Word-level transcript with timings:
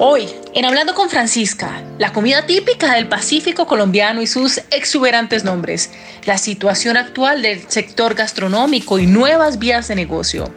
Hoy, 0.00 0.28
en 0.54 0.64
Hablando 0.64 0.94
con 0.94 1.10
Francisca, 1.10 1.82
la 1.98 2.12
comida 2.12 2.46
típica 2.46 2.94
del 2.94 3.08
Pacífico 3.08 3.66
colombiano 3.66 4.22
y 4.22 4.28
sus 4.28 4.58
exuberantes 4.70 5.42
nombres, 5.42 5.90
la 6.24 6.38
situación 6.38 6.96
actual 6.96 7.42
del 7.42 7.68
sector 7.68 8.14
gastronómico 8.14 9.00
y 9.00 9.08
nuevas 9.08 9.58
vías 9.58 9.88
de 9.88 9.96
negocio. 9.96 10.54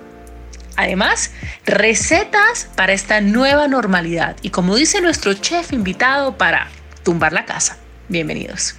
Además, 0.75 1.31
recetas 1.65 2.69
para 2.75 2.93
esta 2.93 3.19
nueva 3.19 3.67
normalidad 3.67 4.35
y 4.43 4.51
como 4.51 4.75
dice 4.75 5.01
nuestro 5.01 5.33
chef 5.33 5.73
invitado 5.73 6.37
para 6.37 6.69
tumbar 7.03 7.33
la 7.33 7.45
casa. 7.45 7.77
Bienvenidos. 8.09 8.75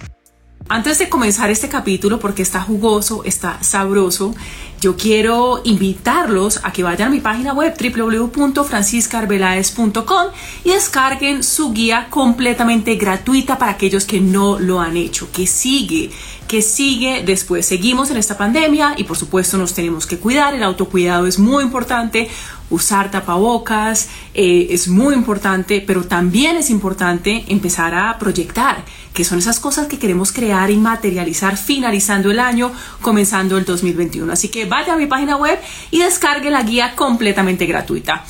Antes 0.73 0.97
de 0.97 1.07
comenzar 1.07 1.51
este 1.51 1.69
capítulo, 1.69 2.19
porque 2.19 2.41
está 2.41 2.59
jugoso, 2.59 3.23
está 3.25 3.61
sabroso, 3.61 4.33
yo 4.81 4.97
quiero 4.97 5.61
invitarlos 5.65 6.61
a 6.63 6.73
que 6.73 6.81
vayan 6.81 7.09
a 7.09 7.11
mi 7.11 7.19
página 7.19 7.53
web 7.53 7.75
www.franciscarvelaes.com 7.79 10.27
y 10.63 10.71
descarguen 10.71 11.43
su 11.43 11.73
guía 11.73 12.07
completamente 12.09 12.95
gratuita 12.95 13.59
para 13.59 13.73
aquellos 13.73 14.05
que 14.05 14.19
no 14.19 14.57
lo 14.57 14.81
han 14.81 14.97
hecho, 14.97 15.29
que 15.31 15.45
sigue 15.45 16.09
que 16.47 16.61
sigue 16.61 17.23
después. 17.25 17.65
Seguimos 17.65 18.11
en 18.11 18.17
esta 18.17 18.37
pandemia 18.37 18.95
y 18.97 19.05
por 19.05 19.17
supuesto 19.17 19.57
nos 19.57 19.73
tenemos 19.73 20.05
que 20.05 20.19
cuidar, 20.19 20.53
el 20.53 20.61
autocuidado 20.61 21.25
es 21.25 21.39
muy 21.39 21.63
importante, 21.63 22.29
usar 22.69 23.09
tapabocas 23.09 24.09
eh, 24.35 24.67
es 24.69 24.87
muy 24.87 25.15
importante, 25.15 25.83
pero 25.85 26.03
también 26.03 26.55
es 26.57 26.69
importante 26.69 27.43
empezar 27.47 27.95
a 27.95 28.19
proyectar, 28.19 28.85
que 29.13 29.23
son 29.23 29.39
esas 29.39 29.59
cosas 29.59 29.87
que 29.87 29.99
queremos 29.99 30.31
crear 30.31 30.71
y 30.71 30.77
materializar 30.77 31.57
finalizando 31.57 32.31
el 32.31 32.39
año, 32.39 32.71
comenzando 33.01 33.57
el 33.57 33.65
2021. 33.65 34.31
Así 34.33 34.49
que 34.49 34.65
vaya 34.65 34.93
a 34.93 34.97
mi 34.97 35.05
página 35.05 35.37
web 35.37 35.59
y 35.91 35.99
descargue 35.99 36.49
la 36.49 36.63
guía 36.63 36.95
completamente 36.95 37.65
gratuita. 37.65 38.25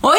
Hoy 0.00 0.18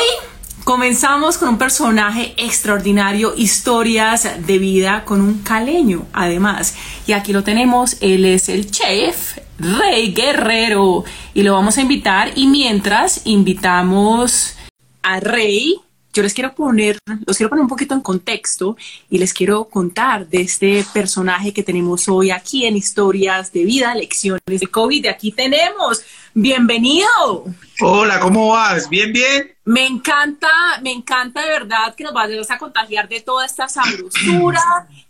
Comenzamos 0.66 1.38
con 1.38 1.49
un 1.49 1.57
personaje 1.59 2.33
extraordinario, 2.38 3.35
historias 3.38 4.27
de 4.47 4.57
vida 4.57 5.05
con 5.05 5.22
un 5.22 5.44
caleño 5.44 6.07
además. 6.11 6.73
Y 7.05 7.11
aquí 7.11 7.33
lo 7.33 7.44
tenemos, 7.44 7.97
él 8.02 8.25
es 8.25 8.50
el 8.50 8.72
chef 8.72 9.38
Rey 9.59 10.11
Guerrero 10.11 11.03
y 11.35 11.44
lo 11.44 11.53
vamos 11.53 11.77
a 11.77 11.81
invitar 11.81 12.31
y 12.35 12.47
mientras 12.47 13.22
invitamos 13.25 14.55
a 15.03 15.19
Rey, 15.19 15.75
yo 16.16 16.23
les 16.23 16.33
quiero 16.33 16.55
poner, 16.55 16.97
los 17.27 17.35
quiero 17.35 17.49
poner 17.49 17.63
un 17.63 17.67
poquito 17.67 17.94
en 17.94 17.99
contexto 17.99 18.77
y 19.09 19.17
les 19.17 19.33
quiero 19.33 19.66
contar 19.66 20.25
de 20.30 20.41
este 20.41 20.85
personaje 20.94 21.52
que 21.52 21.61
tenemos 21.61 22.07
hoy 22.07 22.31
aquí 22.31 22.66
en 22.66 22.77
Historias 22.77 23.52
de 23.52 23.66
Vida, 23.66 23.94
Lecciones 23.94 24.41
de 24.45 24.67
COVID. 24.67 25.07
Aquí 25.07 25.33
tenemos 25.33 26.05
Bienvenido. 26.38 27.45
Hola, 27.80 28.19
¿cómo 28.19 28.50
vas? 28.50 28.89
¿Bien, 28.89 29.14
bien? 29.14 29.55
Me 29.64 29.88
encanta, 29.88 30.50
me 30.81 30.91
encanta 30.91 31.41
de 31.41 31.47
verdad 31.47 31.95
que 31.95 32.03
nos 32.03 32.11
vayas 32.11 32.52
a 32.52 32.58
contagiar 32.58 33.08
de 33.08 33.22
toda 33.22 33.45
esta 33.45 33.69
sabrosura, 33.69 34.61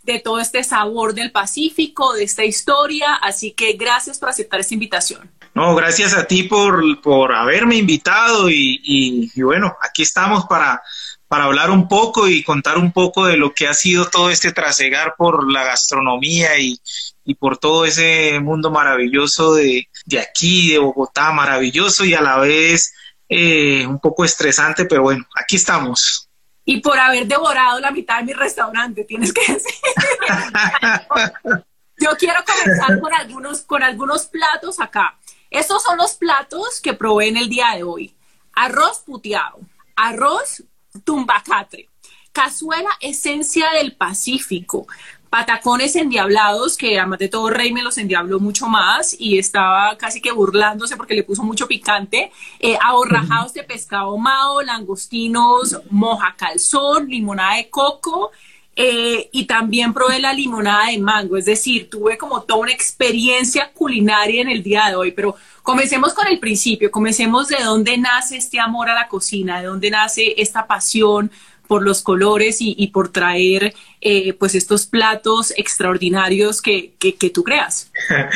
de 0.04 0.20
todo 0.20 0.40
este 0.40 0.64
sabor 0.64 1.16
del 1.16 1.32
Pacífico, 1.32 2.14
de 2.14 2.26
esta 2.26 2.46
historia. 2.46 3.16
Así 3.16 3.54
que 3.54 3.74
gracias 3.74 4.20
por 4.20 4.30
aceptar 4.30 4.60
esta 4.60 4.76
invitación. 4.76 5.28
No, 5.56 5.74
gracias 5.74 6.14
a 6.14 6.28
ti 6.28 6.44
por, 6.44 7.02
por 7.02 7.34
haberme 7.34 7.78
invitado 7.78 8.48
y, 8.52 8.80
y, 8.84 9.42
bueno, 9.42 9.76
aquí 9.82 10.04
estamos 10.04 10.46
para, 10.46 10.84
para 11.28 11.46
hablar 11.46 11.72
un 11.72 11.88
poco 11.88 12.28
y 12.28 12.44
contar 12.44 12.78
un 12.78 12.92
poco 12.92 13.26
de 13.26 13.38
lo 13.38 13.52
que 13.52 13.68
ha 13.68 13.74
sido 13.74 14.06
todo 14.06 14.30
este 14.30 14.52
trasegar 14.52 15.16
por 15.18 15.52
la 15.52 15.64
gastronomía 15.64 16.60
y, 16.60 16.80
y 17.24 17.34
por 17.34 17.58
todo 17.58 17.86
ese 17.86 18.40
mundo 18.42 18.70
maravilloso 18.70 19.56
de, 19.56 19.88
de 20.06 20.20
aquí, 20.20 20.72
de 20.72 20.80
Bogotá, 20.80 21.32
maravilloso 21.32 22.06
y 22.06 22.14
a 22.14 22.22
la 22.22 22.38
vez 22.38 22.94
eh, 23.28 23.86
un 23.88 24.00
poco 24.00 24.24
estresante, 24.24 24.86
pero 24.86 25.02
bueno, 25.04 25.26
aquí 25.36 25.56
estamos. 25.56 26.30
Y 26.64 26.80
por 26.82 26.98
haber 26.98 27.28
devorado 27.28 27.80
la 27.80 27.92
mitad 27.92 28.18
de 28.20 28.24
mi 28.24 28.34
restaurante, 28.34 29.04
tienes 29.04 29.34
que 29.34 29.54
decir. 29.54 29.76
Yo 31.98 32.12
quiero 32.18 32.40
comenzar 32.44 33.00
con 33.00 33.14
algunos, 33.14 33.62
con 33.62 33.84
algunos 33.84 34.26
platos 34.26 34.80
acá. 34.80 35.18
Estos 35.50 35.84
son 35.84 35.98
los 35.98 36.16
platos 36.16 36.82
que 36.82 36.94
probé 36.94 37.30
en 37.30 37.38
el 37.38 37.50
día 37.50 37.72
de 37.76 37.84
hoy. 37.84 38.16
Arroz 38.54 39.00
puteado, 39.00 39.60
arroz 39.96 40.64
tumbacatre, 41.04 41.90
cazuela 42.32 42.90
esencia 43.00 43.72
del 43.72 43.96
Pacífico, 43.96 44.88
patacones 45.30 45.96
endiablados, 45.96 46.78
que 46.78 47.00
además 47.00 47.20
de 47.20 47.28
todo 47.28 47.50
Rey 47.50 47.74
me 47.74 47.84
los 47.84 47.98
endiabló 47.98 48.40
mucho 48.40 48.68
más 48.68 49.16
y 49.20 49.38
estaba 49.38 49.98
casi 49.98 50.22
que 50.22 50.32
burlándose 50.32 50.98
porque 50.98 51.16
le 51.16 51.24
puso 51.24 51.44
mucho 51.44 51.68
picante, 51.68 52.32
eh, 52.60 52.78
ahorrajados 52.82 53.54
de 53.54 53.64
pescado 53.64 54.18
mao, 54.18 54.62
langostinos, 54.62 55.82
moja 55.90 56.36
calzón, 56.38 57.10
limonada 57.10 57.56
de 57.58 57.70
coco, 57.70 58.32
eh, 58.78 59.30
y 59.32 59.46
también 59.46 59.94
probé 59.94 60.20
la 60.20 60.34
limonada 60.34 60.88
de 60.88 60.98
mango, 61.00 61.38
es 61.38 61.46
decir, 61.46 61.90
tuve 61.90 62.18
como 62.18 62.42
toda 62.44 62.60
una 62.60 62.74
experiencia 62.74 63.72
culinaria 63.72 64.42
en 64.42 64.50
el 64.50 64.64
día 64.64 64.88
de 64.90 64.96
hoy, 64.96 65.12
pero 65.14 65.36
comencemos 65.64 66.14
con 66.14 66.28
el 66.28 66.40
principio, 66.40 66.92
comencemos 66.92 67.48
de 67.48 67.64
dónde 67.64 67.98
nace 67.98 68.36
este 68.36 68.60
amor 68.60 68.90
a 68.90 68.94
la 68.94 69.08
cocina, 69.08 69.62
de 69.62 69.68
dónde 69.68 69.90
nace 69.90 70.34
esta 70.42 70.68
pasión 70.68 71.32
por 71.68 71.84
los 71.84 72.02
colores 72.02 72.58
y, 72.60 72.88
por 72.88 73.10
traer 73.10 73.74
eh, 74.02 74.34
pues 74.34 74.56
estos 74.56 74.86
platos 74.86 75.54
extraordinarios 75.58 76.62
que, 76.62 76.94
que, 77.00 77.30
tú 77.30 77.44
creas. 77.44 77.92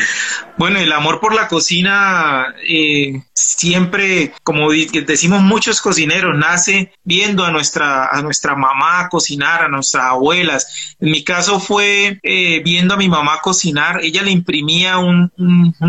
Bueno, 0.57 0.79
el 0.79 0.91
amor 0.91 1.21
por 1.21 1.33
la 1.33 1.47
cocina 1.47 2.53
eh, 2.67 3.21
siempre, 3.33 4.33
como 4.43 4.69
decimos 4.71 5.41
muchos 5.41 5.81
cocineros, 5.81 6.37
nace 6.37 6.91
viendo 7.03 7.45
a 7.45 7.51
nuestra, 7.51 8.07
a 8.07 8.21
nuestra 8.21 8.55
mamá 8.55 9.07
cocinar, 9.09 9.63
a 9.63 9.67
nuestras 9.69 10.05
abuelas. 10.05 10.95
En 10.99 11.11
mi 11.11 11.23
caso 11.23 11.59
fue 11.59 12.19
eh, 12.23 12.61
viendo 12.63 12.93
a 12.93 12.97
mi 12.97 13.07
mamá 13.07 13.39
cocinar, 13.41 14.01
ella 14.03 14.21
le 14.21 14.31
imprimía 14.31 14.97
un, 14.97 15.31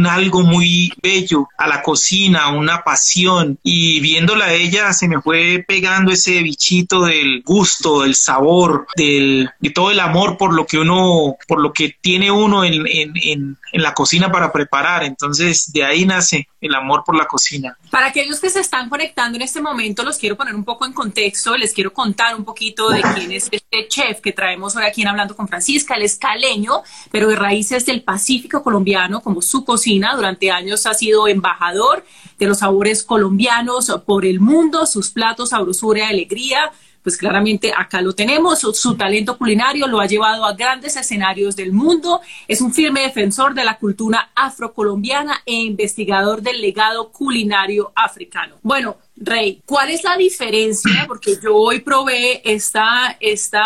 algo 0.08 0.42
muy 0.42 0.92
bello 1.02 1.48
a 1.58 1.66
la 1.66 1.82
cocina, 1.82 2.48
una 2.48 2.82
pasión, 2.82 3.58
y 3.62 4.00
viéndola 4.00 4.46
a 4.46 4.52
ella 4.52 4.92
se 4.92 5.08
me 5.08 5.20
fue 5.20 5.64
pegando 5.66 6.12
ese 6.12 6.42
bichito 6.42 7.04
del 7.04 7.42
gusto, 7.42 8.02
del 8.02 8.14
sabor, 8.14 8.86
del, 8.96 9.50
de 9.60 9.70
todo 9.70 9.90
el 9.90 10.00
amor 10.00 10.38
por 10.38 10.54
lo 10.54 10.66
que 10.66 10.78
uno, 10.78 11.36
por 11.46 11.60
lo 11.60 11.72
que 11.72 11.94
tiene 12.00 12.30
uno 12.30 12.64
en, 12.64 12.86
en, 12.86 13.12
en, 13.22 13.58
la 13.82 13.92
cocina 13.92 14.32
para 14.32 14.50
preparar. 14.50 15.04
Entonces, 15.04 15.70
de 15.72 15.84
ahí 15.84 16.06
nace 16.06 16.48
el 16.60 16.74
amor 16.74 17.02
por 17.04 17.14
la 17.14 17.26
cocina. 17.26 17.76
Para 17.90 18.06
aquellos 18.06 18.40
que 18.40 18.48
se 18.48 18.60
están 18.60 18.88
conectando 18.88 19.36
en 19.36 19.42
este 19.42 19.60
momento, 19.60 20.02
los 20.02 20.16
quiero 20.16 20.36
poner 20.36 20.54
un 20.54 20.64
poco 20.64 20.86
en 20.86 20.94
contexto, 20.94 21.56
les 21.56 21.74
quiero 21.74 21.92
contar 21.92 22.34
un 22.34 22.44
poquito 22.44 22.88
de 22.88 23.02
quién 23.14 23.32
es 23.32 23.48
este 23.50 23.86
chef 23.88 24.20
que 24.20 24.32
traemos 24.32 24.76
hoy 24.76 24.84
aquí 24.84 25.02
en 25.02 25.08
Hablando 25.08 25.36
con 25.36 25.46
Francisca. 25.46 25.94
Él 25.94 26.02
es 26.02 26.16
caleño, 26.16 26.82
pero 27.10 27.28
de 27.28 27.36
raíces 27.36 27.84
del 27.84 28.02
Pacífico 28.02 28.62
colombiano, 28.62 29.20
como 29.20 29.42
su 29.42 29.64
cocina. 29.64 30.16
Durante 30.16 30.50
años 30.50 30.86
ha 30.86 30.94
sido 30.94 31.28
embajador 31.28 32.04
de 32.38 32.46
los 32.46 32.58
sabores 32.60 33.04
colombianos 33.04 33.94
por 34.06 34.24
el 34.24 34.40
mundo, 34.40 34.86
sus 34.86 35.10
platos, 35.10 35.50
sabrosura 35.50 36.00
y 36.00 36.02
alegría 36.02 36.72
pues 37.02 37.16
claramente 37.16 37.72
acá 37.76 38.00
lo 38.00 38.12
tenemos. 38.14 38.60
Su, 38.60 38.96
talento 38.96 39.38
culinario 39.38 39.86
lo 39.86 40.00
ha 40.00 40.06
llevado 40.06 40.44
a 40.44 40.54
grandes 40.54 40.96
escenarios 40.96 41.56
del 41.56 41.72
mundo. 41.72 42.20
Es 42.48 42.60
un 42.60 42.72
firme 42.72 43.02
defensor 43.02 43.54
de 43.54 43.64
la 43.64 43.78
cultura 43.78 44.30
afrocolombiana 44.34 45.42
e 45.46 45.54
investigador 45.54 46.42
del 46.42 46.60
legado 46.60 47.10
culinario 47.10 47.92
africano. 47.94 48.56
Bueno, 48.62 48.96
Rey, 49.16 49.62
¿cuál 49.64 49.90
es 49.90 50.04
la 50.04 50.16
diferencia? 50.16 51.04
Porque 51.06 51.38
yo 51.42 51.54
hoy 51.56 51.80
probé 51.80 52.40
esta, 52.44 53.16
esta 53.20 53.64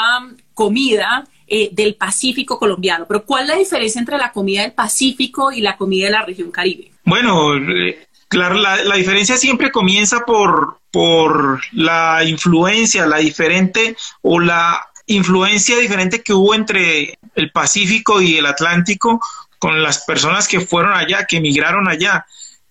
comida 0.53 1.27
eh, 1.47 1.71
del 1.73 1.95
Pacífico 1.97 2.59
colombiano, 2.59 3.07
pero 3.07 3.25
¿cuál 3.25 3.43
es 3.43 3.49
la 3.49 3.57
diferencia 3.57 3.99
entre 3.99 4.19
la 4.19 4.33
comida 4.33 4.63
del 4.63 4.73
Pacífico 4.73 5.53
y 5.53 5.61
la 5.61 5.77
comida 5.77 6.07
de 6.07 6.13
la 6.13 6.25
región 6.25 6.51
Caribe? 6.51 6.91
Bueno, 7.05 7.57
eh, 7.57 8.07
Claro, 8.35 8.57
la, 8.57 8.97
diferencia 8.97 9.37
siempre 9.37 9.71
comienza 9.71 10.25
por, 10.27 10.81
por 10.95 11.61
la 11.73 12.23
influencia, 12.23 13.05
la 13.05 13.17
diferente 13.17 13.97
o 14.23 14.39
la 14.39 14.81
influencia 15.07 15.77
diferente 15.77 16.23
que 16.23 16.33
hubo 16.33 16.55
entre 16.55 17.19
el 17.35 17.51
Pacífico 17.51 18.23
y 18.23 18.37
el 18.37 18.47
Atlántico 18.47 19.21
con 19.59 19.83
las 19.83 20.05
personas 20.05 20.47
que 20.47 20.61
fueron 20.61 20.93
allá, 20.93 21.27
que 21.27 21.39
emigraron 21.39 21.89
allá. 21.89 22.25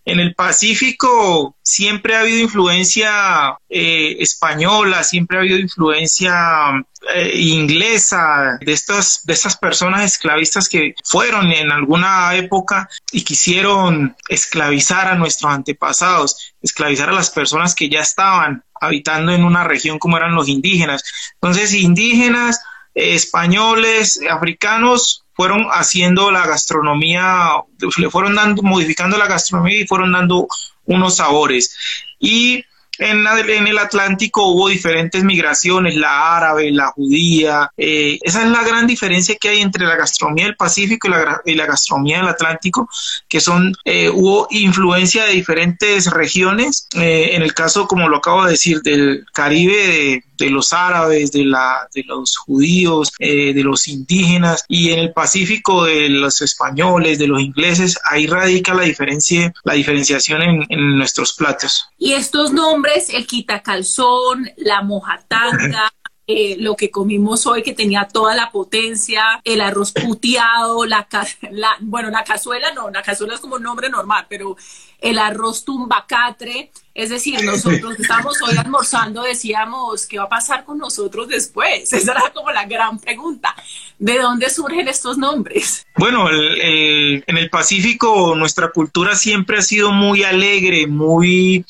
En 0.06 0.20
el 0.20 0.36
Pacífico 0.36 1.56
siempre 1.64 2.16
ha 2.16 2.22
habido 2.22 2.40
influencia 2.40 3.58
eh, 3.70 4.18
española, 4.20 5.04
siempre 5.04 5.38
ha 5.38 5.42
habido 5.42 5.58
influencia 5.58 6.86
eh, 7.16 7.32
inglesa 7.40 8.58
de 8.60 8.74
estas, 8.74 9.26
de 9.26 9.34
estas 9.34 9.58
personas 9.58 10.04
esclavistas 10.04 10.68
que 10.68 10.94
fueron 11.06 11.52
en 11.54 11.72
alguna 11.72 12.36
época 12.36 12.90
y 13.14 13.24
quisieron 13.24 14.16
esclavizar 14.28 15.08
a 15.08 15.16
nuestros 15.16 15.54
antepasados, 15.54 16.54
esclavizar 16.62 17.10
a 17.10 17.14
las 17.14 17.30
personas 17.30 17.74
que 17.74 17.90
ya 17.90 18.02
estaban 18.02 18.64
habitando 18.82 19.32
en 19.32 19.46
una 19.46 19.64
región 19.64 20.00
como 20.00 20.18
eran 20.18 20.36
los 20.36 20.50
indígenas. 20.50 21.04
Entonces, 21.36 21.74
indígenas, 21.74 22.62
españoles, 22.94 24.20
africanos, 24.30 25.23
fueron 25.36 25.68
haciendo 25.72 26.32
la 26.32 26.46
gastronomía, 26.46 27.50
le 27.98 28.10
fueron 28.10 28.36
dando, 28.36 28.62
modificando 28.64 29.18
la 29.18 29.28
gastronomía 29.28 29.80
y 29.80 29.88
fueron 29.88 30.12
dando 30.12 30.48
unos 30.86 31.16
sabores. 31.18 31.76
Y 32.20 32.64
en, 33.00 33.68
el 33.68 33.78
Atlántico 33.80 34.48
hubo 34.48 34.70
diferentes 34.70 35.24
migraciones, 35.24 35.96
la 35.96 36.38
árabe, 36.38 36.72
la 36.72 36.88
judía. 36.88 37.72
Eh, 37.76 38.20
esa 38.22 38.44
es 38.44 38.50
la 38.50 38.64
gran 38.64 38.86
diferencia 38.86 39.36
que 39.40 39.50
hay 39.50 39.62
entre 39.62 39.86
la 39.86 39.96
gastronomía 39.96 40.46
del 40.46 40.56
Pacífico 40.56 41.08
y 41.08 41.12
la, 41.12 41.42
y 41.46 41.56
la 41.56 41.66
gastronomía 41.66 42.20
del 42.20 42.28
Atlántico, 42.28 42.88
que 43.28 43.40
son, 43.40 43.74
eh, 43.86 44.10
hubo 44.10 44.48
influencia 44.52 45.26
de 45.26 45.34
diferentes 45.34 46.10
regiones. 46.12 46.88
Eh, 46.96 47.32
en 47.34 47.42
el 47.42 47.54
caso, 47.54 47.88
como 47.88 48.08
lo 48.08 48.18
acabo 48.18 48.46
de 48.46 48.52
decir, 48.52 48.82
del 48.82 49.26
Caribe, 49.34 49.76
de, 49.76 50.24
de 50.44 50.50
los 50.50 50.74
árabes, 50.74 51.31
de, 51.31 51.45
la, 51.45 51.88
de 51.94 52.04
los 52.04 52.38
judíos, 52.38 53.12
de 53.19 53.62
los 53.63 53.88
indígenas, 53.88 54.66
y 54.68 54.92
en 54.92 55.00
el 55.00 55.13
Pacífico 55.13 55.86
de 55.86 56.10
los 56.10 56.42
españoles, 56.42 57.19
de 57.19 57.28
los 57.28 57.42
ingleses, 57.42 57.98
ahí 58.04 58.28
radica 58.28 58.74
la 58.74 58.84
diferencia, 58.84 59.54
la 59.63 59.74
diferenciación 59.74 60.42
en, 60.42 60.66
en 60.69 60.98
nuestros 60.98 61.34
platos. 61.34 61.88
Y 61.98 62.13
estos 62.13 62.51
nombres, 62.51 63.10
el 63.10 63.25
quitacalzón, 63.25 64.50
la 64.57 64.81
mojatanga, 64.81 65.92
eh, 66.28 66.56
lo 66.60 66.75
que 66.75 66.89
comimos 66.89 67.46
hoy 67.48 67.63
que 67.63 67.74
tenía 67.74 68.07
toda 68.07 68.34
la 68.34 68.51
potencia, 68.51 69.42
el 69.44 69.62
arroz 69.62 69.92
puteado, 69.92 70.86
la, 70.86 71.07
la, 71.51 71.75
bueno, 71.81 72.10
la 72.10 72.24
cazuela 72.24 72.72
no, 72.74 72.89
la 72.89 73.01
cazuela 73.01 73.36
es 73.36 73.42
como 73.42 73.56
un 73.56 73.63
nombre 73.63 73.89
normal, 73.89 74.25
pero 74.30 74.56
el 75.00 75.18
arroz 75.18 75.66
tumbacatre, 75.66 76.72
es 76.94 77.10
decir, 77.10 77.44
nosotros 77.44 78.00
estamos 78.00 78.40
hoy 78.44 78.56
almorzando, 78.56 79.24
decíamos, 79.24 80.06
¿qué 80.06 80.19
va 80.19 80.25
a 80.25 80.30
pasar 80.30 80.63
con 80.63 80.78
nosotros 80.78 81.28
después? 81.28 81.92
Esa 81.92 82.12
era 82.12 82.31
como 82.34 82.51
la 82.51 82.66
gran 82.66 83.00
pregunta. 83.00 83.56
¿De 83.98 84.19
dónde 84.19 84.50
surgen 84.50 84.88
estos 84.88 85.18
nombres? 85.18 85.86
Bueno, 85.98 86.30
en 86.30 87.38
el 87.38 87.50
Pacífico 87.50 88.36
nuestra 88.36 88.69
cultura 88.69 89.16
siempre 89.16 89.57
ha 89.57 89.62
sido 89.63 89.92
muy 89.92 90.24
alegre, 90.24 90.86
muy 90.88 91.66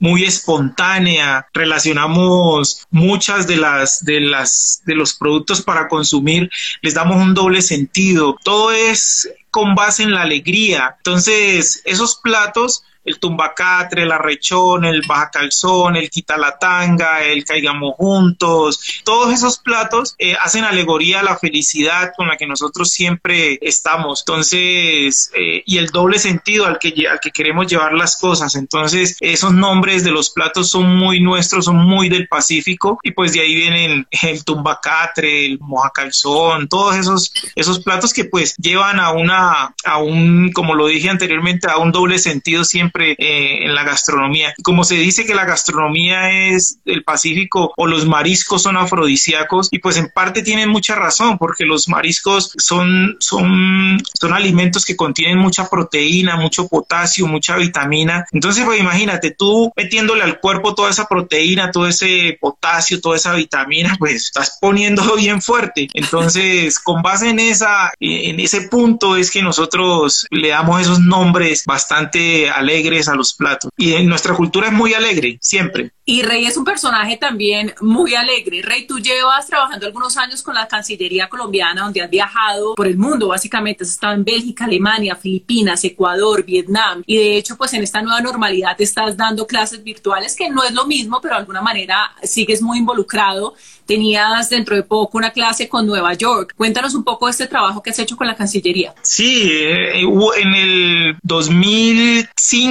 muy 0.00 0.24
espontánea, 0.24 1.46
relacionamos 1.52 2.86
muchas 2.90 3.46
de 3.46 3.56
las 3.58 4.02
de 4.02 4.20
las 4.20 4.82
de 4.86 4.94
los 4.94 5.12
productos 5.14 5.60
para 5.60 5.88
consumir, 5.88 6.50
les 6.80 6.94
damos 6.94 7.16
un 7.16 7.34
doble 7.34 7.60
sentido. 7.60 8.36
Todo 8.42 8.72
es 8.72 9.30
con 9.50 9.74
base 9.74 10.04
en 10.04 10.12
la 10.12 10.22
alegría. 10.22 10.94
Entonces, 10.96 11.82
esos 11.84 12.16
platos 12.16 12.84
el 13.04 13.18
tumbacatre, 13.18 14.02
el 14.02 14.12
arrechón, 14.12 14.84
el 14.84 15.02
baja 15.06 15.30
calzón, 15.30 15.96
el 15.96 16.10
quitalatanga, 16.10 17.22
el 17.22 17.44
caigamos 17.44 17.94
juntos, 17.96 19.02
todos 19.04 19.32
esos 19.32 19.58
platos 19.58 20.14
eh, 20.18 20.36
hacen 20.40 20.64
alegoría 20.64 21.20
a 21.20 21.22
la 21.22 21.38
felicidad 21.38 22.12
con 22.16 22.28
la 22.28 22.36
que 22.36 22.46
nosotros 22.46 22.90
siempre 22.90 23.58
estamos. 23.62 24.22
Entonces, 24.26 25.30
eh, 25.34 25.62
y 25.64 25.78
el 25.78 25.88
doble 25.88 26.18
sentido 26.18 26.66
al 26.66 26.78
que, 26.78 26.92
al 27.10 27.20
que 27.20 27.30
queremos 27.30 27.66
llevar 27.66 27.94
las 27.94 28.16
cosas. 28.16 28.54
Entonces, 28.54 29.16
esos 29.20 29.52
nombres 29.52 30.04
de 30.04 30.10
los 30.10 30.30
platos 30.30 30.70
son 30.70 30.96
muy 30.96 31.20
nuestros, 31.20 31.64
son 31.64 31.76
muy 31.76 32.08
del 32.08 32.28
Pacífico 32.28 32.98
y 33.02 33.12
pues 33.12 33.32
de 33.32 33.40
ahí 33.40 33.54
vienen 33.54 34.06
el 34.22 34.44
tumbacatre, 34.44 35.46
el 35.46 35.58
mojacalzón, 35.60 36.68
todos 36.68 36.96
esos, 36.96 37.32
esos 37.54 37.80
platos 37.80 38.12
que 38.12 38.24
pues 38.24 38.56
llevan 38.56 39.00
a 39.00 39.12
una, 39.12 39.74
a 39.84 39.98
un, 39.98 40.52
como 40.52 40.74
lo 40.74 40.86
dije 40.86 41.08
anteriormente, 41.08 41.68
a 41.68 41.78
un 41.78 41.92
doble 41.92 42.18
sentido 42.18 42.64
siempre 42.64 42.89
eh, 42.94 43.64
en 43.64 43.74
la 43.74 43.84
gastronomía. 43.84 44.54
Como 44.62 44.84
se 44.84 44.96
dice 44.96 45.24
que 45.24 45.34
la 45.34 45.44
gastronomía 45.44 46.50
es 46.50 46.78
del 46.84 47.04
Pacífico 47.04 47.72
o 47.76 47.86
los 47.86 48.06
mariscos 48.06 48.62
son 48.62 48.76
afrodisíacos 48.76 49.68
y 49.70 49.78
pues 49.78 49.96
en 49.96 50.10
parte 50.14 50.42
tienen 50.42 50.68
mucha 50.68 50.94
razón 50.94 51.38
porque 51.38 51.64
los 51.64 51.88
mariscos 51.88 52.52
son, 52.58 53.16
son, 53.20 53.98
son 54.18 54.32
alimentos 54.32 54.84
que 54.84 54.96
contienen 54.96 55.38
mucha 55.38 55.68
proteína, 55.68 56.36
mucho 56.36 56.68
potasio, 56.68 57.26
mucha 57.26 57.56
vitamina. 57.56 58.26
Entonces 58.32 58.64
pues 58.64 58.80
imagínate 58.80 59.30
tú 59.32 59.72
metiéndole 59.76 60.22
al 60.22 60.40
cuerpo 60.40 60.74
toda 60.74 60.90
esa 60.90 61.06
proteína, 61.06 61.70
todo 61.70 61.86
ese 61.86 62.38
potasio, 62.40 63.00
toda 63.00 63.16
esa 63.16 63.34
vitamina, 63.34 63.96
pues 63.98 64.26
estás 64.26 64.58
poniéndolo 64.60 65.16
bien 65.16 65.42
fuerte. 65.42 65.88
Entonces 65.94 66.78
con 66.78 67.02
base 67.02 67.28
en 67.28 67.38
esa, 67.38 67.92
en 68.00 68.40
ese 68.40 68.62
punto 68.62 69.16
es 69.16 69.30
que 69.30 69.42
nosotros 69.42 70.26
le 70.30 70.48
damos 70.48 70.80
esos 70.80 71.00
nombres 71.00 71.64
bastante 71.66 72.50
alegres 72.50 72.79
a 73.08 73.14
los 73.14 73.34
platos. 73.34 73.70
Y 73.76 74.02
nuestra 74.04 74.34
cultura 74.34 74.68
es 74.68 74.72
muy 74.72 74.94
alegre, 74.94 75.38
siempre. 75.40 75.92
Y 76.04 76.22
Rey 76.22 76.44
es 76.44 76.56
un 76.56 76.64
personaje 76.64 77.16
también 77.16 77.72
muy 77.80 78.14
alegre. 78.14 78.62
Rey, 78.62 78.86
tú 78.86 78.98
llevas 78.98 79.46
trabajando 79.46 79.86
algunos 79.86 80.16
años 80.16 80.42
con 80.42 80.54
la 80.54 80.66
Cancillería 80.66 81.28
colombiana, 81.28 81.82
donde 81.82 82.02
has 82.02 82.10
viajado 82.10 82.74
por 82.74 82.86
el 82.86 82.96
mundo, 82.96 83.28
básicamente. 83.28 83.84
Has 83.84 83.90
estado 83.90 84.14
en 84.14 84.24
Bélgica, 84.24 84.64
Alemania, 84.64 85.14
Filipinas, 85.14 85.84
Ecuador, 85.84 86.44
Vietnam. 86.44 87.02
Y 87.06 87.16
de 87.16 87.36
hecho, 87.36 87.56
pues 87.56 87.72
en 87.74 87.82
esta 87.82 88.02
nueva 88.02 88.20
normalidad 88.20 88.76
te 88.76 88.84
estás 88.84 89.16
dando 89.16 89.46
clases 89.46 89.84
virtuales, 89.84 90.34
que 90.34 90.50
no 90.50 90.64
es 90.64 90.72
lo 90.72 90.86
mismo, 90.86 91.20
pero 91.20 91.34
de 91.34 91.40
alguna 91.40 91.62
manera 91.62 92.10
sigues 92.22 92.60
muy 92.60 92.78
involucrado. 92.78 93.54
Tenías 93.86 94.50
dentro 94.50 94.76
de 94.76 94.84
poco 94.84 95.18
una 95.18 95.30
clase 95.30 95.68
con 95.68 95.86
Nueva 95.86 96.14
York. 96.14 96.54
Cuéntanos 96.56 96.94
un 96.94 97.02
poco 97.02 97.26
de 97.26 97.32
este 97.32 97.46
trabajo 97.46 97.82
que 97.82 97.90
has 97.90 97.98
hecho 97.98 98.16
con 98.16 98.26
la 98.26 98.36
Cancillería. 98.36 98.94
Sí, 99.02 99.48
eh, 99.50 100.00
en 100.00 100.54
el 100.54 101.16
2005 101.22 102.69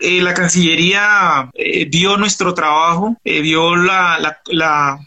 eh, 0.00 0.20
la 0.20 0.34
Cancillería 0.34 1.50
eh, 1.54 1.84
vio 1.84 2.16
nuestro 2.16 2.54
trabajo, 2.54 3.16
eh, 3.22 3.40
vio 3.40 3.76
la, 3.76 4.36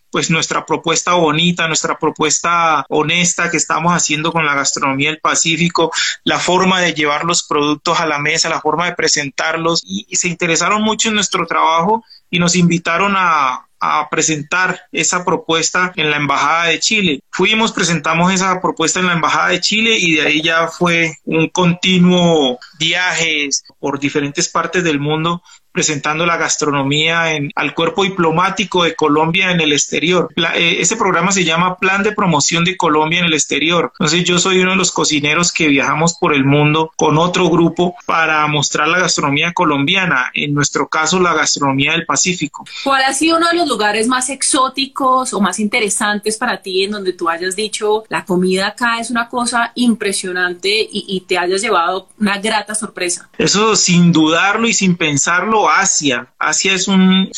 pues 0.09 0.29
nuestra 0.29 0.65
propuesta 0.65 1.13
bonita, 1.15 1.67
nuestra 1.67 1.99
propuesta 1.99 2.85
honesta 2.89 3.49
que 3.51 3.57
estamos 3.57 3.93
haciendo 3.93 4.31
con 4.31 4.45
la 4.45 4.55
gastronomía 4.55 5.09
del 5.09 5.19
Pacífico, 5.19 5.91
la 6.23 6.39
forma 6.39 6.79
de 6.79 6.93
llevar 6.93 7.25
los 7.25 7.43
productos 7.43 7.99
a 7.99 8.05
la 8.05 8.19
mesa, 8.19 8.49
la 8.49 8.61
forma 8.61 8.85
de 8.85 8.95
presentarlos 8.95 9.81
y 9.85 10.15
se 10.15 10.29
interesaron 10.29 10.81
mucho 10.81 11.09
en 11.09 11.15
nuestro 11.15 11.45
trabajo 11.45 12.03
y 12.29 12.39
nos 12.39 12.55
invitaron 12.55 13.15
a, 13.17 13.64
a 13.79 14.07
presentar 14.09 14.81
esa 14.91 15.23
propuesta 15.25 15.91
en 15.95 16.09
la 16.09 16.17
Embajada 16.17 16.65
de 16.65 16.79
Chile. 16.79 17.19
Fuimos, 17.29 17.71
presentamos 17.71 18.33
esa 18.33 18.61
propuesta 18.61 18.99
en 18.99 19.07
la 19.07 19.13
Embajada 19.13 19.49
de 19.49 19.61
Chile 19.61 19.97
y 19.99 20.15
de 20.15 20.21
ahí 20.21 20.41
ya 20.41 20.67
fue 20.67 21.17
un 21.25 21.49
continuo 21.49 22.59
viajes 22.79 23.63
por 23.79 23.99
diferentes 23.99 24.49
partes 24.49 24.83
del 24.83 24.99
mundo 24.99 25.41
presentando 25.75 26.25
la 26.25 26.37
gastronomía 26.37 27.33
en, 27.33 27.51
al 27.53 27.75
cuerpo 27.75 28.03
diplomático 28.03 28.85
de 28.85 28.95
Colombia 28.95 29.51
en 29.51 29.59
el 29.59 29.73
exterior. 29.73 30.29
Eh, 30.55 30.77
este 30.79 30.95
programa 30.95 31.33
se 31.33 31.43
llama 31.43 31.77
Plan 31.77 32.01
de 32.01 32.13
Promoción 32.13 32.63
de 32.63 32.77
Colombia 32.77 33.19
en 33.19 33.25
el 33.25 33.33
Exterior. 33.33 33.91
Entonces 33.99 34.23
yo 34.23 34.39
soy 34.39 34.61
uno 34.61 34.71
de 34.71 34.77
los 34.77 34.93
cocineros 34.93 35.51
que 35.51 35.67
viajamos 35.67 36.15
por 36.17 36.33
el 36.33 36.45
mundo 36.45 36.91
con 36.95 37.17
otro 37.17 37.49
grupo 37.49 37.95
para 38.05 38.47
mostrar 38.47 38.87
la 38.87 38.99
gastronomía 38.99 39.51
colombiana, 39.51 40.31
en 40.33 40.53
nuestro 40.53 40.87
caso 40.87 41.19
la 41.19 41.33
gastronomía 41.33 41.91
del 41.91 42.05
Pacífico. 42.05 42.65
¿Cuál 42.85 43.03
ha 43.03 43.13
sido 43.13 43.35
uno 43.37 43.49
de 43.49 43.57
los 43.57 43.64
lugares 43.67 44.07
más 44.07 44.29
exóticos 44.29 45.33
o 45.33 45.41
más 45.41 45.59
interesantes 45.59 46.37
para 46.37 46.61
ti 46.61 46.83
en 46.83 46.91
donde 46.91 47.13
tú 47.13 47.29
hayas 47.29 47.55
dicho 47.55 48.03
la 48.09 48.25
comida 48.25 48.67
acá 48.67 48.99
es 48.99 49.09
una 49.09 49.29
cosa 49.29 49.71
impresionante 49.75 50.69
y, 50.69 51.05
y 51.07 51.21
te 51.21 51.37
hayas 51.37 51.61
llevado 51.61 52.09
una 52.19 52.37
grata 52.37 52.75
sorpresa? 52.75 53.29
Eso 53.37 53.75
sin 53.75 54.11
dudarlo 54.11 54.67
y 54.67 54.73
sin 54.73 54.95
pensarlo 54.95 55.69
Asia. 55.69 56.27
Asia 56.39 56.73
es 56.73 56.87
un, 56.87 57.29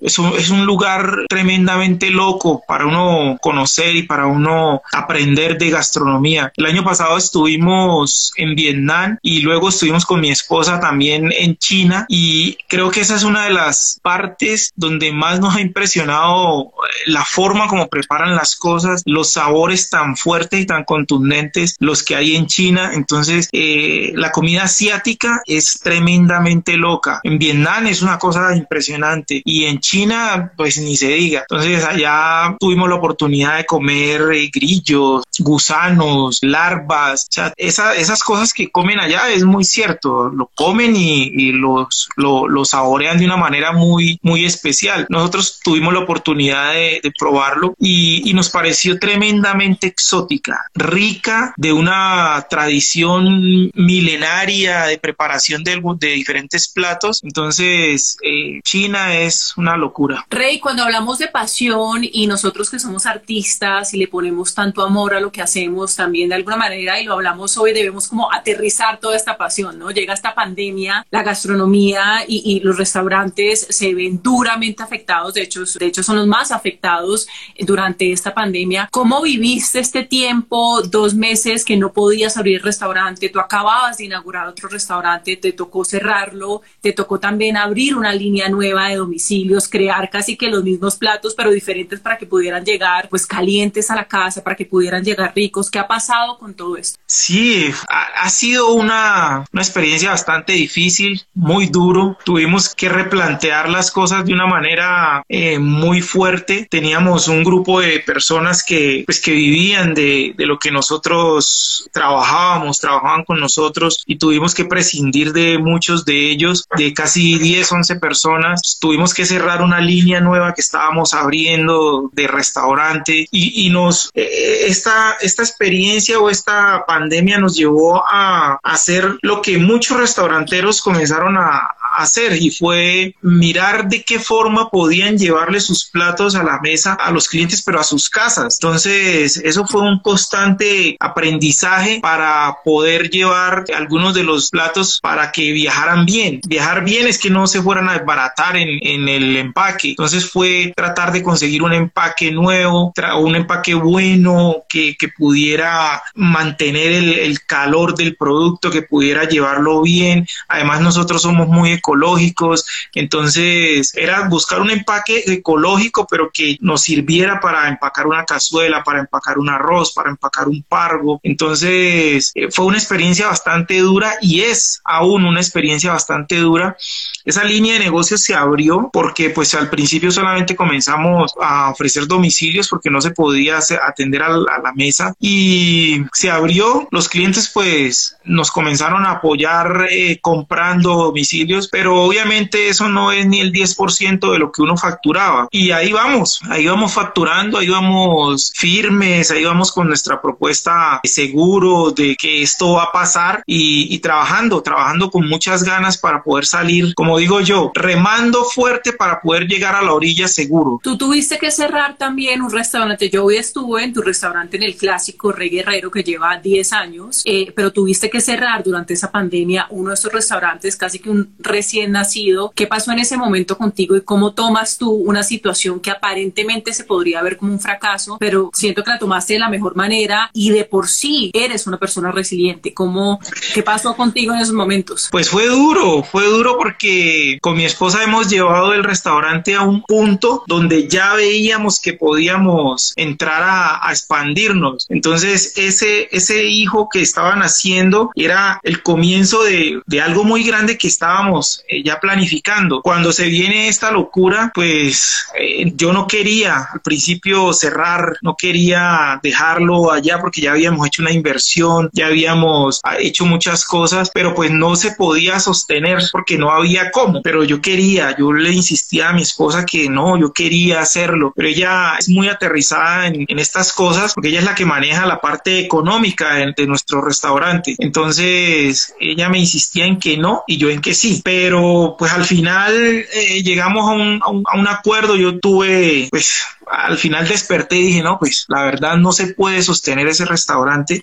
es 0.00 0.18
un, 0.18 0.32
es 0.36 0.50
un 0.50 0.64
lugar 0.64 1.26
tremendamente 1.28 2.10
loco 2.10 2.62
para 2.66 2.86
uno 2.86 3.36
conocer 3.40 3.94
y 3.96 4.04
para 4.04 4.26
uno 4.26 4.82
aprender 4.92 5.58
de 5.58 5.70
gastronomía. 5.70 6.52
El 6.56 6.66
año 6.66 6.82
pasado 6.82 7.16
estuvimos 7.16 8.32
en 8.36 8.54
Vietnam 8.54 9.18
y 9.22 9.40
luego 9.40 9.68
estuvimos 9.68 10.04
con 10.06 10.20
mi 10.20 10.30
esposa 10.30 10.80
también 10.80 11.30
en 11.36 11.56
China 11.56 12.06
y 12.08 12.56
creo 12.68 12.90
que 12.90 13.00
esa 13.00 13.16
es 13.16 13.24
una 13.24 13.44
de 13.44 13.50
las 13.50 14.00
partes 14.02 14.72
donde 14.76 15.12
más 15.12 15.40
nos 15.40 15.49
ha 15.56 15.60
impresionado 15.60 16.62
eh, 16.62 16.70
la 17.06 17.24
forma 17.24 17.68
como 17.68 17.88
preparan 17.88 18.34
las 18.34 18.56
cosas, 18.56 19.02
los 19.06 19.32
sabores 19.32 19.90
tan 19.90 20.16
fuertes 20.16 20.60
y 20.60 20.66
tan 20.66 20.84
contundentes 20.84 21.76
los 21.78 22.02
que 22.02 22.16
hay 22.16 22.36
en 22.36 22.46
China. 22.46 22.92
Entonces, 22.94 23.48
eh, 23.52 24.12
la 24.14 24.30
comida 24.30 24.64
asiática 24.64 25.42
es 25.46 25.80
tremendamente 25.80 26.76
loca. 26.76 27.20
En 27.22 27.38
Vietnam 27.38 27.86
es 27.86 28.02
una 28.02 28.18
cosa 28.18 28.54
impresionante 28.54 29.42
y 29.44 29.64
en 29.64 29.80
China 29.80 30.52
pues 30.56 30.78
ni 30.78 30.96
se 30.96 31.08
diga. 31.08 31.40
Entonces 31.48 31.84
allá 31.84 32.56
tuvimos 32.58 32.88
la 32.88 32.96
oportunidad 32.96 33.56
de 33.56 33.66
comer 33.66 34.22
eh, 34.32 34.50
grillos, 34.52 35.24
gusanos, 35.38 36.38
larvas, 36.42 37.28
esas 37.56 38.22
cosas 38.22 38.52
que 38.52 38.70
comen 38.70 38.98
allá 38.98 39.30
es 39.30 39.44
muy 39.44 39.64
cierto, 39.64 40.28
lo 40.28 40.50
comen 40.54 40.94
y, 40.96 41.52
los, 41.52 42.08
lo, 42.16 42.64
saborean 42.64 43.18
de 43.18 43.24
una 43.24 43.36
manera 43.36 43.72
muy, 43.72 44.18
muy 44.22 44.44
especial. 44.44 45.06
Nosotros 45.08 45.39
tuvimos 45.62 45.92
la 45.92 46.00
oportunidad 46.00 46.72
de, 46.72 47.00
probarlo 47.18 47.74
y, 47.78 48.28
y, 48.28 48.34
nos 48.34 48.50
pareció 48.50 48.98
tremendamente 48.98 49.88
exótica, 49.88 50.66
rica 50.74 51.52
de 51.56 51.72
una 51.72 52.46
tradición 52.48 53.70
milenaria 53.74 54.84
de 54.86 54.98
preparación 54.98 55.64
de, 55.64 55.80
de 55.98 56.08
diferentes 56.08 56.68
platos. 56.68 57.20
Entonces, 57.22 58.16
eh, 58.22 58.60
China 58.62 59.18
es 59.18 59.54
una 59.56 59.76
locura. 59.76 60.24
Rey, 60.30 60.60
cuando 60.60 60.84
hablamos 60.84 61.18
de 61.18 61.28
pasión 61.28 62.02
y 62.02 62.26
nosotros 62.26 62.70
que 62.70 62.78
somos 62.78 63.06
artistas 63.06 63.92
y 63.94 63.98
le 63.98 64.08
ponemos 64.08 64.54
tanto 64.54 64.82
amor 64.82 65.14
a 65.14 65.20
lo 65.20 65.32
que 65.32 65.42
hacemos 65.42 65.96
también 65.96 66.28
de 66.28 66.36
alguna 66.36 66.56
manera 66.56 67.00
y 67.00 67.04
lo 67.04 67.14
hablamos 67.14 67.56
hoy, 67.56 67.72
debemos 67.72 68.08
como 68.08 68.32
aterrizar 68.32 68.98
toda 69.00 69.16
esta 69.16 69.36
pasión, 69.36 69.78
¿no? 69.78 69.90
Llega 69.90 70.14
esta 70.14 70.34
pandemia, 70.34 71.06
la 71.10 71.22
gastronomía 71.22 72.24
y, 72.26 72.42
y 72.44 72.60
los 72.60 72.76
restaurantes 72.76 73.66
se 73.68 73.94
ven 73.94 74.20
duramente 74.22 74.82
afectados, 74.82 75.29
de 75.34 75.42
hecho, 75.42 75.64
de 75.64 75.86
hecho 75.86 76.02
son 76.02 76.16
los 76.16 76.26
más 76.26 76.50
afectados 76.50 77.26
durante 77.58 78.12
esta 78.12 78.34
pandemia. 78.34 78.88
¿Cómo 78.90 79.22
viviste 79.22 79.78
este 79.78 80.04
tiempo, 80.04 80.82
dos 80.82 81.14
meses 81.14 81.64
que 81.64 81.76
no 81.76 81.92
podías 81.92 82.36
abrir 82.36 82.62
restaurante? 82.62 83.28
Tú 83.28 83.40
acababas 83.40 83.98
de 83.98 84.04
inaugurar 84.04 84.46
otro 84.46 84.68
restaurante, 84.68 85.36
te 85.36 85.52
tocó 85.52 85.84
cerrarlo, 85.84 86.62
te 86.80 86.92
tocó 86.92 87.18
también 87.18 87.56
abrir 87.56 87.94
una 87.96 88.12
línea 88.12 88.48
nueva 88.48 88.88
de 88.88 88.96
domicilios, 88.96 89.68
crear 89.68 90.10
casi 90.10 90.36
que 90.36 90.48
los 90.48 90.64
mismos 90.64 90.96
platos, 90.96 91.34
pero 91.34 91.50
diferentes 91.50 92.00
para 92.00 92.18
que 92.18 92.26
pudieran 92.26 92.64
llegar 92.64 93.08
pues 93.08 93.26
calientes 93.26 93.90
a 93.90 93.96
la 93.96 94.06
casa, 94.06 94.42
para 94.42 94.56
que 94.56 94.66
pudieran 94.66 95.04
llegar 95.04 95.32
ricos. 95.34 95.70
¿Qué 95.70 95.78
ha 95.78 95.88
pasado 95.88 96.38
con 96.38 96.54
todo 96.54 96.76
esto? 96.76 96.98
Sí, 97.06 97.72
ha, 97.88 98.24
ha 98.24 98.30
sido 98.30 98.72
una, 98.72 99.44
una 99.52 99.62
experiencia 99.62 100.10
bastante 100.10 100.52
difícil, 100.52 101.22
muy 101.34 101.66
duro. 101.66 102.16
Tuvimos 102.24 102.74
que 102.74 102.88
replantear 102.88 103.68
las 103.68 103.90
cosas 103.90 104.24
de 104.24 104.32
una 104.32 104.46
manera 104.46 105.19
eh, 105.28 105.58
muy 105.58 106.00
fuerte. 106.00 106.66
Teníamos 106.70 107.28
un 107.28 107.44
grupo 107.44 107.80
de 107.80 108.00
personas 108.00 108.64
que, 108.64 109.02
pues, 109.06 109.20
que 109.20 109.32
vivían 109.32 109.94
de, 109.94 110.34
de 110.36 110.46
lo 110.46 110.58
que 110.58 110.70
nosotros 110.70 111.88
trabajábamos, 111.92 112.78
trabajaban 112.78 113.24
con 113.24 113.40
nosotros 113.40 114.02
y 114.06 114.16
tuvimos 114.16 114.54
que 114.54 114.64
prescindir 114.64 115.32
de 115.32 115.58
muchos 115.58 116.04
de 116.04 116.30
ellos, 116.30 116.66
de 116.76 116.92
casi 116.94 117.38
10, 117.38 117.72
11 117.72 117.96
personas. 117.96 118.78
Tuvimos 118.80 119.14
que 119.14 119.26
cerrar 119.26 119.62
una 119.62 119.80
línea 119.80 120.20
nueva 120.20 120.54
que 120.54 120.60
estábamos 120.60 121.14
abriendo 121.14 122.10
de 122.12 122.26
restaurante 122.26 123.26
y, 123.30 123.70
nos, 123.70 124.10
eh, 124.14 124.66
esta, 124.66 125.16
esta 125.20 125.42
experiencia 125.42 126.18
o 126.18 126.30
esta 126.30 126.84
pandemia 126.86 127.38
nos 127.38 127.56
llevó 127.56 128.02
a 128.06 128.58
hacer 128.62 129.18
lo 129.22 129.42
que 129.42 129.58
muchos 129.58 129.98
restauranteros 129.98 130.82
comenzaron 130.82 131.36
a, 131.36 131.76
hacer 131.96 132.40
y 132.40 132.50
fue 132.50 133.14
mirar 133.20 133.88
de 133.88 134.02
qué 134.04 134.18
forma 134.18 134.70
podían 134.70 135.09
llevarle 135.18 135.60
sus 135.60 135.84
platos 135.84 136.34
a 136.34 136.42
la 136.42 136.60
mesa 136.60 136.94
a 136.94 137.10
los 137.10 137.28
clientes, 137.28 137.62
pero 137.62 137.80
a 137.80 137.84
sus 137.84 138.08
casas. 138.08 138.58
Entonces, 138.60 139.36
eso 139.38 139.66
fue 139.66 139.82
un 139.82 140.00
constante 140.00 140.96
aprendizaje 141.00 142.00
para 142.00 142.56
poder 142.64 143.10
llevar 143.10 143.64
algunos 143.76 144.14
de 144.14 144.24
los 144.24 144.50
platos 144.50 144.98
para 145.02 145.32
que 145.32 145.52
viajaran 145.52 146.04
bien. 146.06 146.40
Viajar 146.46 146.84
bien 146.84 147.06
es 147.06 147.18
que 147.18 147.30
no 147.30 147.46
se 147.46 147.62
fueran 147.62 147.88
a 147.88 147.94
desbaratar 147.94 148.56
en, 148.56 148.78
en 148.82 149.08
el 149.08 149.36
empaque. 149.36 149.90
Entonces 149.90 150.30
fue 150.30 150.72
tratar 150.76 151.12
de 151.12 151.22
conseguir 151.22 151.62
un 151.62 151.72
empaque 151.72 152.30
nuevo, 152.30 152.92
un 153.18 153.34
empaque 153.36 153.74
bueno 153.74 154.64
que, 154.68 154.96
que 154.96 155.08
pudiera 155.08 156.02
mantener 156.14 156.92
el, 156.92 157.12
el 157.18 157.44
calor 157.44 157.94
del 157.94 158.16
producto, 158.16 158.70
que 158.70 158.82
pudiera 158.82 159.24
llevarlo 159.24 159.82
bien. 159.82 160.26
Además, 160.48 160.80
nosotros 160.80 161.22
somos 161.22 161.48
muy 161.48 161.72
ecológicos, 161.72 162.66
entonces 162.94 163.92
era 163.96 164.28
buscar 164.28 164.60
un 164.60 164.70
empaque 164.70 164.99
ecológico, 165.06 166.06
pero 166.08 166.30
que 166.32 166.56
nos 166.60 166.82
sirviera 166.82 167.40
para 167.40 167.68
empacar 167.68 168.06
una 168.06 168.24
cazuela, 168.24 168.82
para 168.82 169.00
empacar 169.00 169.38
un 169.38 169.48
arroz, 169.48 169.92
para 169.92 170.10
empacar 170.10 170.48
un 170.48 170.62
pargo. 170.62 171.20
Entonces 171.22 172.32
eh, 172.34 172.48
fue 172.50 172.66
una 172.66 172.78
experiencia 172.78 173.26
bastante 173.26 173.78
dura 173.78 174.14
y 174.20 174.40
es 174.42 174.80
aún 174.84 175.24
una 175.24 175.40
experiencia 175.40 175.92
bastante 175.92 176.36
dura. 176.36 176.76
Esa 177.24 177.44
línea 177.44 177.74
de 177.74 177.80
negocios 177.80 178.22
se 178.22 178.34
abrió 178.34 178.90
porque 178.92 179.30
pues 179.30 179.54
al 179.54 179.70
principio 179.70 180.10
solamente 180.10 180.56
comenzamos 180.56 181.34
a 181.40 181.70
ofrecer 181.70 182.06
domicilios 182.06 182.68
porque 182.68 182.90
no 182.90 183.00
se 183.00 183.10
podía 183.10 183.58
atender 183.82 184.22
a 184.22 184.30
la, 184.30 184.72
mesa 184.74 185.14
y 185.18 186.04
se 186.12 186.30
abrió, 186.30 186.86
los 186.92 187.08
clientes 187.08 187.50
pues 187.52 188.16
nos 188.24 188.50
comenzaron 188.50 189.04
a 189.04 189.12
apoyar 189.12 189.88
eh, 189.90 190.20
comprando 190.20 190.94
domicilios, 190.94 191.68
pero 191.68 192.02
obviamente 192.02 192.68
eso 192.68 192.88
no 192.88 193.10
es 193.10 193.26
ni 193.26 193.40
el 193.40 193.52
10% 193.52 194.32
de 194.32 194.38
lo 194.38 194.52
que 194.52 194.62
uno 194.62 194.76
facturaba. 194.90 195.48
Y 195.50 195.70
ahí 195.70 195.92
vamos, 195.92 196.40
ahí 196.48 196.66
vamos 196.66 196.92
facturando, 196.92 197.58
ahí 197.58 197.68
vamos 197.68 198.52
firmes, 198.54 199.30
ahí 199.30 199.44
vamos 199.44 199.72
con 199.72 199.88
nuestra 199.88 200.20
propuesta 200.20 201.00
seguro 201.04 201.90
de 201.90 202.16
que 202.16 202.42
esto 202.42 202.72
va 202.72 202.84
a 202.84 202.92
pasar 202.92 203.42
y, 203.46 203.94
y 203.94 203.98
trabajando, 203.98 204.62
trabajando 204.62 205.10
con 205.10 205.28
muchas 205.28 205.62
ganas 205.62 205.98
para 205.98 206.22
poder 206.22 206.46
salir, 206.46 206.94
como 206.94 207.18
digo 207.18 207.40
yo, 207.40 207.70
remando 207.74 208.44
fuerte 208.44 208.92
para 208.92 209.20
poder 209.20 209.46
llegar 209.46 209.74
a 209.74 209.82
la 209.82 209.92
orilla 209.92 210.28
seguro. 210.28 210.80
Tú 210.82 210.96
tuviste 210.96 211.38
que 211.38 211.50
cerrar 211.50 211.96
también 211.96 212.42
un 212.42 212.50
restaurante. 212.50 213.10
Yo 213.10 213.24
hoy 213.24 213.36
estuve 213.36 213.84
en 213.84 213.92
tu 213.92 214.02
restaurante 214.02 214.56
en 214.56 214.62
el 214.62 214.76
clásico 214.76 215.32
Rey 215.32 215.48
Guerrero 215.48 215.90
que 215.90 216.02
lleva 216.02 216.36
10 216.38 216.72
años, 216.72 217.22
eh, 217.24 217.52
pero 217.54 217.72
tuviste 217.72 218.10
que 218.10 218.20
cerrar 218.20 218.62
durante 218.62 218.94
esa 218.94 219.10
pandemia 219.10 219.66
uno 219.70 219.90
de 219.90 219.94
esos 219.94 220.12
restaurantes, 220.12 220.76
casi 220.76 220.98
que 220.98 221.10
un 221.10 221.34
recién 221.38 221.92
nacido. 221.92 222.52
¿Qué 222.54 222.66
pasó 222.66 222.92
en 222.92 223.00
ese 223.00 223.16
momento 223.16 223.56
contigo 223.56 223.96
y 223.96 224.02
cómo 224.02 224.32
tomas 224.32 224.69
tú 224.78 224.90
una 224.90 225.22
situación 225.22 225.80
que 225.80 225.90
aparentemente 225.90 226.72
se 226.72 226.84
podría 226.84 227.22
ver 227.22 227.36
como 227.36 227.52
un 227.52 227.60
fracaso, 227.60 228.16
pero 228.18 228.50
siento 228.52 228.82
que 228.82 228.90
la 228.90 228.98
tomaste 228.98 229.34
de 229.34 229.40
la 229.40 229.48
mejor 229.48 229.76
manera 229.76 230.30
y 230.32 230.50
de 230.50 230.64
por 230.64 230.88
sí 230.88 231.30
eres 231.34 231.66
una 231.66 231.78
persona 231.78 232.12
resiliente? 232.12 232.72
¿Cómo, 232.74 233.20
¿Qué 233.54 233.62
pasó 233.62 233.96
contigo 233.96 234.34
en 234.34 234.40
esos 234.40 234.54
momentos? 234.54 235.08
Pues 235.10 235.28
fue 235.28 235.46
duro, 235.46 236.02
fue 236.02 236.26
duro 236.26 236.56
porque 236.58 237.38
con 237.40 237.56
mi 237.56 237.64
esposa 237.64 238.02
hemos 238.02 238.28
llevado 238.28 238.72
el 238.72 238.84
restaurante 238.84 239.54
a 239.54 239.62
un 239.62 239.82
punto 239.82 240.44
donde 240.46 240.88
ya 240.88 241.14
veíamos 241.14 241.80
que 241.80 241.94
podíamos 241.94 242.92
entrar 242.96 243.42
a, 243.42 243.86
a 243.86 243.90
expandirnos. 243.90 244.86
Entonces 244.88 245.54
ese, 245.56 246.08
ese 246.12 246.44
hijo 246.44 246.88
que 246.92 247.00
estaban 247.00 247.40
haciendo 247.42 248.10
era 248.14 248.60
el 248.62 248.82
comienzo 248.82 249.42
de, 249.42 249.80
de 249.86 250.00
algo 250.00 250.24
muy 250.24 250.44
grande 250.44 250.78
que 250.78 250.88
estábamos 250.88 251.64
eh, 251.68 251.82
ya 251.82 252.00
planificando. 252.00 252.82
Cuando 252.82 253.12
se 253.12 253.26
viene 253.26 253.68
esta 253.68 253.90
locura, 253.90 254.50
pues 254.60 255.26
eh, 255.40 255.72
yo 255.74 255.90
no 255.90 256.06
quería 256.06 256.68
al 256.74 256.80
principio 256.80 257.54
cerrar, 257.54 258.18
no 258.20 258.36
quería 258.36 259.18
dejarlo 259.22 259.90
allá 259.90 260.18
porque 260.20 260.42
ya 260.42 260.52
habíamos 260.52 260.86
hecho 260.86 261.00
una 261.00 261.12
inversión, 261.12 261.88
ya 261.94 262.08
habíamos 262.08 262.80
ah, 262.84 262.96
hecho 262.98 263.24
muchas 263.24 263.64
cosas, 263.64 264.10
pero 264.12 264.34
pues 264.34 264.50
no 264.50 264.76
se 264.76 264.92
podía 264.92 265.40
sostener 265.40 266.02
porque 266.12 266.36
no 266.36 266.50
había 266.50 266.90
cómo. 266.90 267.22
Pero 267.22 267.42
yo 267.42 267.62
quería, 267.62 268.14
yo 268.18 268.34
le 268.34 268.52
insistía 268.52 269.08
a 269.08 269.12
mi 269.14 269.22
esposa 269.22 269.64
que 269.64 269.88
no, 269.88 270.18
yo 270.18 270.30
quería 270.34 270.80
hacerlo, 270.80 271.32
pero 271.34 271.48
ella 271.48 271.94
es 271.98 272.10
muy 272.10 272.28
aterrizada 272.28 273.06
en, 273.06 273.24
estas 273.38 273.72
cosas 273.72 274.12
porque 274.12 274.28
ella 274.28 274.40
es 274.40 274.44
la 274.44 274.54
que 274.54 274.66
maneja 274.66 275.06
la 275.06 275.22
parte 275.22 275.60
económica 275.60 276.34
de, 276.34 276.52
de 276.54 276.66
nuestro 276.66 277.00
restaurante. 277.00 277.76
Entonces 277.78 278.94
ella 279.00 279.30
me 279.30 279.38
insistía 279.38 279.86
en 279.86 279.98
que 279.98 280.18
no 280.18 280.44
y 280.46 280.58
yo 280.58 280.68
en 280.68 280.82
que 280.82 280.92
sí, 280.92 281.22
pero 281.24 281.96
pues 281.98 282.12
al 282.12 282.26
final 282.26 282.74
eh, 282.74 283.42
llegamos 283.42 283.88
a 283.88 283.94
a, 284.20 284.30
un, 284.30 284.44
a 284.52 284.58
un, 284.58 284.68
acuerdo, 284.68 285.16
yo 285.16 285.38
tuve, 285.38 286.08
pues 286.10 286.44
al 286.70 286.98
final 286.98 287.26
desperté 287.26 287.76
y 287.76 287.86
dije, 287.86 288.02
no, 288.02 288.18
pues 288.18 288.46
la 288.48 288.62
verdad 288.62 288.96
no 288.96 289.12
se 289.12 289.34
puede 289.34 289.62
sostener 289.62 290.06
ese 290.06 290.24
restaurante, 290.24 291.02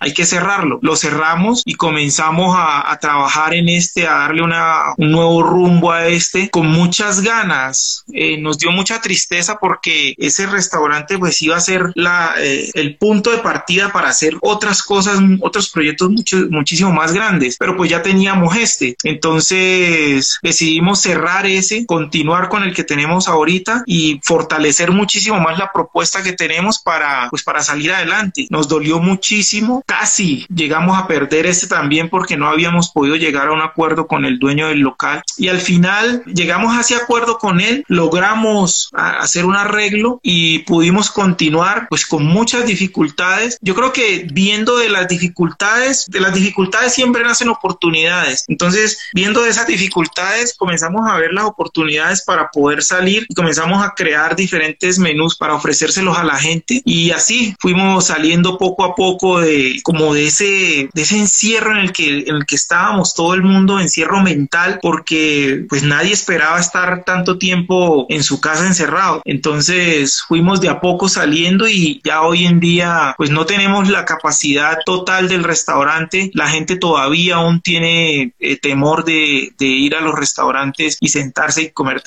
hay 0.00 0.12
que 0.12 0.26
cerrarlo. 0.26 0.78
Lo 0.82 0.96
cerramos 0.96 1.62
y 1.64 1.74
comenzamos 1.74 2.54
a, 2.56 2.96
trabajar 3.00 3.54
en 3.54 3.68
este, 3.68 4.06
a 4.06 4.14
darle 4.14 4.42
una, 4.42 4.94
un 4.96 5.12
nuevo 5.12 5.42
rumbo 5.42 5.92
a 5.92 6.06
este, 6.06 6.50
con 6.50 6.66
muchas 6.66 7.20
ganas. 7.20 8.04
Eh, 8.12 8.38
nos 8.38 8.58
dio 8.58 8.72
mucha 8.72 9.00
tristeza 9.00 9.58
porque 9.60 10.14
ese 10.18 10.46
restaurante 10.46 11.18
pues 11.18 11.40
iba 11.42 11.56
a 11.56 11.60
ser 11.60 11.92
la, 11.94 12.34
eh, 12.38 12.70
el 12.74 12.96
punto 12.96 13.30
de 13.30 13.38
partida 13.38 13.92
para 13.92 14.08
hacer 14.08 14.36
otras 14.40 14.82
cosas, 14.82 15.20
otros 15.40 15.70
proyectos 15.70 16.10
mucho, 16.10 16.36
muchísimo 16.50 16.92
más 16.92 17.12
grandes, 17.12 17.56
pero 17.56 17.76
pues 17.76 17.90
ya 17.90 18.02
teníamos 18.02 18.56
este. 18.56 18.96
Entonces 19.04 20.38
decidimos 20.42 21.00
cerrar 21.00 21.46
ese, 21.46 21.86
continuar 21.86 22.48
con 22.48 22.62
el 22.62 22.74
que 22.78 22.84
tenemos 22.84 23.26
ahorita 23.26 23.82
y 23.86 24.20
fortalecer 24.22 24.92
muchísimo 24.92 25.40
más 25.40 25.58
la 25.58 25.72
propuesta 25.72 26.22
que 26.22 26.32
tenemos 26.32 26.78
para, 26.78 27.26
pues, 27.28 27.42
para 27.42 27.60
salir 27.60 27.90
adelante. 27.92 28.46
Nos 28.50 28.68
dolió 28.68 29.00
muchísimo, 29.00 29.82
casi 29.84 30.46
llegamos 30.54 30.96
a 30.96 31.08
perder 31.08 31.46
este 31.46 31.66
también 31.66 32.08
porque 32.08 32.36
no 32.36 32.48
habíamos 32.48 32.90
podido 32.90 33.16
llegar 33.16 33.48
a 33.48 33.52
un 33.52 33.62
acuerdo 33.62 34.06
con 34.06 34.24
el 34.24 34.38
dueño 34.38 34.68
del 34.68 34.78
local 34.78 35.22
y 35.36 35.48
al 35.48 35.58
final 35.58 36.22
llegamos 36.26 36.76
a 36.76 36.82
ese 36.82 36.94
acuerdo 36.94 37.38
con 37.38 37.60
él, 37.60 37.84
logramos 37.88 38.90
hacer 38.92 39.44
un 39.44 39.56
arreglo 39.56 40.20
y 40.22 40.60
pudimos 40.60 41.10
continuar 41.10 41.88
pues 41.90 42.06
con 42.06 42.24
muchas 42.24 42.64
dificultades. 42.64 43.58
Yo 43.60 43.74
creo 43.74 43.92
que 43.92 44.28
viendo 44.32 44.76
de 44.76 44.88
las 44.88 45.08
dificultades, 45.08 46.06
de 46.08 46.20
las 46.20 46.32
dificultades 46.32 46.94
siempre 46.94 47.24
nacen 47.24 47.48
oportunidades. 47.48 48.44
Entonces, 48.46 49.00
viendo 49.12 49.42
de 49.42 49.50
esas 49.50 49.66
dificultades 49.66 50.54
comenzamos 50.56 51.10
a 51.10 51.16
ver 51.16 51.32
las 51.32 51.44
oportunidades 51.44 52.22
para 52.24 52.50
poder 52.52 52.67
salir 52.82 53.26
y 53.28 53.34
comenzamos 53.34 53.84
a 53.84 53.94
crear 53.94 54.36
diferentes 54.36 54.98
menús 54.98 55.36
para 55.36 55.54
ofrecérselos 55.54 56.16
a 56.16 56.24
la 56.24 56.36
gente. 56.36 56.82
Y 56.84 57.10
así 57.10 57.54
fuimos 57.58 58.06
saliendo 58.06 58.58
poco 58.58 58.84
a 58.84 58.94
poco 58.94 59.40
de 59.40 59.80
como 59.82 60.14
de 60.14 60.26
ese 60.26 60.88
de 60.92 61.02
ese 61.02 61.18
encierro 61.18 61.72
en 61.72 61.78
el 61.78 61.92
que 61.92 62.20
en 62.26 62.36
el 62.36 62.46
que 62.46 62.56
estábamos. 62.56 63.14
Todo 63.14 63.34
el 63.34 63.42
mundo 63.42 63.80
encierro 63.80 64.20
mental 64.20 64.78
porque 64.82 65.64
pues 65.68 65.82
nadie 65.82 66.12
esperaba 66.12 66.58
estar 66.60 67.04
tanto 67.04 67.38
tiempo 67.38 68.06
en 68.08 68.22
su 68.22 68.40
casa 68.40 68.66
encerrado. 68.66 69.22
Entonces 69.24 70.22
fuimos 70.26 70.60
de 70.60 70.68
a 70.68 70.80
poco 70.80 71.08
saliendo 71.08 71.68
y 71.68 72.00
ya 72.04 72.22
hoy 72.22 72.46
en 72.46 72.60
día 72.60 73.14
pues 73.16 73.30
no 73.30 73.46
tenemos 73.46 73.88
la 73.88 74.04
capacidad 74.04 74.78
total 74.84 75.28
del 75.28 75.44
restaurante. 75.44 76.30
La 76.34 76.48
gente 76.48 76.76
todavía 76.76 77.36
aún 77.36 77.60
tiene 77.60 78.32
eh, 78.38 78.56
temor 78.56 79.04
de, 79.04 79.52
de 79.58 79.66
ir 79.66 79.94
a 79.94 80.00
los 80.00 80.14
restaurantes 80.14 80.98
y 81.00 81.08
sentarse 81.08 81.62
y 81.62 81.70
comer 81.70 82.02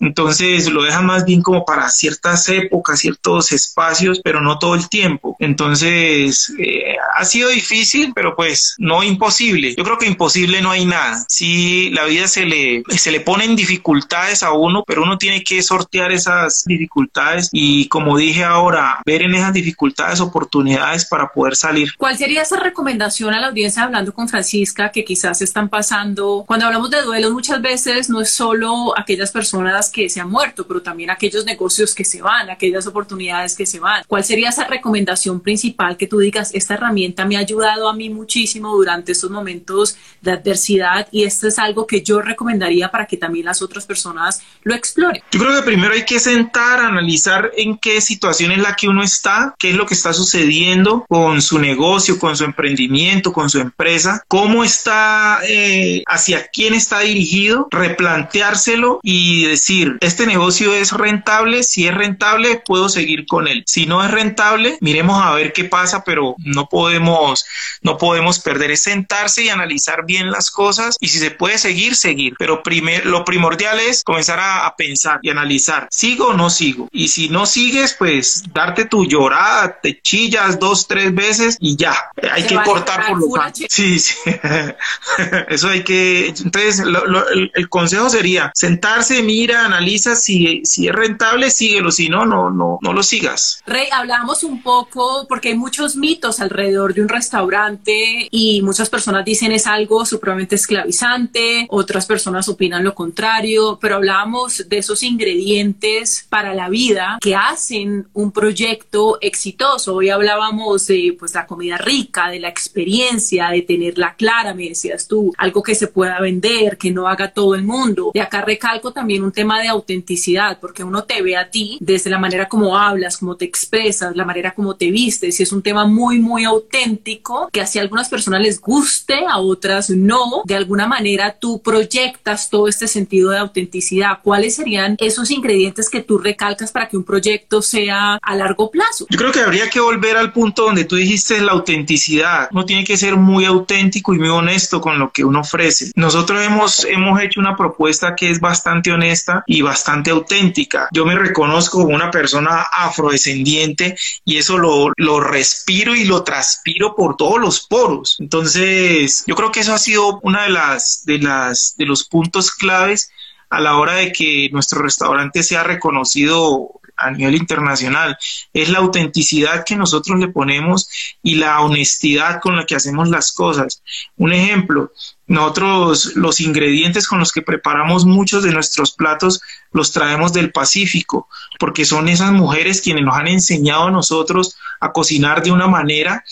entonces 0.00 0.70
lo 0.70 0.82
dejan 0.82 1.06
más 1.06 1.24
bien 1.24 1.42
como 1.42 1.64
para 1.64 1.88
ciertas 1.88 2.48
épocas 2.48 3.00
ciertos 3.00 3.52
espacios 3.52 4.20
pero 4.22 4.40
no 4.40 4.58
todo 4.58 4.74
el 4.74 4.88
tiempo. 4.88 5.36
Entonces 5.38 6.52
eh, 6.58 6.96
ha 7.14 7.24
sido 7.24 7.48
difícil 7.48 8.12
pero 8.14 8.34
pues 8.36 8.74
no 8.78 9.02
imposible. 9.02 9.74
Yo 9.76 9.84
creo 9.84 9.98
que 9.98 10.06
imposible 10.06 10.60
no 10.62 10.70
hay 10.70 10.84
nada. 10.84 11.24
Si 11.28 11.90
la 11.90 12.04
vida 12.04 12.26
se 12.28 12.44
le 12.44 12.82
se 12.88 13.12
le 13.12 13.20
ponen 13.20 13.56
dificultades 13.56 14.42
a 14.42 14.52
uno 14.52 14.84
pero 14.86 15.02
uno 15.02 15.18
tiene 15.18 15.42
que 15.42 15.62
sortear 15.62 16.12
esas 16.12 16.64
dificultades 16.64 17.48
y 17.52 17.88
como 17.88 18.16
dije 18.16 18.44
ahora 18.44 19.00
ver 19.04 19.22
en 19.22 19.34
esas 19.34 19.52
dificultades 19.52 20.20
oportunidades 20.20 21.04
para 21.06 21.28
poder 21.28 21.56
salir. 21.56 21.92
¿cuál 21.98 22.16
sería 22.16 22.42
esa 22.42 22.58
recomendación 22.58 23.34
a 23.34 23.40
la 23.40 23.48
audiencia 23.48 23.82
hablando 23.82 24.12
con 24.12 24.28
Francisca 24.28 24.90
que 24.90 25.04
quizás 25.04 25.42
están 25.42 25.68
pasando 25.68 26.44
cuando 26.46 26.66
hablamos 26.66 26.90
de 26.90 27.02
duelo 27.02 27.30
muchas 27.30 27.60
veces 27.60 28.08
no 28.08 28.20
es 28.20 28.30
solo 28.30 28.98
aquellas 28.98 29.30
personas 29.30 29.73
que 29.92 30.08
se 30.08 30.20
han 30.20 30.30
muerto 30.30 30.66
pero 30.66 30.82
también 30.82 31.10
aquellos 31.10 31.44
negocios 31.44 31.94
que 31.94 32.04
se 32.04 32.22
van 32.22 32.50
aquellas 32.50 32.86
oportunidades 32.86 33.56
que 33.56 33.66
se 33.66 33.80
van. 33.80 34.04
Cuál 34.06 34.24
sería 34.24 34.48
esa 34.48 34.66
recomendación 34.66 35.40
principal 35.40 35.96
que 35.96 36.06
tú 36.06 36.18
digas 36.18 36.50
esta 36.54 36.74
herramienta 36.74 37.24
me 37.24 37.36
ha 37.36 37.40
ayudado 37.40 37.88
a 37.88 37.94
mí 37.94 38.10
muchísimo 38.10 38.74
durante 38.76 39.12
estos 39.12 39.30
momentos 39.30 39.96
de 40.20 40.32
adversidad 40.32 41.08
y 41.10 41.24
esto 41.24 41.48
es 41.48 41.58
algo 41.58 41.86
que 41.86 42.02
yo 42.02 42.20
recomendaría 42.20 42.90
para 42.90 43.06
que 43.06 43.16
también 43.16 43.46
las 43.46 43.62
otras 43.62 43.86
personas 43.86 44.42
lo 44.62 44.74
exploren 44.74 45.22
yo 45.30 45.40
creo 45.40 45.56
que 45.56 45.62
primero 45.62 45.94
hay 45.94 46.04
que 46.04 46.18
sentar 46.18 46.80
analizar 46.80 47.50
en 47.56 47.78
qué 47.78 48.00
situación 48.00 48.52
es 48.52 48.58
la 48.58 48.74
que 48.74 48.88
uno 48.88 49.02
está 49.02 49.54
qué 49.58 49.70
es 49.70 49.76
lo 49.76 49.86
que 49.86 49.94
está 49.94 50.12
sucediendo 50.12 51.04
con 51.08 51.42
su 51.42 51.58
negocio 51.58 52.18
con 52.18 52.36
su 52.36 52.44
emprendimiento 52.44 53.32
con 53.32 53.50
su 53.50 53.60
empresa 53.60 54.22
cómo 54.28 54.64
está 54.64 55.40
eh, 55.46 56.02
hacia 56.06 56.46
quién 56.48 56.74
está 56.74 57.00
dirigido 57.00 57.68
replanteárselo 57.70 59.00
y 59.02 59.46
decir 59.46 59.63
este 60.00 60.26
negocio 60.26 60.74
es 60.74 60.92
rentable 60.92 61.62
si 61.62 61.86
es 61.86 61.94
rentable 61.94 62.62
puedo 62.64 62.88
seguir 62.88 63.26
con 63.26 63.48
él. 63.48 63.62
Si 63.66 63.86
no 63.86 64.04
es 64.04 64.10
rentable 64.10 64.76
miremos 64.80 65.22
a 65.22 65.32
ver 65.32 65.52
qué 65.52 65.64
pasa 65.64 66.04
pero 66.04 66.34
no 66.38 66.68
podemos 66.68 67.44
no 67.82 67.96
podemos 67.98 68.38
perder 68.40 68.70
es 68.72 68.82
sentarse 68.82 69.44
y 69.44 69.48
analizar 69.48 70.04
bien 70.06 70.30
las 70.30 70.50
cosas 70.50 70.96
y 71.00 71.08
si 71.08 71.18
se 71.18 71.30
puede 71.30 71.58
seguir 71.58 71.96
seguir. 71.96 72.34
Pero 72.38 72.62
primer, 72.62 73.06
lo 73.06 73.24
primordial 73.24 73.78
es 73.80 74.02
comenzar 74.04 74.38
a, 74.40 74.66
a 74.66 74.76
pensar 74.76 75.18
y 75.22 75.30
analizar 75.30 75.88
sigo 75.90 76.28
o 76.28 76.34
no 76.34 76.50
sigo 76.50 76.88
y 76.92 77.08
si 77.08 77.28
no 77.28 77.46
sigues 77.46 77.94
pues 77.98 78.42
darte 78.52 78.84
tu 78.84 79.04
llorada 79.06 79.78
te 79.80 80.00
chillas 80.00 80.58
dos 80.58 80.86
tres 80.88 81.14
veces 81.14 81.56
y 81.60 81.76
ya 81.76 81.94
hay 82.32 82.42
Se 82.42 82.48
que 82.48 82.54
cortar 82.62 83.06
por 83.06 83.18
lo 83.20 83.50
chi- 83.52 83.66
sí 83.70 83.98
sí. 83.98 84.14
Eso 85.48 85.68
hay 85.68 85.84
que 85.84 86.28
entonces 86.28 86.80
lo- 86.80 87.06
lo- 87.06 87.28
el, 87.28 87.50
el 87.54 87.68
consejo 87.68 88.08
sería 88.10 88.50
sentarse 88.54 89.22
mira 89.22 89.53
analiza 89.54 90.14
si 90.14 90.60
si 90.64 90.88
es 90.88 90.94
rentable 90.94 91.50
síguelo 91.50 91.90
si 91.90 92.08
no 92.08 92.26
no 92.26 92.50
no 92.50 92.78
no 92.80 92.92
lo 92.92 93.02
sigas 93.02 93.62
Rey, 93.66 93.88
hablamos 93.92 94.44
un 94.44 94.62
poco 94.62 95.26
porque 95.28 95.50
hay 95.50 95.56
muchos 95.56 95.96
mitos 95.96 96.40
alrededor 96.40 96.94
de 96.94 97.02
un 97.02 97.08
restaurante 97.08 98.28
y 98.30 98.62
muchas 98.62 98.90
personas 98.90 99.24
dicen 99.24 99.52
es 99.52 99.66
algo 99.66 100.04
supremamente 100.04 100.54
esclavizante, 100.56 101.66
otras 101.70 102.06
personas 102.06 102.48
opinan 102.48 102.84
lo 102.84 102.94
contrario, 102.94 103.78
pero 103.80 103.96
hablábamos 103.96 104.68
de 104.68 104.78
esos 104.78 105.02
ingredientes 105.02 106.26
para 106.28 106.54
la 106.54 106.68
vida 106.68 107.18
que 107.20 107.34
hacen 107.34 108.06
un 108.12 108.32
proyecto 108.32 109.18
exitoso. 109.20 109.94
Hoy 109.94 110.10
hablábamos 110.10 110.86
de 110.86 111.16
pues 111.18 111.34
la 111.34 111.46
comida 111.46 111.78
rica, 111.78 112.28
de 112.28 112.40
la 112.40 112.48
experiencia, 112.48 113.48
de 113.50 113.62
tenerla 113.62 114.14
clara, 114.14 114.54
me 114.54 114.68
decías 114.68 115.06
tú, 115.08 115.32
algo 115.38 115.62
que 115.62 115.74
se 115.74 115.88
pueda 115.88 116.20
vender, 116.20 116.76
que 116.78 116.90
no 116.90 117.08
haga 117.08 117.32
todo 117.32 117.54
el 117.54 117.64
mundo. 117.64 118.10
Y 118.14 118.18
acá 118.18 118.42
recalco 118.42 118.92
también 118.92 119.22
un 119.22 119.32
tema 119.34 119.60
de 119.60 119.68
autenticidad, 119.68 120.58
porque 120.60 120.84
uno 120.84 121.04
te 121.04 121.20
ve 121.22 121.36
a 121.36 121.50
ti 121.50 121.78
desde 121.80 122.10
la 122.10 122.18
manera 122.18 122.48
como 122.48 122.76
hablas, 122.76 123.18
como 123.18 123.36
te 123.36 123.44
expresas, 123.44 124.16
la 124.16 124.24
manera 124.24 124.54
como 124.54 124.76
te 124.76 124.90
vistes, 124.90 125.38
y 125.40 125.42
es 125.42 125.52
un 125.52 125.62
tema 125.62 125.86
muy, 125.86 126.18
muy 126.18 126.44
auténtico, 126.44 127.48
que 127.52 127.60
así 127.60 127.78
a 127.78 127.82
algunas 127.82 128.08
personas 128.08 128.40
les 128.40 128.60
guste, 128.60 129.24
a 129.28 129.38
otras 129.38 129.90
no. 129.90 130.42
De 130.44 130.54
alguna 130.54 130.86
manera 130.86 131.36
tú 131.38 131.60
proyectas 131.62 132.50
todo 132.50 132.68
este 132.68 132.86
sentido 132.86 133.30
de 133.30 133.38
autenticidad. 133.38 134.18
¿Cuáles 134.22 134.56
serían 134.56 134.96
esos 135.00 135.30
ingredientes 135.30 135.90
que 135.90 136.00
tú 136.00 136.18
recalcas 136.18 136.72
para 136.72 136.88
que 136.88 136.96
un 136.96 137.04
proyecto 137.04 137.62
sea 137.62 138.18
a 138.22 138.36
largo 138.36 138.70
plazo? 138.70 139.06
Yo 139.10 139.18
creo 139.18 139.32
que 139.32 139.40
habría 139.40 139.68
que 139.68 139.80
volver 139.80 140.16
al 140.16 140.32
punto 140.32 140.64
donde 140.64 140.84
tú 140.84 140.96
dijiste 140.96 141.40
la 141.40 141.52
autenticidad. 141.52 142.48
Uno 142.52 142.64
tiene 142.64 142.84
que 142.84 142.96
ser 142.96 143.16
muy 143.16 143.44
auténtico 143.44 144.14
y 144.14 144.18
muy 144.18 144.28
honesto 144.28 144.80
con 144.80 144.98
lo 144.98 145.10
que 145.10 145.24
uno 145.24 145.40
ofrece. 145.40 145.90
Nosotros 145.96 146.42
hemos, 146.42 146.84
hemos 146.84 147.20
hecho 147.20 147.40
una 147.40 147.56
propuesta 147.56 148.14
que 148.14 148.30
es 148.30 148.40
bastante 148.40 148.92
honesta 148.92 149.23
y 149.46 149.62
bastante 149.62 150.10
auténtica. 150.10 150.88
Yo 150.92 151.04
me 151.04 151.14
reconozco 151.14 151.82
como 151.82 151.94
una 151.94 152.10
persona 152.10 152.62
afrodescendiente 152.62 153.96
y 154.24 154.36
eso 154.36 154.58
lo, 154.58 154.92
lo 154.96 155.20
respiro 155.20 155.94
y 155.94 156.04
lo 156.04 156.22
transpiro 156.22 156.94
por 156.94 157.16
todos 157.16 157.40
los 157.40 157.66
poros. 157.66 158.16
Entonces, 158.18 159.24
yo 159.26 159.34
creo 159.34 159.52
que 159.52 159.60
eso 159.60 159.74
ha 159.74 159.78
sido 159.78 160.20
una 160.22 160.44
de 160.44 160.50
las, 160.50 161.04
de 161.04 161.18
las, 161.18 161.74
de 161.76 161.86
los 161.86 162.04
puntos 162.04 162.50
claves 162.50 163.10
a 163.54 163.60
la 163.60 163.76
hora 163.76 163.94
de 163.94 164.12
que 164.12 164.48
nuestro 164.52 164.82
restaurante 164.82 165.42
sea 165.42 165.62
reconocido 165.62 166.80
a 166.96 167.10
nivel 167.10 167.36
internacional. 167.36 168.16
Es 168.52 168.68
la 168.68 168.78
autenticidad 168.78 169.64
que 169.64 169.76
nosotros 169.76 170.18
le 170.18 170.28
ponemos 170.28 170.88
y 171.22 171.36
la 171.36 171.60
honestidad 171.60 172.40
con 172.40 172.56
la 172.56 172.66
que 172.66 172.74
hacemos 172.74 173.08
las 173.08 173.32
cosas. 173.32 173.82
Un 174.16 174.32
ejemplo, 174.32 174.92
nosotros 175.26 176.16
los 176.16 176.40
ingredientes 176.40 177.06
con 177.06 177.18
los 177.18 177.32
que 177.32 177.42
preparamos 177.42 178.04
muchos 178.04 178.42
de 178.42 178.52
nuestros 178.52 178.92
platos 178.92 179.40
los 179.72 179.92
traemos 179.92 180.32
del 180.32 180.52
Pacífico, 180.52 181.28
porque 181.58 181.84
son 181.84 182.08
esas 182.08 182.32
mujeres 182.32 182.80
quienes 182.80 183.04
nos 183.04 183.16
han 183.16 183.28
enseñado 183.28 183.84
a 183.84 183.90
nosotros 183.90 184.56
a 184.80 184.92
cocinar 184.92 185.42
de 185.42 185.52
una 185.52 185.66
manera 185.66 186.24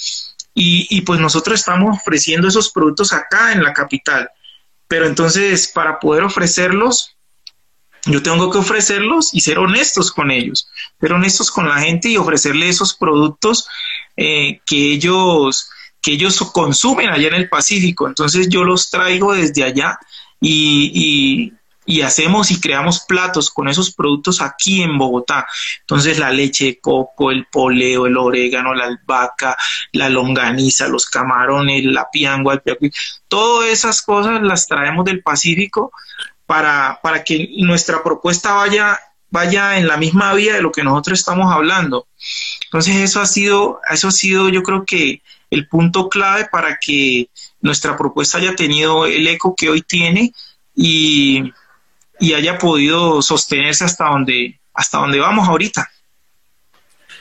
y, 0.55 1.01
pues 1.03 1.19
nosotros 1.19 1.59
estamos 1.59 1.97
ofreciendo 1.97 2.47
esos 2.47 2.71
productos 2.71 3.13
acá 3.13 3.53
en 3.53 3.63
la 3.63 3.73
capital. 3.73 4.29
Pero 4.93 5.07
entonces, 5.07 5.69
para 5.69 5.99
poder 5.99 6.23
ofrecerlos, 6.23 7.17
yo 8.05 8.23
tengo 8.23 8.51
que 8.51 8.59
ofrecerlos 8.59 9.33
y 9.33 9.41
ser 9.41 9.59
honestos 9.59 10.13
con 10.13 10.31
ellos, 10.31 10.69
ser 11.01 11.15
honestos 11.15 11.51
con 11.51 11.67
la 11.67 11.79
gente 11.79 12.11
y 12.11 12.19
ofrecerle 12.19 12.69
esos 12.69 12.93
productos 12.93 13.67
eh, 14.19 14.61
que 14.67 14.93
ellos 14.93 15.71
que 16.03 16.13
ellos 16.13 16.39
consumen 16.53 17.09
allá 17.09 17.29
en 17.29 17.37
el 17.37 17.49
Pacífico. 17.49 18.07
Entonces 18.07 18.51
yo 18.51 18.65
los 18.65 18.91
traigo 18.91 19.33
desde 19.33 19.65
allá 19.65 19.99
y, 20.43 20.91
y, 20.93 21.53
y 21.85 22.03
hacemos 22.03 22.51
y 22.51 22.61
creamos 22.61 23.01
platos 23.01 23.51
con 23.51 23.69
esos 23.69 23.93
productos 23.95 24.41
aquí 24.41 24.83
en 24.83 24.97
Bogotá. 24.99 25.47
Entonces 25.81 26.19
la 26.19 26.31
leche 26.31 26.65
de 26.67 26.81
coco, 26.81 27.31
el 27.31 27.47
poleo, 27.47 28.07
el 28.07 28.17
orégano, 28.17 28.75
la 28.75 28.85
albahaca, 28.85 29.57
la 29.93 30.09
longaniza, 30.09 30.89
los 30.89 31.07
camarones, 31.07 31.85
la 31.85 32.09
piangua, 32.11 32.55
el 32.55 32.61
piacuí, 32.61 32.93
todas 33.29 33.71
esas 33.71 34.03
cosas 34.03 34.43
las 34.43 34.67
traemos 34.67 35.05
del 35.05 35.23
Pacífico 35.23 35.93
para, 36.47 37.01
para 37.03 37.25
que 37.25 37.51
nuestra 37.59 38.03
propuesta 38.03 38.53
vaya, 38.53 38.99
vaya 39.31 39.79
en 39.79 39.89
la 39.89 39.97
misma 39.97 40.35
vía 40.35 40.55
de 40.55 40.63
lo 40.63 40.71
que 40.71 40.85
nosotros 40.85 41.19
estamos 41.19 41.53
hablando. 41.53 42.07
Entonces 42.65 42.97
eso 42.97 43.21
ha 43.21 43.27
sido, 43.27 43.81
eso 43.91 44.09
ha 44.09 44.13
sido 44.13 44.49
yo 44.49 44.63
creo 44.63 44.85
que 44.87 45.23
el 45.51 45.69
punto 45.69 46.09
clave 46.09 46.49
para 46.51 46.79
que 46.79 47.29
nuestra 47.61 47.97
propuesta 47.97 48.39
haya 48.39 48.55
tenido 48.55 49.05
el 49.07 49.27
eco 49.29 49.55
que 49.57 49.69
hoy 49.69 49.83
tiene 49.83 50.33
y, 50.75 51.53
y 52.23 52.35
haya 52.35 52.57
podido 52.57 53.21
sostenerse 53.21 53.85
hasta 53.85 54.05
donde, 54.05 54.61
hasta 54.73 54.99
donde 54.99 55.19
vamos 55.19 55.49
ahorita. 55.49 55.91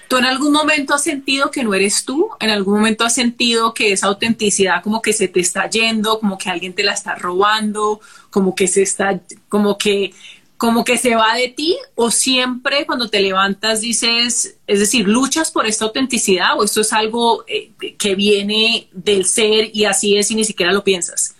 ¿Tú 0.07 0.17
en 0.17 0.25
algún 0.25 0.53
momento 0.53 0.93
has 0.93 1.03
sentido 1.03 1.49
que 1.49 1.63
no 1.63 1.73
eres 1.73 2.05
tú? 2.05 2.29
¿En 2.39 2.51
algún 2.51 2.75
momento 2.75 3.03
has 3.03 3.15
sentido 3.15 3.73
que 3.73 3.93
esa 3.93 4.05
autenticidad 4.07 4.83
como 4.83 5.01
que 5.01 5.11
se 5.11 5.27
te 5.27 5.39
está 5.39 5.67
yendo, 5.67 6.19
como 6.19 6.37
que 6.37 6.51
alguien 6.51 6.73
te 6.73 6.83
la 6.83 6.93
está 6.93 7.15
robando, 7.15 7.99
como 8.29 8.53
que 8.53 8.67
se 8.67 8.83
está, 8.83 9.19
como 9.49 9.79
que, 9.79 10.13
como 10.55 10.83
que 10.83 10.99
se 10.99 11.15
va 11.15 11.33
de 11.33 11.47
ti? 11.47 11.77
¿O 11.95 12.11
siempre 12.11 12.85
cuando 12.85 13.09
te 13.09 13.21
levantas 13.21 13.81
dices, 13.81 14.55
es 14.67 14.79
decir, 14.79 15.07
luchas 15.07 15.49
por 15.49 15.65
esta 15.65 15.85
autenticidad 15.85 16.59
o 16.59 16.63
esto 16.63 16.81
es 16.81 16.93
algo 16.93 17.43
eh, 17.47 17.71
que 17.97 18.13
viene 18.13 18.87
del 18.91 19.25
ser 19.25 19.71
y 19.73 19.85
así 19.85 20.15
es 20.15 20.29
y 20.29 20.35
ni 20.35 20.43
siquiera 20.43 20.71
lo 20.71 20.83
piensas? 20.83 21.33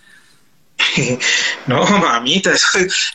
no, 1.66 1.84
mamita, 1.84 2.52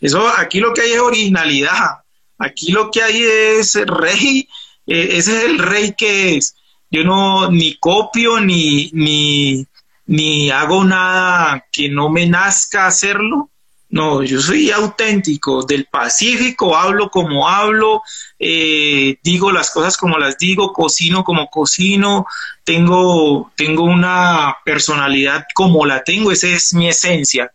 eso, 0.01 0.27
aquí 0.37 0.59
lo 0.59 0.73
que 0.73 0.81
hay 0.81 0.91
es 0.93 0.99
originalidad. 0.99 2.03
Aquí 2.39 2.71
lo 2.71 2.91
que 2.91 3.01
hay 3.01 3.23
es 3.23 3.75
rey, 3.85 4.47
eh, 4.85 5.09
ese 5.13 5.37
es 5.37 5.43
el 5.45 5.59
rey 5.59 5.93
que 5.97 6.37
es. 6.37 6.55
Yo 6.89 7.03
no 7.03 7.51
ni 7.51 7.77
copio 7.77 8.39
ni, 8.39 8.89
ni, 8.93 9.65
ni 10.05 10.49
hago 10.51 10.83
nada 10.83 11.65
que 11.71 11.89
no 11.89 12.09
me 12.09 12.27
nazca 12.27 12.87
hacerlo. 12.87 13.49
No, 13.89 14.21
yo 14.21 14.41
soy 14.41 14.69
auténtico, 14.69 15.63
del 15.63 15.85
Pacífico, 15.85 16.75
hablo 16.75 17.09
como 17.09 17.47
hablo, 17.47 18.01
eh, 18.37 19.17
digo 19.23 19.51
las 19.51 19.71
cosas 19.71 19.95
como 19.95 20.17
las 20.17 20.37
digo, 20.37 20.73
cocino 20.73 21.23
como 21.23 21.49
cocino, 21.49 22.25
tengo, 22.65 23.51
tengo 23.55 23.83
una 23.83 24.57
personalidad 24.65 25.45
como 25.53 25.85
la 25.85 26.03
tengo, 26.03 26.33
esa 26.33 26.47
es 26.47 26.73
mi 26.73 26.89
esencia. 26.89 27.49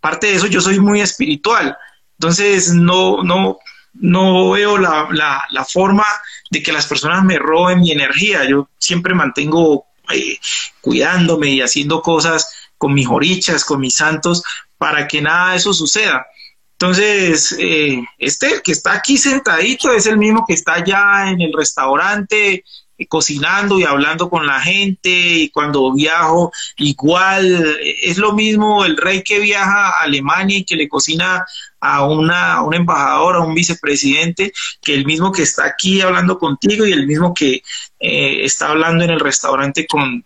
Parte 0.00 0.28
de 0.28 0.34
eso, 0.34 0.46
yo 0.46 0.60
soy 0.60 0.78
muy 0.78 1.00
espiritual, 1.00 1.76
entonces 2.12 2.72
no, 2.72 3.24
no, 3.24 3.58
no 3.94 4.50
veo 4.50 4.78
la, 4.78 5.08
la, 5.10 5.42
la 5.50 5.64
forma 5.64 6.06
de 6.52 6.62
que 6.62 6.72
las 6.72 6.86
personas 6.86 7.24
me 7.24 7.36
roben 7.36 7.80
mi 7.80 7.90
energía, 7.90 8.48
yo 8.48 8.68
siempre 8.78 9.12
mantengo 9.12 9.86
eh, 10.10 10.38
cuidándome 10.80 11.48
y 11.48 11.60
haciendo 11.60 12.00
cosas 12.00 12.70
con 12.78 12.94
mis 12.94 13.08
orichas, 13.08 13.64
con 13.64 13.80
mis 13.80 13.96
santos, 13.96 14.44
para 14.78 15.06
que 15.06 15.20
nada 15.20 15.50
de 15.50 15.58
eso 15.58 15.74
suceda. 15.74 16.26
Entonces, 16.72 17.56
eh, 17.58 18.04
este 18.18 18.62
que 18.62 18.70
está 18.70 18.92
aquí 18.92 19.18
sentadito 19.18 19.92
es 19.92 20.06
el 20.06 20.16
mismo 20.16 20.44
que 20.46 20.54
está 20.54 20.74
allá 20.74 21.28
en 21.28 21.40
el 21.40 21.52
restaurante 21.52 22.64
eh, 22.96 23.06
cocinando 23.08 23.80
y 23.80 23.84
hablando 23.84 24.30
con 24.30 24.46
la 24.46 24.60
gente 24.60 25.10
y 25.10 25.50
cuando 25.50 25.92
viajo 25.92 26.52
igual 26.76 27.78
es 28.02 28.18
lo 28.18 28.32
mismo 28.32 28.84
el 28.84 28.96
rey 28.96 29.24
que 29.24 29.40
viaja 29.40 29.88
a 29.88 30.02
Alemania 30.02 30.58
y 30.58 30.64
que 30.64 30.76
le 30.76 30.88
cocina 30.88 31.44
a 31.80 32.06
una, 32.06 32.62
un 32.62 32.74
embajador, 32.74 33.36
a 33.36 33.40
un 33.40 33.54
vicepresidente, 33.54 34.52
que 34.80 34.94
el 34.94 35.04
mismo 35.04 35.32
que 35.32 35.42
está 35.42 35.66
aquí 35.66 36.00
hablando 36.00 36.38
contigo 36.38 36.86
y 36.86 36.92
el 36.92 37.06
mismo 37.06 37.34
que 37.34 37.62
eh, 37.98 38.44
está 38.44 38.68
hablando 38.68 39.04
en 39.04 39.10
el 39.10 39.20
restaurante 39.20 39.86
con, 39.86 40.24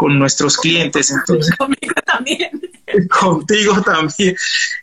con 0.00 0.18
nuestros 0.18 0.56
clientes. 0.56 1.10
Entonces, 1.10 1.54
conmigo 1.58 1.92
también. 2.06 2.58
Contigo 3.20 3.82
también. 3.82 4.34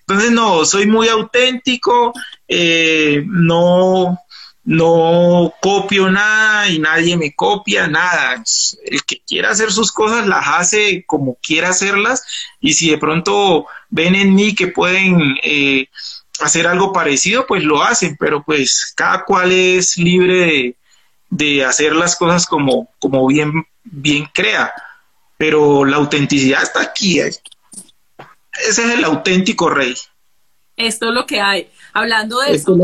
Entonces, 0.01 0.29
no, 0.29 0.63
soy 0.63 0.85
muy 0.85 1.07
auténtico, 1.07 2.13
eh, 2.47 3.23
no, 3.25 4.19
no 4.63 5.53
copio 5.59 6.11
nada 6.11 6.69
y 6.69 6.77
nadie 6.77 7.17
me 7.17 7.33
copia 7.33 7.87
nada. 7.87 8.43
El 8.85 9.03
que 9.05 9.19
quiera 9.27 9.49
hacer 9.49 9.71
sus 9.71 9.91
cosas 9.91 10.27
las 10.27 10.47
hace 10.47 11.03
como 11.07 11.35
quiera 11.41 11.69
hacerlas 11.69 12.21
y 12.61 12.73
si 12.73 12.91
de 12.91 12.99
pronto 12.99 13.65
ven 13.89 14.13
en 14.13 14.35
mí 14.35 14.53
que 14.53 14.67
pueden 14.67 15.35
eh, 15.41 15.87
hacer 16.41 16.67
algo 16.67 16.93
parecido, 16.93 17.47
pues 17.47 17.63
lo 17.63 17.81
hacen, 17.81 18.17
pero 18.19 18.43
pues 18.43 18.93
cada 18.95 19.25
cual 19.25 19.51
es 19.51 19.97
libre 19.97 20.35
de, 20.35 20.75
de 21.31 21.65
hacer 21.65 21.95
las 21.95 22.15
cosas 22.15 22.45
como, 22.45 22.91
como 22.99 23.25
bien, 23.25 23.65
bien 23.83 24.29
crea 24.31 24.71
pero 25.37 25.85
la 25.85 25.97
autenticidad 25.97 26.63
está 26.63 26.81
aquí. 26.81 27.19
Ese 27.19 27.39
es 28.61 28.79
el 28.79 29.03
auténtico 29.03 29.69
rey. 29.69 29.93
Esto 30.75 31.09
es 31.09 31.13
lo 31.13 31.25
que 31.25 31.41
hay. 31.41 31.69
Hablando 31.93 32.39
de 32.41 32.55
eso, 32.55 32.77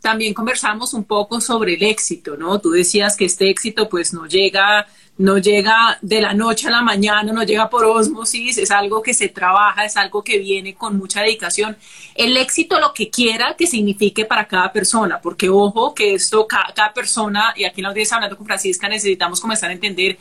también 0.00 0.32
conversamos 0.32 0.94
un 0.94 1.04
poco 1.04 1.40
sobre 1.40 1.74
el 1.74 1.82
éxito, 1.82 2.36
¿no? 2.36 2.58
Tú 2.58 2.70
decías 2.70 3.16
que 3.16 3.26
este 3.26 3.50
éxito 3.50 3.88
pues 3.88 4.14
no 4.14 4.26
llega 4.26 4.86
no 5.20 5.36
llega 5.36 5.98
de 6.00 6.22
la 6.22 6.32
noche 6.32 6.68
a 6.68 6.70
la 6.70 6.80
mañana, 6.80 7.30
no 7.30 7.42
llega 7.42 7.68
por 7.68 7.84
osmosis, 7.84 8.56
es 8.56 8.70
algo 8.70 9.02
que 9.02 9.12
se 9.12 9.28
trabaja, 9.28 9.84
es 9.84 9.98
algo 9.98 10.24
que 10.24 10.38
viene 10.38 10.74
con 10.74 10.96
mucha 10.96 11.20
dedicación. 11.20 11.76
El 12.14 12.38
éxito, 12.38 12.80
lo 12.80 12.94
que 12.94 13.10
quiera 13.10 13.54
que 13.54 13.66
signifique 13.66 14.24
para 14.24 14.48
cada 14.48 14.72
persona, 14.72 15.20
porque 15.20 15.50
ojo 15.50 15.94
que 15.94 16.14
esto, 16.14 16.46
cada, 16.46 16.72
cada 16.72 16.94
persona, 16.94 17.52
y 17.54 17.64
aquí 17.64 17.80
en 17.80 17.82
la 17.82 17.88
audiencia 17.90 18.14
hablando 18.14 18.38
con 18.38 18.46
Francisca, 18.46 18.88
necesitamos 18.88 19.40
comenzar 19.40 19.68
a 19.68 19.74
entender 19.74 20.16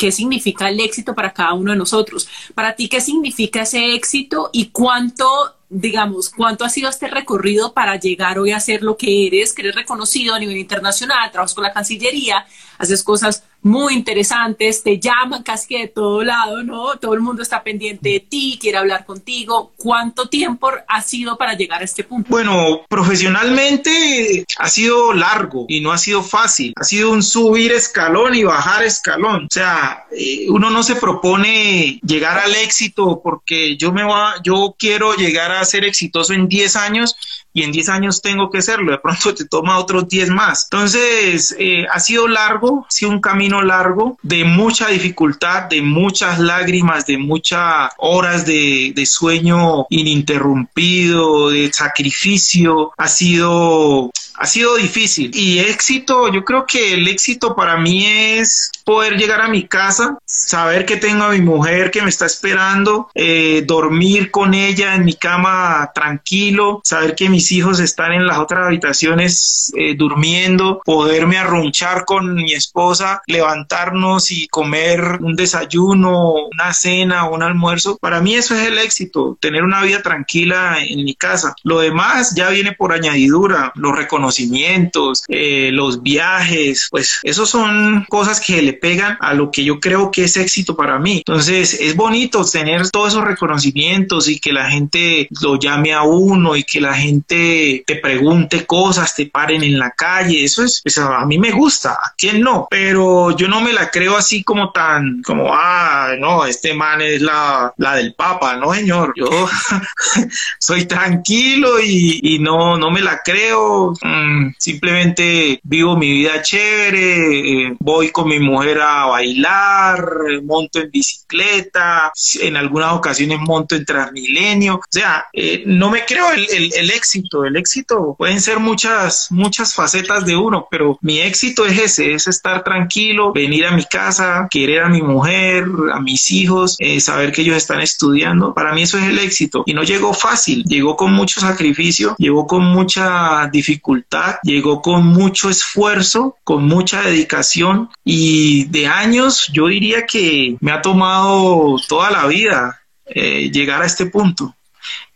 qué 0.00 0.10
significa 0.10 0.70
el 0.70 0.80
éxito 0.80 1.14
para 1.14 1.34
cada 1.34 1.52
uno 1.52 1.72
de 1.72 1.76
nosotros. 1.76 2.26
Para 2.54 2.74
ti, 2.74 2.88
¿qué 2.88 3.02
significa 3.02 3.62
ese 3.62 3.94
éxito 3.94 4.48
y 4.50 4.70
cuánto 4.70 5.26
digamos, 5.72 6.30
cuánto 6.30 6.64
ha 6.64 6.68
sido 6.68 6.90
este 6.90 7.06
recorrido 7.06 7.72
para 7.72 7.94
llegar 7.94 8.40
hoy 8.40 8.50
a 8.50 8.58
ser 8.58 8.82
lo 8.82 8.96
que 8.96 9.28
eres, 9.28 9.52
que 9.52 9.62
eres 9.62 9.76
reconocido 9.76 10.34
a 10.34 10.38
nivel 10.40 10.56
internacional, 10.56 11.30
trabajas 11.30 11.54
con 11.54 11.62
la 11.62 11.72
Cancillería, 11.72 12.44
haces 12.80 13.02
cosas 13.02 13.44
muy 13.62 13.92
interesantes, 13.92 14.82
te 14.82 14.98
llaman 14.98 15.42
casi 15.42 15.78
de 15.78 15.88
todo 15.88 16.24
lado, 16.24 16.62
¿no? 16.62 16.96
Todo 16.96 17.12
el 17.12 17.20
mundo 17.20 17.42
está 17.42 17.62
pendiente 17.62 18.08
de 18.08 18.20
ti, 18.20 18.58
quiere 18.58 18.78
hablar 18.78 19.04
contigo. 19.04 19.72
¿Cuánto 19.76 20.30
tiempo 20.30 20.70
ha 20.88 21.02
sido 21.02 21.36
para 21.36 21.52
llegar 21.54 21.82
a 21.82 21.84
este 21.84 22.02
punto? 22.02 22.30
Bueno, 22.30 22.80
profesionalmente 22.88 24.46
ha 24.56 24.68
sido 24.70 25.12
largo 25.12 25.66
y 25.68 25.82
no 25.82 25.92
ha 25.92 25.98
sido 25.98 26.22
fácil. 26.22 26.72
Ha 26.76 26.84
sido 26.84 27.10
un 27.10 27.22
subir 27.22 27.72
escalón 27.72 28.34
y 28.34 28.44
bajar 28.44 28.82
escalón. 28.82 29.44
O 29.44 29.48
sea, 29.50 30.06
eh, 30.10 30.46
uno 30.48 30.70
no 30.70 30.82
se 30.82 30.96
propone 30.96 32.00
llegar 32.02 32.38
al 32.38 32.54
éxito 32.54 33.20
porque 33.22 33.76
yo 33.76 33.92
me 33.92 34.04
va, 34.04 34.36
yo 34.42 34.74
quiero 34.78 35.14
llegar 35.16 35.52
a 35.52 35.62
ser 35.66 35.84
exitoso 35.84 36.32
en 36.32 36.48
10 36.48 36.76
años 36.76 37.14
y 37.52 37.62
en 37.62 37.72
10 37.72 37.88
años 37.88 38.22
tengo 38.22 38.50
que 38.50 38.62
serlo, 38.62 38.92
de 38.92 38.98
pronto 38.98 39.34
te 39.34 39.44
toma 39.44 39.78
otros 39.78 40.08
10 40.08 40.30
más. 40.30 40.68
Entonces, 40.70 41.54
eh, 41.58 41.86
ha 41.92 41.98
sido 42.00 42.28
largo, 42.28 42.86
ha 42.88 42.90
sido 42.90 43.10
un 43.10 43.20
camino 43.20 43.62
largo, 43.62 44.18
de 44.22 44.44
mucha 44.44 44.88
dificultad, 44.88 45.64
de 45.64 45.82
muchas 45.82 46.38
lágrimas, 46.38 47.06
de 47.06 47.18
muchas 47.18 47.92
horas 47.98 48.46
de, 48.46 48.92
de 48.94 49.06
sueño 49.06 49.86
ininterrumpido, 49.90 51.50
de 51.50 51.72
sacrificio, 51.72 52.92
ha 52.96 53.08
sido 53.08 54.10
ha 54.40 54.46
sido 54.46 54.76
difícil. 54.76 55.30
Y 55.34 55.58
éxito, 55.58 56.32
yo 56.32 56.44
creo 56.44 56.64
que 56.64 56.94
el 56.94 57.06
éxito 57.08 57.54
para 57.54 57.76
mí 57.76 58.06
es 58.06 58.70
poder 58.84 59.18
llegar 59.18 59.42
a 59.42 59.48
mi 59.48 59.68
casa, 59.68 60.18
saber 60.24 60.86
que 60.86 60.96
tengo 60.96 61.24
a 61.24 61.30
mi 61.30 61.42
mujer 61.42 61.90
que 61.90 62.00
me 62.00 62.08
está 62.08 62.24
esperando, 62.24 63.10
eh, 63.14 63.62
dormir 63.66 64.30
con 64.30 64.54
ella 64.54 64.94
en 64.94 65.04
mi 65.04 65.12
cama 65.12 65.90
tranquilo, 65.94 66.80
saber 66.84 67.14
que 67.14 67.28
mis 67.28 67.52
hijos 67.52 67.80
están 67.80 68.12
en 68.12 68.26
las 68.26 68.38
otras 68.38 68.66
habitaciones 68.66 69.72
eh, 69.76 69.94
durmiendo, 69.94 70.80
poderme 70.86 71.36
arrunchar 71.36 72.06
con 72.06 72.34
mi 72.34 72.54
esposa, 72.54 73.20
levantarnos 73.26 74.30
y 74.30 74.48
comer 74.48 75.18
un 75.20 75.36
desayuno, 75.36 76.32
una 76.50 76.72
cena, 76.72 77.28
un 77.28 77.42
almuerzo. 77.42 77.98
Para 78.00 78.22
mí 78.22 78.34
eso 78.34 78.54
es 78.54 78.66
el 78.66 78.78
éxito, 78.78 79.36
tener 79.38 79.64
una 79.64 79.82
vida 79.82 80.00
tranquila 80.00 80.78
en 80.82 81.04
mi 81.04 81.14
casa. 81.14 81.54
Lo 81.62 81.80
demás 81.80 82.34
ya 82.34 82.48
viene 82.48 82.72
por 82.72 82.94
añadidura, 82.94 83.72
lo 83.74 83.92
reconocimientos 83.92 84.29
conocimientos, 84.30 85.24
eh, 85.28 85.70
los 85.72 86.02
viajes, 86.02 86.86
pues 86.90 87.18
esos 87.24 87.50
son 87.50 88.06
cosas 88.08 88.40
que 88.40 88.62
le 88.62 88.74
pegan 88.74 89.18
a 89.20 89.34
lo 89.34 89.50
que 89.50 89.64
yo 89.64 89.80
creo 89.80 90.10
que 90.10 90.24
es 90.24 90.36
éxito 90.36 90.76
para 90.76 90.98
mí. 90.98 91.18
Entonces 91.18 91.74
es 91.74 91.96
bonito 91.96 92.44
tener 92.44 92.88
todos 92.90 93.08
esos 93.08 93.24
reconocimientos 93.24 94.28
y 94.28 94.38
que 94.38 94.52
la 94.52 94.70
gente 94.70 95.28
lo 95.42 95.58
llame 95.58 95.92
a 95.92 96.02
uno 96.02 96.54
y 96.54 96.62
que 96.62 96.80
la 96.80 96.94
gente 96.94 97.82
te 97.84 97.96
pregunte 97.96 98.66
cosas, 98.66 99.16
te 99.16 99.26
paren 99.26 99.64
en 99.64 99.78
la 99.78 99.90
calle. 99.90 100.44
Eso 100.44 100.62
es, 100.62 100.80
pues, 100.82 100.96
a 100.98 101.24
mí 101.26 101.38
me 101.38 101.50
gusta, 101.50 101.94
a 101.94 102.14
quién 102.16 102.40
no, 102.40 102.68
pero 102.70 103.36
yo 103.36 103.48
no 103.48 103.60
me 103.60 103.72
la 103.72 103.90
creo 103.90 104.16
así 104.16 104.44
como 104.44 104.70
tan, 104.70 105.22
como, 105.22 105.50
ah, 105.52 106.14
no, 106.18 106.44
este 106.44 106.72
man 106.74 107.00
es 107.02 107.20
la, 107.20 107.72
la 107.78 107.96
del 107.96 108.14
Papa, 108.14 108.56
no 108.56 108.72
señor, 108.72 109.12
yo 109.16 109.28
soy 110.58 110.84
tranquilo 110.84 111.80
y, 111.80 112.20
y 112.22 112.38
no, 112.38 112.76
no 112.78 112.90
me 112.90 113.00
la 113.00 113.20
creo. 113.22 113.92
Mm, 114.02 114.19
simplemente 114.58 115.60
vivo 115.62 115.96
mi 115.96 116.10
vida 116.10 116.42
chévere, 116.42 117.66
eh, 117.66 117.76
voy 117.78 118.10
con 118.10 118.28
mi 118.28 118.38
mujer 118.38 118.80
a 118.80 119.06
bailar, 119.06 120.42
monto 120.42 120.80
en 120.80 120.90
bicicleta, 120.90 122.12
en 122.40 122.56
algunas 122.56 122.92
ocasiones 122.92 123.38
monto 123.40 123.74
en 123.74 123.84
Transmilenio, 123.84 124.76
o 124.76 124.80
sea, 124.88 125.26
eh, 125.32 125.62
no 125.66 125.90
me 125.90 126.04
creo 126.04 126.30
el, 126.32 126.46
el, 126.50 126.90
éxito, 126.90 127.44
el 127.44 127.56
éxito 127.56 128.14
pueden 128.18 128.40
ser 128.40 128.58
muchas, 128.58 129.28
muchas 129.30 129.74
facetas 129.74 130.24
de 130.24 130.36
uno, 130.36 130.66
pero 130.70 130.98
mi 131.02 131.20
éxito 131.20 131.66
es 131.66 131.78
ese, 131.78 132.14
es 132.14 132.26
estar 132.26 132.62
tranquilo, 132.64 133.32
venir 133.32 133.66
a 133.66 133.72
mi 133.72 133.84
casa, 133.84 134.48
querer 134.50 134.82
a 134.82 134.88
mi 134.88 135.02
mujer, 135.02 135.66
a 135.92 136.00
mis 136.00 136.30
hijos, 136.30 136.76
eh, 136.78 137.00
saber 137.00 137.32
que 137.32 137.42
ellos 137.42 137.56
están 137.56 137.80
estudiando, 137.80 138.54
para 138.54 138.72
mí 138.72 138.82
eso 138.82 138.98
es 138.98 139.04
el 139.04 139.18
éxito. 139.18 139.62
Y 139.66 139.74
no 139.74 139.82
llegó 139.82 140.12
fácil, 140.12 140.64
llegó 140.64 140.96
con 140.96 141.12
mucho 141.12 141.40
sacrificio, 141.40 142.14
llegó 142.18 142.46
con 142.46 142.64
mucha 142.64 143.48
dificultad 143.52 144.09
llegó 144.42 144.82
con 144.82 145.06
mucho 145.06 145.50
esfuerzo, 145.50 146.36
con 146.44 146.66
mucha 146.66 147.02
dedicación 147.02 147.90
y 148.04 148.64
de 148.66 148.86
años 148.86 149.48
yo 149.52 149.68
diría 149.68 150.06
que 150.06 150.56
me 150.60 150.72
ha 150.72 150.82
tomado 150.82 151.76
toda 151.88 152.10
la 152.10 152.26
vida 152.26 152.80
eh, 153.06 153.50
llegar 153.50 153.82
a 153.82 153.86
este 153.86 154.06
punto, 154.06 154.54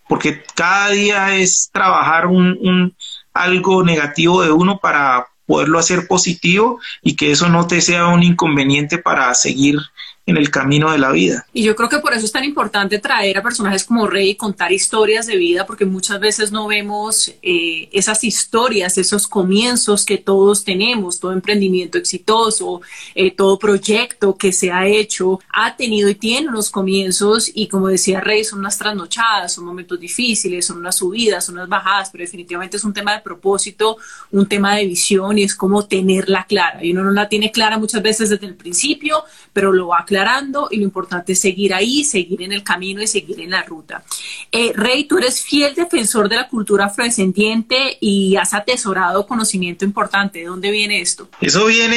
porque 0.09 0.43
cada 0.55 0.91
día 0.91 1.37
es 1.37 1.71
trabajar 1.73 2.27
un, 2.27 2.95
algo 3.33 3.83
negativo 3.83 4.43
de 4.43 4.53
uno 4.53 4.79
para 4.79 5.27
poderlo 5.47 5.79
hacer 5.79 6.07
positivo 6.07 6.81
y 7.03 7.17
que 7.17 7.31
eso 7.31 7.49
no 7.49 7.67
te 7.67 7.81
sea 7.81 8.07
un 8.07 8.23
inconveniente 8.23 8.99
para 8.99 9.35
seguir 9.35 9.79
en 10.27 10.39
el 10.39 10.51
camino 10.51 10.91
de 10.91 10.99
la 10.99 11.13
vida. 11.13 11.47
Y 11.53 11.63
yo 11.65 11.77
creo 11.77 11.89
que 11.89 11.99
por 11.99 12.15
eso 12.15 12.25
es 12.25 12.33
tan 12.33 12.45
importante 12.45 12.99
traer 12.99 13.37
a 13.37 13.43
personajes 13.43 13.85
como 13.85 14.07
Rey 14.07 14.31
y 14.31 14.35
contar 14.37 14.73
historias 14.73 15.27
de 15.27 15.37
vida, 15.37 15.67
porque 15.67 15.85
muchas 15.85 16.19
veces 16.19 16.51
no 16.51 16.67
vemos 16.67 17.35
eh, 17.43 17.89
esas 17.93 18.25
historias, 18.25 18.97
esos 18.97 19.29
comienzos 19.29 20.07
que 20.07 20.17
todos 20.17 20.65
tenemos, 20.65 21.21
todo 21.21 21.33
emprendimiento 21.33 21.99
exitoso, 21.99 22.81
eh, 23.15 23.33
todo 23.33 23.59
proyecto 23.59 24.37
que 24.37 24.53
se 24.53 24.73
ha 24.73 24.87
hecho, 24.87 25.41
ha 25.53 25.77
tenido 25.77 26.09
y 26.09 26.15
tiene 26.15 26.49
unos 26.49 26.71
comienzos 26.71 27.51
y 27.53 27.69
como 27.69 27.89
decía 27.89 28.21
Rey, 28.21 28.45
son 28.45 28.61
unas 28.61 28.79
trasnochadas, 28.79 29.53
son 29.53 29.67
momentos 29.67 30.01
difíciles, 30.01 30.65
son 30.65 30.79
unas 30.79 30.97
subidas, 30.97 31.45
son 31.45 31.57
unas 31.57 31.69
bajadas, 31.69 32.09
pero 32.11 32.23
definitivamente 32.23 32.79
es 32.79 32.85
un 32.85 32.95
tema 32.95 33.13
de 33.13 33.21
propósito, 33.21 33.99
un 34.31 34.47
tema 34.47 34.75
de 34.77 34.87
visión 34.87 35.37
y 35.37 35.43
es 35.43 35.55
como 35.55 35.87
tenerla 35.87 36.47
clara. 36.47 36.83
Y 36.83 36.93
uno 36.93 37.05
no 37.05 37.11
la 37.11 37.29
tiene 37.29 37.53
clara 37.53 37.79
muchas 37.79 38.03
veces 38.03 38.31
desde 38.31 38.47
el 38.47 38.55
principio, 38.55 39.25
pero 39.53 39.71
lo 39.71 39.89
va 39.89 40.05
aclarando 40.15 40.69
y 40.71 40.77
lo 40.77 40.85
importante 40.85 41.33
es 41.33 41.41
seguir 41.41 41.75
ahí, 41.75 42.05
seguir 42.05 42.43
en 42.43 42.53
el 42.53 42.63
camino 42.63 43.03
y 43.03 43.07
seguir 43.07 43.41
en 43.41 43.51
la 43.51 43.63
ruta. 43.63 44.05
Eh, 44.53 44.73
Rey, 44.75 45.05
tú 45.05 45.19
eres 45.19 45.43
fiel 45.43 45.75
defensor 45.75 46.29
de 46.29 46.37
la 46.37 46.49
cultura 46.49 46.87
afrodescendiente 46.87 47.99
y 48.01 48.37
has 48.37 48.55
atesorado 48.55 49.27
conocimiento 49.27 49.85
importante. 49.85 50.41
¿De 50.41 50.45
dónde 50.47 50.71
viene 50.71 51.01
esto? 51.01 51.29
Eso 51.41 51.67
viene 51.67 51.97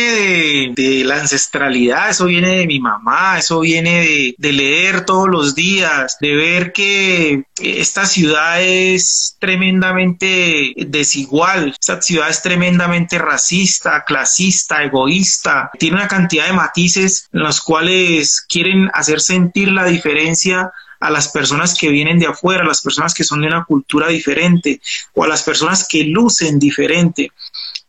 de, 0.75 1.03
la 1.05 1.21
ancestralidad, 1.21 2.09
eso 2.09 2.25
viene 2.25 2.57
de 2.57 2.67
mi 2.67 2.79
mamá, 2.79 3.37
eso 3.37 3.59
viene 3.59 4.35
de 4.37 4.51
leer 4.51 5.05
todos 5.05 5.29
los 5.29 5.53
días, 5.53 6.17
de 6.19 6.33
ver 6.33 6.73
que 6.73 7.43
esta 7.61 8.05
ciudad 8.05 8.61
es 8.61 9.35
tremendamente 9.39 10.73
desigual, 10.75 11.75
esta 11.79 12.01
ciudad 12.01 12.29
es 12.29 12.41
tremendamente 12.41 13.17
racista, 13.17 14.03
clasista, 14.05 14.83
egoísta, 14.83 15.69
tiene 15.77 15.97
una 15.97 16.07
cantidad 16.07 16.47
de 16.47 16.53
matices 16.53 17.27
en 17.31 17.41
los 17.41 17.61
cuales 17.61 18.06
quieren 18.47 18.89
hacer 18.93 19.21
sentir 19.21 19.69
la 19.69 19.85
diferencia 19.85 20.71
a 20.99 21.09
las 21.09 21.29
personas 21.29 21.77
que 21.77 21.89
vienen 21.89 22.19
de 22.19 22.27
afuera, 22.27 22.63
a 22.63 22.67
las 22.67 22.81
personas 22.81 23.13
que 23.13 23.23
son 23.23 23.41
de 23.41 23.47
una 23.47 23.65
cultura 23.65 24.07
diferente 24.07 24.81
o 25.13 25.23
a 25.23 25.27
las 25.27 25.43
personas 25.43 25.87
que 25.87 26.03
lucen 26.03 26.59
diferente. 26.59 27.31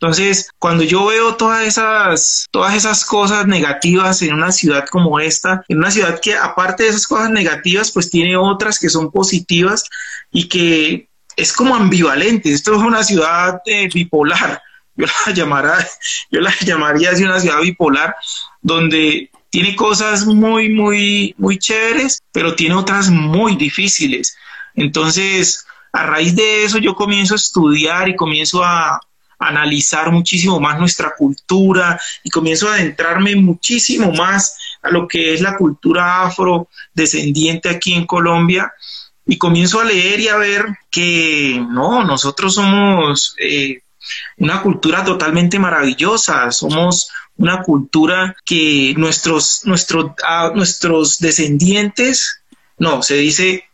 Entonces, 0.01 0.51
cuando 0.59 0.85
yo 0.85 1.07
veo 1.07 1.35
todas 1.35 1.67
esas, 1.67 2.47
todas 2.51 2.75
esas 2.75 3.05
cosas 3.05 3.47
negativas 3.47 4.23
en 4.23 4.35
una 4.35 4.53
ciudad 4.53 4.87
como 4.89 5.19
esta, 5.19 5.65
en 5.69 5.79
una 5.79 5.91
ciudad 5.91 6.21
que 6.21 6.37
aparte 6.37 6.85
de 6.85 6.91
esas 6.91 7.07
cosas 7.07 7.31
negativas, 7.31 7.91
pues 7.91 8.09
tiene 8.09 8.37
otras 8.37 8.79
que 8.79 8.91
son 8.91 9.11
positivas 9.11 9.85
y 10.31 10.49
que 10.49 11.09
es 11.35 11.53
como 11.53 11.75
ambivalente. 11.75 12.53
Esto 12.53 12.75
es 12.75 12.81
una 12.81 13.03
ciudad 13.03 13.61
eh, 13.67 13.89
bipolar. 13.93 14.63
Yo 14.99 15.07
la, 15.07 15.33
llamara, 15.33 15.89
yo 16.29 16.41
la 16.41 16.53
llamaría 16.59 17.13
así 17.13 17.23
una 17.23 17.39
ciudad 17.39 17.61
bipolar, 17.61 18.17
donde 18.61 19.31
tiene 19.51 19.75
cosas 19.77 20.27
muy, 20.27 20.69
muy, 20.69 21.35
muy 21.39 21.59
chéveres, 21.59 22.23
pero 22.33 22.55
tiene 22.55 22.75
otras 22.75 23.11
muy 23.11 23.57
difíciles. 23.57 24.37
Entonces, 24.75 25.67
a 25.93 26.07
raíz 26.07 26.37
de 26.37 26.65
eso 26.65 26.79
yo 26.79 26.95
comienzo 26.95 27.35
a 27.35 27.37
estudiar 27.37 28.09
y 28.09 28.17
comienzo 28.17 28.63
a, 28.63 29.01
analizar 29.39 30.11
muchísimo 30.11 30.59
más 30.59 30.79
nuestra 30.79 31.15
cultura 31.17 32.01
y 32.25 32.31
comienzo 32.31 32.69
a 32.69 32.75
adentrarme 32.75 33.37
muchísimo 33.37 34.13
más 34.13 34.57
a 34.83 34.91
lo 34.91 35.07
que 35.07 35.33
es 35.33 35.41
la 35.41 35.57
cultura 35.57 36.25
afrodescendiente 36.25 37.69
aquí 37.69 37.95
en 37.95 38.05
Colombia 38.05 38.73
y 39.25 39.39
comienzo 39.39 39.81
a 39.81 39.85
leer 39.85 40.21
y 40.21 40.29
a 40.29 40.37
ver 40.37 40.67
que 40.91 41.65
no, 41.71 42.03
nosotros 42.03 42.55
somos 42.55 43.37
eh, 43.39 43.83
una 44.39 44.63
cultura 44.63 45.05
totalmente 45.05 45.59
maravillosa, 45.59 46.51
somos 46.51 47.11
una 47.39 47.63
cultura 47.63 48.37
que 48.45 48.95
nuestros, 48.97 49.63
nuestros, 49.65 50.13
nuestros 50.55 51.19
descendientes, 51.19 52.43
no, 52.79 53.03
se 53.03 53.15
dice, 53.15 53.65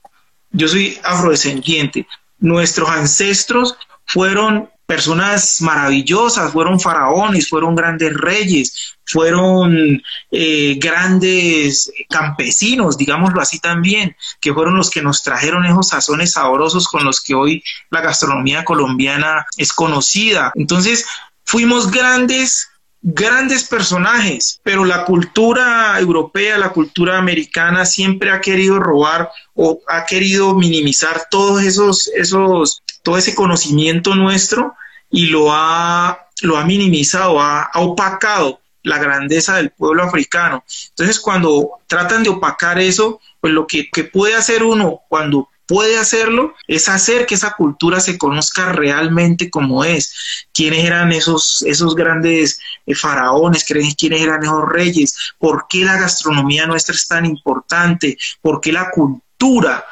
yo 0.50 0.68
soy 0.68 0.98
afrodescendiente, 1.02 2.06
nuestros 2.38 2.88
ancestros 2.88 3.76
fueron 4.06 4.70
personas 4.86 5.62
maravillosas, 5.62 6.52
fueron 6.52 6.78
faraones, 6.78 7.48
fueron 7.48 7.74
grandes 7.74 8.12
reyes, 8.14 8.96
fueron 9.06 10.02
eh, 10.30 10.76
grandes 10.78 11.90
campesinos, 12.10 12.98
digámoslo 12.98 13.40
así 13.40 13.58
también, 13.60 14.14
que 14.40 14.52
fueron 14.52 14.76
los 14.76 14.90
que 14.90 15.00
nos 15.00 15.22
trajeron 15.22 15.64
esos 15.64 15.88
sazones 15.88 16.32
sabrosos 16.32 16.86
con 16.86 17.02
los 17.04 17.22
que 17.22 17.34
hoy 17.34 17.64
la 17.90 18.02
gastronomía 18.02 18.64
colombiana 18.64 19.46
es 19.56 19.72
conocida. 19.72 20.52
Entonces, 20.54 21.06
fuimos 21.44 21.90
grandes 21.90 22.68
grandes 23.06 23.64
personajes, 23.64 24.60
pero 24.62 24.86
la 24.86 25.04
cultura 25.04 26.00
europea, 26.00 26.56
la 26.56 26.70
cultura 26.70 27.18
americana 27.18 27.84
siempre 27.84 28.30
ha 28.30 28.40
querido 28.40 28.78
robar 28.78 29.30
o 29.54 29.82
ha 29.88 30.06
querido 30.06 30.54
minimizar 30.54 31.26
todos 31.30 31.62
esos, 31.62 32.08
esos, 32.16 32.82
todo 33.02 33.18
ese 33.18 33.34
conocimiento 33.34 34.14
nuestro 34.14 34.74
y 35.10 35.26
lo 35.26 35.52
ha, 35.52 36.28
lo 36.40 36.56
ha 36.56 36.64
minimizado, 36.64 37.42
ha, 37.42 37.70
opacado 37.74 38.60
la 38.82 38.96
grandeza 38.96 39.56
del 39.56 39.70
pueblo 39.70 40.02
africano. 40.02 40.64
Entonces, 40.88 41.20
cuando 41.20 41.72
tratan 41.86 42.22
de 42.22 42.30
opacar 42.30 42.78
eso, 42.78 43.20
pues 43.38 43.52
lo 43.52 43.66
que 43.66 43.86
puede 44.10 44.34
hacer 44.34 44.62
uno 44.62 45.02
cuando 45.08 45.50
puede 45.66 45.98
hacerlo 45.98 46.54
es 46.66 46.88
hacer 46.88 47.26
que 47.26 47.34
esa 47.34 47.52
cultura 47.52 48.00
se 48.00 48.18
conozca 48.18 48.72
realmente 48.72 49.50
como 49.50 49.84
es. 49.84 50.14
¿Quiénes 50.52 50.84
eran 50.84 51.12
esos, 51.12 51.62
esos 51.66 51.94
grandes 51.94 52.60
eh, 52.86 52.94
faraones? 52.94 53.64
¿Quiénes 53.64 54.20
eran 54.20 54.42
esos 54.42 54.68
reyes? 54.68 55.16
¿Por 55.38 55.66
qué 55.68 55.84
la 55.84 55.98
gastronomía 55.98 56.66
nuestra 56.66 56.94
es 56.94 57.06
tan 57.06 57.26
importante? 57.26 58.16
¿Por 58.40 58.60
qué 58.60 58.72
la 58.72 58.90
cultura? 58.90 59.84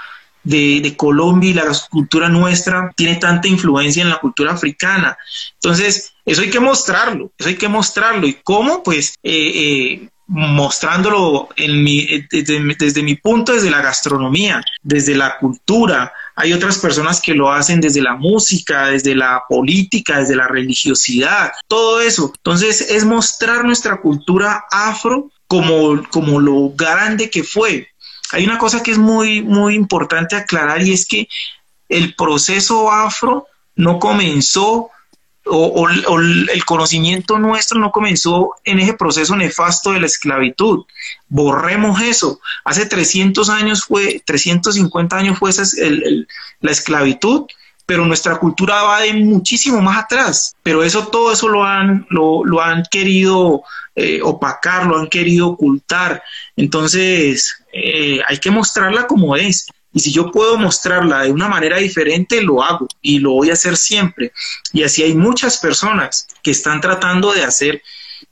De, 0.45 0.95
Colombia 0.97 1.51
y 1.51 1.55
la 1.55 1.71
cultura 1.89 2.29
nuestra 2.29 2.91
tiene 2.97 3.15
tanta 3.15 3.47
influencia 3.47 4.03
en 4.03 4.09
la 4.09 4.19
cultura 4.19 4.53
africana. 4.53 5.17
Entonces, 5.55 6.15
eso 6.25 6.43
hay 6.43 6.51
que 6.51 6.59
mostrarlo, 6.59 7.31
eso 7.39 7.49
hay 7.49 7.55
que 7.55 7.69
mostrarlo. 7.69 8.27
¿Y 8.27 8.35
cómo? 8.43 8.83
Pues 8.83 9.15
eh, 9.23 9.53
eh, 9.55 10.09
mostrándolo 10.33 11.51
en 11.57 11.85
mi, 11.85 12.27
desde, 12.31 13.03
mi 13.03 13.17
punto, 13.17 13.53
desde 13.53 13.71
la 13.71 13.83
gastronomía, 13.83 14.65
desde 14.83 15.15
la 15.15 15.37
cultura. 15.37 16.11
Hay 16.35 16.55
otras 16.55 16.79
personas 16.79 17.21
que 17.21 17.35
lo 17.35 17.53
hacen 17.53 17.83
desde 17.83 18.01
la 18.01 18.17
música, 18.17 18.87
desde 18.87 19.15
la 19.15 19.43
política, 19.47 20.21
desde 20.21 20.35
la 20.35 20.49
religiosidad, 20.49 21.53
todo 21.69 22.01
eso. 22.01 22.33
Entonces 22.35 22.81
es 22.81 23.05
mostrar 23.05 23.63
nuestra 23.65 24.01
cultura 24.01 24.65
afro 24.71 25.31
como, 25.47 26.03
como 26.09 26.41
lo 26.41 26.71
grande 26.71 27.29
que 27.29 27.45
fue. 27.45 27.89
Hay 28.33 28.45
una 28.45 28.57
cosa 28.57 28.83
que 28.83 28.93
es 28.93 28.99
muy, 28.99 29.43
muy 29.43 29.75
importante 29.75 30.35
aclarar 30.35 30.81
y 30.81 30.93
es 30.93 31.07
que 31.07 31.29
el 31.91 32.15
proceso 32.15 32.91
afro 32.91 33.47
no 33.77 33.99
comenzó 33.99 34.92
o, 35.47 35.89
el 35.89 36.65
conocimiento 36.65 37.39
nuestro 37.39 37.79
no 37.79 37.91
comenzó 37.91 38.55
en 38.65 38.79
ese 38.79 38.95
proceso 38.95 39.37
nefasto 39.37 39.93
de 39.93 40.01
la 40.01 40.07
esclavitud. 40.07 40.85
Borremos 41.29 42.01
eso. 42.01 42.41
Hace 42.65 42.87
300 42.87 43.49
años 43.51 43.85
fue, 43.85 44.23
350 44.25 45.17
años 45.17 45.39
fue 45.39 45.51
esa, 45.51 45.65
la 46.61 46.71
esclavitud, 46.71 47.47
pero 47.87 48.07
nuestra 48.07 48.37
cultura 48.37 48.83
va 48.83 49.01
de 49.01 49.13
muchísimo 49.15 49.81
más 49.81 50.05
atrás. 50.05 50.55
Pero 50.63 50.85
eso, 50.85 51.09
todo 51.09 51.33
eso 51.33 51.49
lo 51.49 51.65
han, 51.65 52.07
lo, 52.11 52.63
han 52.63 52.85
querido 52.91 53.63
eh, 53.97 54.21
opacar, 54.23 54.87
lo 54.87 54.99
han 54.99 55.09
querido 55.09 55.49
ocultar. 55.49 56.23
Entonces, 56.57 57.65
eh, 57.73 58.21
hay 58.29 58.39
que 58.39 58.51
mostrarla 58.51 59.07
como 59.07 59.35
es. 59.37 59.67
Y 59.93 60.01
si 60.01 60.13
yo 60.13 60.31
puedo 60.31 60.57
mostrarla 60.57 61.23
de 61.23 61.33
una 61.33 61.49
manera 61.49 61.77
diferente, 61.79 62.41
lo 62.41 62.63
hago 62.63 62.89
y 63.01 63.19
lo 63.19 63.33
voy 63.33 63.51
a 63.51 63.55
hacer 63.55 63.77
siempre. 63.77 64.33
Y 64.73 64.83
así 64.83 65.03
hay 65.03 65.15
muchas 65.15 65.59
personas 65.59 66.27
que 66.43 66.51
están 66.51 66.81
tratando 66.81 67.33
de 67.33 67.45
hacer 67.45 67.83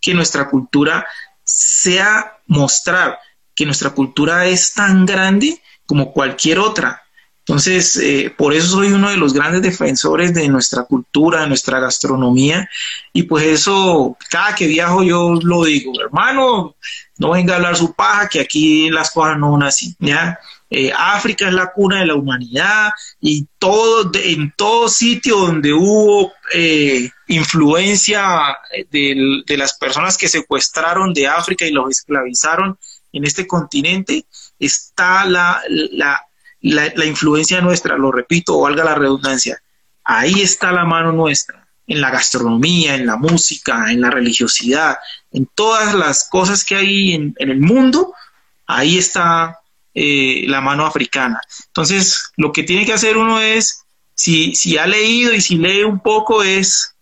que 0.00 0.14
nuestra 0.14 0.48
cultura 0.48 1.06
sea 1.44 2.38
mostrar 2.46 3.18
que 3.54 3.66
nuestra 3.66 3.90
cultura 3.90 4.46
es 4.46 4.72
tan 4.72 5.04
grande 5.04 5.60
como 5.84 6.12
cualquier 6.12 6.58
otra. 6.58 7.02
Entonces, 7.40 7.96
eh, 7.96 8.32
por 8.36 8.54
eso 8.54 8.68
soy 8.68 8.92
uno 8.92 9.10
de 9.10 9.16
los 9.16 9.34
grandes 9.34 9.60
defensores 9.60 10.32
de 10.32 10.48
nuestra 10.48 10.84
cultura, 10.84 11.40
de 11.40 11.48
nuestra 11.48 11.80
gastronomía. 11.80 12.70
Y 13.12 13.24
pues 13.24 13.44
eso, 13.44 14.16
cada 14.30 14.54
que 14.54 14.66
viajo 14.66 15.02
yo 15.02 15.34
lo 15.42 15.64
digo, 15.64 15.92
hermano, 16.00 16.76
no 17.18 17.30
venga 17.32 17.54
a 17.54 17.56
hablar 17.56 17.76
su 17.76 17.92
paja, 17.92 18.28
que 18.28 18.40
aquí 18.40 18.88
las 18.88 19.10
cosas 19.10 19.36
no 19.36 19.52
van 19.52 19.64
así, 19.64 19.94
¿ya? 19.98 20.38
Eh, 20.72 20.92
África 20.96 21.48
es 21.48 21.52
la 21.52 21.72
cuna 21.72 21.98
de 21.98 22.06
la 22.06 22.14
humanidad 22.14 22.92
y 23.20 23.44
todo, 23.58 24.12
en 24.14 24.54
todo 24.56 24.88
sitio 24.88 25.36
donde 25.38 25.72
hubo 25.72 26.32
eh, 26.54 27.10
influencia 27.26 28.56
de, 28.88 29.42
las 29.48 29.76
personas 29.76 30.16
que 30.16 30.28
secuestraron 30.28 31.12
de 31.12 31.26
África 31.26 31.66
y 31.66 31.72
los 31.72 31.90
esclavizaron 31.90 32.78
en 33.12 33.24
este 33.24 33.48
continente, 33.48 34.26
está 34.60 35.24
la, 35.24 35.60
la, 35.68 36.24
la 36.60 37.04
influencia 37.04 37.60
nuestra, 37.60 37.98
lo 37.98 38.12
repito, 38.12 38.60
valga 38.60 38.84
la 38.84 38.94
redundancia, 38.94 39.60
ahí 40.04 40.40
está 40.40 40.70
la 40.70 40.84
mano 40.84 41.10
nuestra, 41.10 41.66
en 41.88 42.00
la 42.00 42.10
gastronomía, 42.10 42.94
en 42.94 43.06
la 43.06 43.16
música, 43.16 43.90
en 43.90 44.02
la 44.02 44.10
religiosidad, 44.10 44.98
en 45.32 45.46
todas 45.52 45.94
las 45.94 46.28
cosas 46.28 46.64
que 46.64 46.76
hay 46.76 47.14
en 47.14 47.34
el 47.36 47.60
mundo, 47.60 48.14
ahí 48.68 48.98
está 48.98 49.59
eh, 50.02 50.44
la 50.46 50.62
mano 50.62 50.86
africana. 50.86 51.38
Entonces, 51.66 52.32
lo 52.38 52.52
que 52.52 52.62
tiene 52.62 52.86
que 52.86 52.94
hacer 52.94 53.18
uno 53.18 53.38
es, 53.38 53.84
si, 54.14 54.54
si 54.54 54.78
ha 54.78 54.86
leído 54.86 55.34
y 55.34 55.42
si 55.42 55.56
lee 55.56 55.84
un 55.84 56.00
poco, 56.00 56.42
es, 56.42 56.94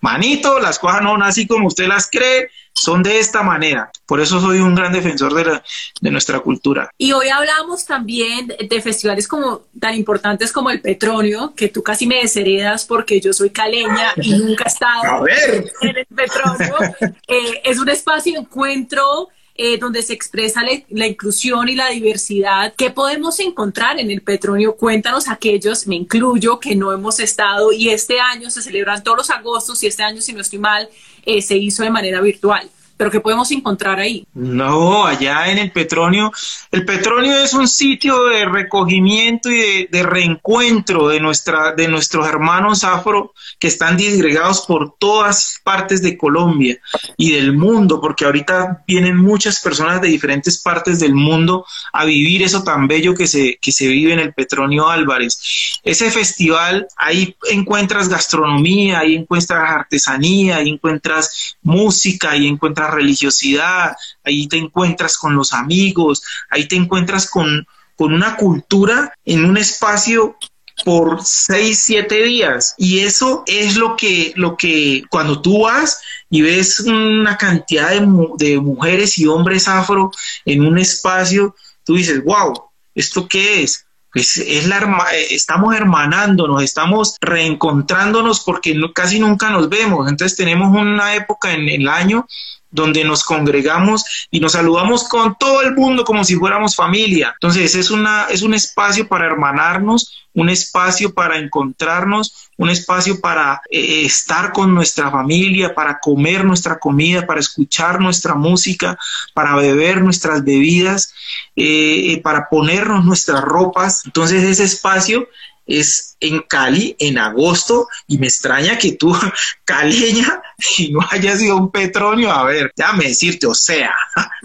manito, 0.00 0.58
las 0.58 0.80
cosas 0.80 1.00
no 1.00 1.14
así 1.22 1.46
como 1.46 1.68
usted 1.68 1.86
las 1.86 2.10
cree, 2.10 2.50
son 2.74 3.04
de 3.04 3.20
esta 3.20 3.44
manera. 3.44 3.92
Por 4.04 4.20
eso 4.20 4.40
soy 4.40 4.58
un 4.58 4.74
gran 4.74 4.92
defensor 4.92 5.32
de, 5.32 5.60
de, 6.00 6.10
nuestra 6.10 6.40
cultura. 6.40 6.90
Y 6.98 7.12
hoy 7.12 7.28
hablamos 7.28 7.84
también 7.84 8.48
de 8.48 8.82
festivales 8.82 9.28
como 9.28 9.66
tan 9.78 9.94
importantes 9.94 10.50
como 10.50 10.70
el 10.70 10.80
Petronio, 10.80 11.54
que 11.54 11.68
tú 11.68 11.84
casi 11.84 12.08
me 12.08 12.16
desheredas 12.16 12.84
porque 12.84 13.20
yo 13.20 13.32
soy 13.32 13.50
caleña 13.50 14.12
y 14.16 14.32
nunca 14.32 14.64
he 14.64 14.68
estado 14.68 15.24
en 15.82 15.96
el 15.96 16.06
Petronio. 16.06 16.74
Eh, 17.28 17.60
es 17.64 17.78
un 17.78 17.88
espacio 17.88 18.32
de 18.32 18.38
encuentro 18.40 19.28
eh, 19.60 19.76
donde 19.76 20.02
se 20.02 20.12
expresa 20.12 20.62
la 20.88 21.06
inclusión 21.06 21.68
y 21.68 21.74
la 21.74 21.90
diversidad. 21.90 22.72
¿Qué 22.76 22.90
podemos 22.90 23.40
encontrar 23.40 23.98
en 23.98 24.10
el 24.10 24.22
Petronio? 24.22 24.76
Cuéntanos 24.76 25.28
aquellos, 25.28 25.88
me 25.88 25.96
incluyo, 25.96 26.60
que 26.60 26.76
no 26.76 26.92
hemos 26.92 27.18
estado 27.18 27.72
y 27.72 27.90
este 27.90 28.20
año 28.20 28.50
se 28.50 28.62
celebran 28.62 29.02
todos 29.02 29.18
los 29.18 29.30
agostos 29.30 29.82
y 29.82 29.88
este 29.88 30.04
año, 30.04 30.20
si 30.20 30.32
no 30.32 30.42
estoy 30.42 30.60
mal, 30.60 30.88
eh, 31.26 31.42
se 31.42 31.56
hizo 31.56 31.82
de 31.82 31.90
manera 31.90 32.20
virtual 32.20 32.70
pero 32.98 33.12
¿qué 33.12 33.20
podemos 33.20 33.50
encontrar 33.52 34.00
ahí? 34.00 34.26
No, 34.34 35.06
allá 35.06 35.50
en 35.50 35.58
el 35.58 35.70
Petronio, 35.70 36.32
el 36.72 36.84
Petronio 36.84 37.38
es 37.38 37.54
un 37.54 37.68
sitio 37.68 38.24
de 38.24 38.44
recogimiento 38.44 39.48
y 39.48 39.86
de, 39.86 40.02
reencuentro 40.02 41.08
de, 41.08 41.20
nuestra, 41.20 41.72
de 41.72 41.86
nuestros 41.86 42.28
hermanos 42.28 42.82
afro 42.82 43.32
que 43.60 43.68
están 43.68 43.96
disgregados 43.96 44.62
por 44.66 44.96
todas 44.98 45.60
partes 45.62 46.02
de 46.02 46.18
Colombia 46.18 46.78
y 47.16 47.30
del 47.32 47.56
mundo, 47.56 48.00
porque 48.00 48.24
ahorita 48.24 48.82
vienen 48.86 49.16
muchas 49.16 49.60
personas 49.60 50.00
de 50.00 50.08
diferentes 50.08 50.58
partes 50.58 50.98
del 50.98 51.14
mundo 51.14 51.64
a 51.92 52.04
vivir 52.04 52.42
eso 52.42 52.64
tan 52.64 52.88
bello 52.88 53.14
que 53.14 53.28
se, 53.28 53.58
que 53.62 53.70
se 53.70 53.86
vive 53.86 54.12
en 54.12 54.18
el 54.18 54.34
Petronio 54.34 54.88
Álvarez. 54.88 55.78
Ese 55.84 56.10
festival, 56.10 56.88
ahí 56.96 57.36
encuentras 57.50 58.08
gastronomía, 58.08 58.98
ahí 58.98 59.14
encuentras 59.14 59.70
artesanía, 59.70 60.56
ahí 60.56 60.70
encuentras 60.70 61.56
música, 61.62 62.30
ahí 62.32 62.48
encuentras 62.48 62.87
religiosidad, 62.88 63.96
ahí 64.24 64.48
te 64.48 64.56
encuentras 64.56 65.16
con 65.16 65.34
los 65.34 65.52
amigos, 65.52 66.22
ahí 66.50 66.66
te 66.66 66.76
encuentras 66.76 67.30
con, 67.30 67.66
con 67.96 68.12
una 68.12 68.36
cultura 68.36 69.12
en 69.24 69.44
un 69.44 69.56
espacio 69.56 70.36
por 70.84 71.24
seis, 71.24 71.80
siete 71.80 72.22
días. 72.22 72.74
Y 72.78 73.00
eso 73.00 73.42
es 73.46 73.76
lo 73.76 73.96
que, 73.96 74.32
lo 74.36 74.56
que 74.56 75.04
cuando 75.10 75.40
tú 75.40 75.62
vas 75.62 76.00
y 76.30 76.42
ves 76.42 76.80
una 76.80 77.36
cantidad 77.36 77.90
de, 77.90 78.06
de 78.36 78.58
mujeres 78.60 79.18
y 79.18 79.26
hombres 79.26 79.68
afro 79.68 80.10
en 80.44 80.64
un 80.64 80.78
espacio, 80.78 81.54
tú 81.84 81.94
dices, 81.94 82.22
wow, 82.24 82.52
¿esto 82.94 83.28
qué 83.28 83.62
es? 83.62 83.86
Pues 84.12 84.38
es 84.38 84.66
la 84.66 85.06
estamos 85.30 85.76
hermanándonos, 85.76 86.62
estamos 86.62 87.16
reencontrándonos 87.20 88.40
porque 88.40 88.74
casi 88.94 89.20
nunca 89.20 89.50
nos 89.50 89.68
vemos. 89.68 90.08
Entonces 90.08 90.36
tenemos 90.36 90.74
una 90.74 91.14
época 91.14 91.52
en 91.52 91.68
el 91.68 91.88
año 91.88 92.26
donde 92.70 93.04
nos 93.04 93.24
congregamos 93.24 94.04
y 94.30 94.40
nos 94.40 94.52
saludamos 94.52 95.08
con 95.08 95.36
todo 95.38 95.62
el 95.62 95.74
mundo 95.74 96.04
como 96.04 96.24
si 96.24 96.36
fuéramos 96.36 96.76
familia. 96.76 97.32
Entonces 97.34 97.74
es, 97.74 97.90
una, 97.90 98.26
es 98.30 98.42
un 98.42 98.54
espacio 98.54 99.08
para 99.08 99.26
hermanarnos, 99.26 100.28
un 100.34 100.48
espacio 100.50 101.12
para 101.14 101.38
encontrarnos, 101.38 102.50
un 102.56 102.70
espacio 102.70 103.20
para 103.20 103.62
eh, 103.70 104.02
estar 104.04 104.52
con 104.52 104.74
nuestra 104.74 105.10
familia, 105.10 105.74
para 105.74 105.98
comer 105.98 106.44
nuestra 106.44 106.78
comida, 106.78 107.26
para 107.26 107.40
escuchar 107.40 108.00
nuestra 108.00 108.34
música, 108.34 108.98
para 109.34 109.56
beber 109.56 110.02
nuestras 110.02 110.44
bebidas, 110.44 111.12
eh, 111.56 112.12
eh, 112.12 112.20
para 112.22 112.48
ponernos 112.48 113.04
nuestras 113.04 113.40
ropas. 113.42 114.02
Entonces 114.04 114.44
ese 114.44 114.64
espacio 114.64 115.28
es 115.68 116.16
en 116.20 116.40
Cali 116.40 116.96
en 116.98 117.18
agosto 117.18 117.86
y 118.08 118.18
me 118.18 118.26
extraña 118.26 118.76
que 118.78 118.92
tú, 118.92 119.16
caleña, 119.64 120.42
y 120.78 120.90
no 120.90 121.00
hayas 121.10 121.38
sido 121.38 121.56
un 121.56 121.70
Petronio. 121.70 122.32
A 122.32 122.44
ver, 122.44 122.72
déjame 122.74 123.04
decirte, 123.04 123.46
o 123.46 123.54
sea. 123.54 123.94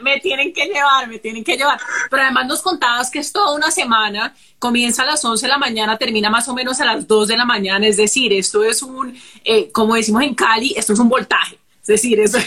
Me, 0.00 0.20
tienen 0.20 0.52
que 0.52 0.66
llevar, 0.66 1.08
me 1.08 1.18
tienen 1.18 1.42
que 1.42 1.56
llevar. 1.56 1.80
Pero 2.08 2.22
además 2.22 2.46
nos 2.46 2.62
contabas 2.62 3.10
que 3.10 3.18
es 3.18 3.32
toda 3.32 3.52
una 3.52 3.72
semana, 3.72 4.32
comienza 4.60 5.02
a 5.02 5.06
las 5.06 5.24
11 5.24 5.44
de 5.44 5.50
la 5.50 5.58
mañana, 5.58 5.98
termina 5.98 6.30
más 6.30 6.48
o 6.48 6.54
menos 6.54 6.80
a 6.80 6.84
las 6.84 7.08
2 7.08 7.26
de 7.26 7.36
la 7.36 7.44
mañana. 7.44 7.84
Es 7.84 7.96
decir, 7.96 8.32
esto 8.32 8.62
es 8.62 8.80
un, 8.82 9.20
eh, 9.44 9.72
como 9.72 9.96
decimos 9.96 10.22
en 10.22 10.36
Cali, 10.36 10.72
esto 10.76 10.92
es 10.92 11.00
un 11.00 11.08
voltaje. 11.08 11.58
Es 11.88 12.02
decir, 12.02 12.20
eso, 12.20 12.38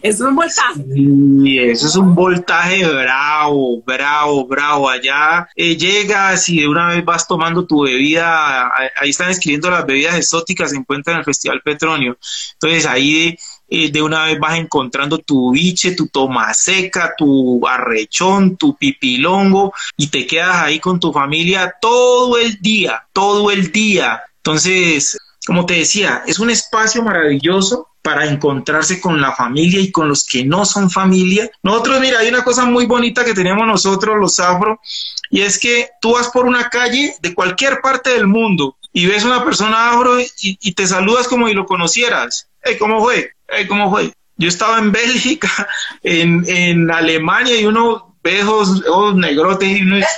es 0.00 0.20
un 0.20 0.36
voltaje. 0.36 0.84
Sí, 0.94 1.58
eso 1.58 1.86
es 1.88 1.96
un 1.96 2.14
voltaje 2.14 2.86
bravo, 2.86 3.82
bravo, 3.84 4.46
bravo. 4.46 4.88
Allá 4.88 5.48
eh, 5.56 5.76
llegas 5.76 6.48
y 6.48 6.60
de 6.60 6.68
una 6.68 6.90
vez 6.90 7.04
vas 7.04 7.26
tomando 7.26 7.66
tu 7.66 7.82
bebida, 7.82 8.70
ahí 9.00 9.10
están 9.10 9.30
escribiendo 9.30 9.70
las 9.70 9.84
bebidas 9.84 10.14
exóticas, 10.14 10.70
se 10.70 10.76
encuentran 10.76 11.14
en 11.14 11.18
el 11.18 11.24
Festival 11.24 11.62
Petronio. 11.62 12.16
Entonces 12.52 12.86
ahí 12.86 13.36
de, 13.68 13.98
eh, 13.98 14.02
una 14.02 14.26
vez 14.26 14.38
vas 14.38 14.56
encontrando 14.56 15.18
tu 15.18 15.50
biche, 15.50 15.96
tu 15.96 16.06
toma 16.06 16.54
seca, 16.54 17.14
tu 17.18 17.66
arrechón, 17.66 18.56
tu 18.56 18.76
pipilongo 18.76 19.72
y 19.96 20.06
te 20.06 20.28
quedas 20.28 20.58
ahí 20.58 20.78
con 20.78 21.00
tu 21.00 21.12
familia 21.12 21.74
todo 21.80 22.38
el 22.38 22.60
día, 22.60 23.04
todo 23.12 23.50
el 23.50 23.72
día. 23.72 24.22
Entonces, 24.36 25.18
como 25.44 25.66
te 25.66 25.74
decía, 25.74 26.22
es 26.24 26.38
un 26.38 26.50
espacio 26.50 27.02
maravilloso 27.02 27.88
para 28.08 28.24
encontrarse 28.24 29.02
con 29.02 29.20
la 29.20 29.32
familia 29.32 29.80
y 29.80 29.92
con 29.92 30.08
los 30.08 30.24
que 30.24 30.42
no 30.42 30.64
son 30.64 30.90
familia. 30.90 31.50
Nosotros, 31.62 32.00
mira, 32.00 32.20
hay 32.20 32.28
una 32.28 32.42
cosa 32.42 32.64
muy 32.64 32.86
bonita 32.86 33.22
que 33.22 33.34
tenemos 33.34 33.66
nosotros 33.66 34.16
los 34.18 34.40
afro, 34.40 34.80
y 35.28 35.42
es 35.42 35.58
que 35.58 35.90
tú 36.00 36.12
vas 36.12 36.28
por 36.28 36.46
una 36.46 36.70
calle 36.70 37.14
de 37.20 37.34
cualquier 37.34 37.82
parte 37.82 38.08
del 38.08 38.26
mundo 38.26 38.78
y 38.94 39.04
ves 39.04 39.24
una 39.24 39.44
persona 39.44 39.90
afro 39.90 40.18
y, 40.40 40.72
te 40.72 40.86
saludas 40.86 41.28
como 41.28 41.48
si 41.48 41.52
lo 41.52 41.66
conocieras. 41.66 42.48
Hey, 42.62 42.76
¿cómo 42.78 43.02
fue? 43.02 43.32
Hey, 43.46 43.66
¿cómo 43.68 43.90
fue? 43.90 44.10
Yo 44.38 44.48
estaba 44.48 44.78
en 44.78 44.90
Bélgica, 45.00 45.68
en, 46.02 46.90
Alemania, 46.90 47.60
y 47.60 47.66
uno 47.66 48.16
ve 48.22 48.42
ojos, 48.42 49.14
negrotes 49.16 49.68
y 49.68 49.82
uno 49.82 49.96
dice, 49.96 50.08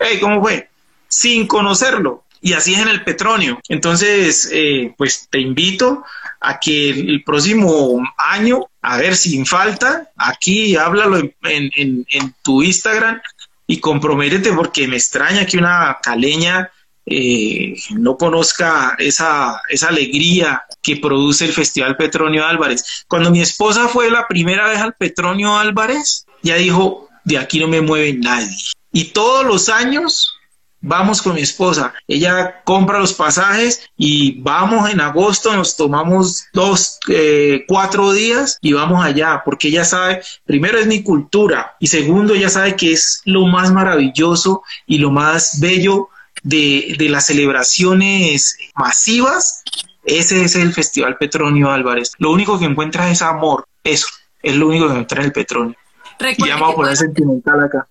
hey, 0.00 0.16
¿cómo 0.18 0.40
fue? 0.40 0.70
Sin 1.08 1.46
conocerlo. 1.46 2.24
Y 2.40 2.54
así 2.54 2.72
es 2.72 2.80
en 2.80 2.88
el 2.88 3.04
Petronio. 3.04 3.60
Entonces, 3.68 4.48
eh, 4.50 4.94
pues 4.96 5.28
te 5.30 5.40
invito 5.40 6.04
a 6.44 6.60
que 6.60 6.90
el 6.90 7.22
próximo 7.24 8.02
año, 8.18 8.66
a 8.82 8.98
ver, 8.98 9.16
sin 9.16 9.46
falta, 9.46 10.10
aquí 10.16 10.76
háblalo 10.76 11.18
en, 11.42 12.06
tu 12.42 12.62
Instagram 12.62 13.20
y 13.66 13.78
comprométete 13.80 14.52
porque 14.52 14.86
me 14.86 14.96
extraña 14.96 15.46
que 15.46 15.56
una 15.56 15.98
caleña 16.02 16.70
eh, 17.06 17.74
no 17.90 18.16
conozca 18.16 18.94
esa, 18.98 19.60
esa 19.68 19.88
alegría 19.88 20.64
que 20.82 20.96
produce 20.96 21.46
el 21.46 21.52
Festival 21.52 21.96
Petronio 21.96 22.46
Álvarez. 22.46 23.04
Cuando 23.08 23.30
mi 23.30 23.40
esposa 23.40 23.88
fue 23.88 24.10
la 24.10 24.28
primera 24.28 24.68
vez 24.68 24.80
al 24.80 24.94
Petronio 24.94 25.56
Álvarez, 25.56 26.26
ya 26.42 26.56
dijo, 26.56 27.08
de 27.24 27.38
aquí 27.38 27.58
no 27.58 27.68
me 27.68 27.80
mueve 27.80 28.12
nadie. 28.14 28.56
Y 28.92 29.04
todos 29.06 29.46
los 29.46 29.70
años 29.70 30.33
vamos 30.84 31.22
con 31.22 31.34
mi 31.34 31.40
esposa. 31.40 31.94
Ella 32.06 32.62
compra 32.64 32.98
los 32.98 33.14
pasajes 33.14 33.90
y 33.96 34.40
vamos 34.42 34.90
en 34.90 35.00
agosto, 35.00 35.54
nos 35.56 35.76
tomamos 35.76 36.44
dos, 36.52 36.98
eh, 37.08 37.64
cuatro 37.66 38.12
días 38.12 38.58
y 38.60 38.74
vamos 38.74 39.04
allá, 39.04 39.42
porque 39.44 39.68
ella 39.68 39.84
sabe, 39.84 40.22
primero 40.44 40.78
es 40.78 40.86
mi 40.86 41.02
cultura 41.02 41.74
y 41.80 41.86
segundo, 41.86 42.34
ella 42.34 42.50
sabe 42.50 42.76
que 42.76 42.92
es 42.92 43.22
lo 43.24 43.46
más 43.46 43.72
maravilloso 43.72 44.62
y 44.86 44.98
lo 44.98 45.10
más 45.10 45.58
bello 45.60 46.08
de, 46.42 46.94
de 46.98 47.08
las 47.08 47.26
celebraciones 47.26 48.58
masivas. 48.76 49.62
Ese 50.04 50.44
es 50.44 50.54
el 50.54 50.74
Festival 50.74 51.16
Petronio 51.16 51.70
Álvarez. 51.70 52.12
Lo 52.18 52.30
único 52.30 52.58
que 52.58 52.66
encuentras 52.66 53.10
es 53.10 53.22
amor. 53.22 53.66
Eso 53.82 54.06
es 54.42 54.54
lo 54.54 54.68
único 54.68 54.84
que 54.84 54.92
encuentras 54.92 55.20
en 55.20 55.24
el 55.24 55.32
Petronio. 55.32 55.76
y 56.20 56.46
ya 56.46 56.56
vamos 56.56 56.72
a 56.72 56.76
poner 56.76 56.96
sentimental 56.96 57.64
acá. 57.64 57.88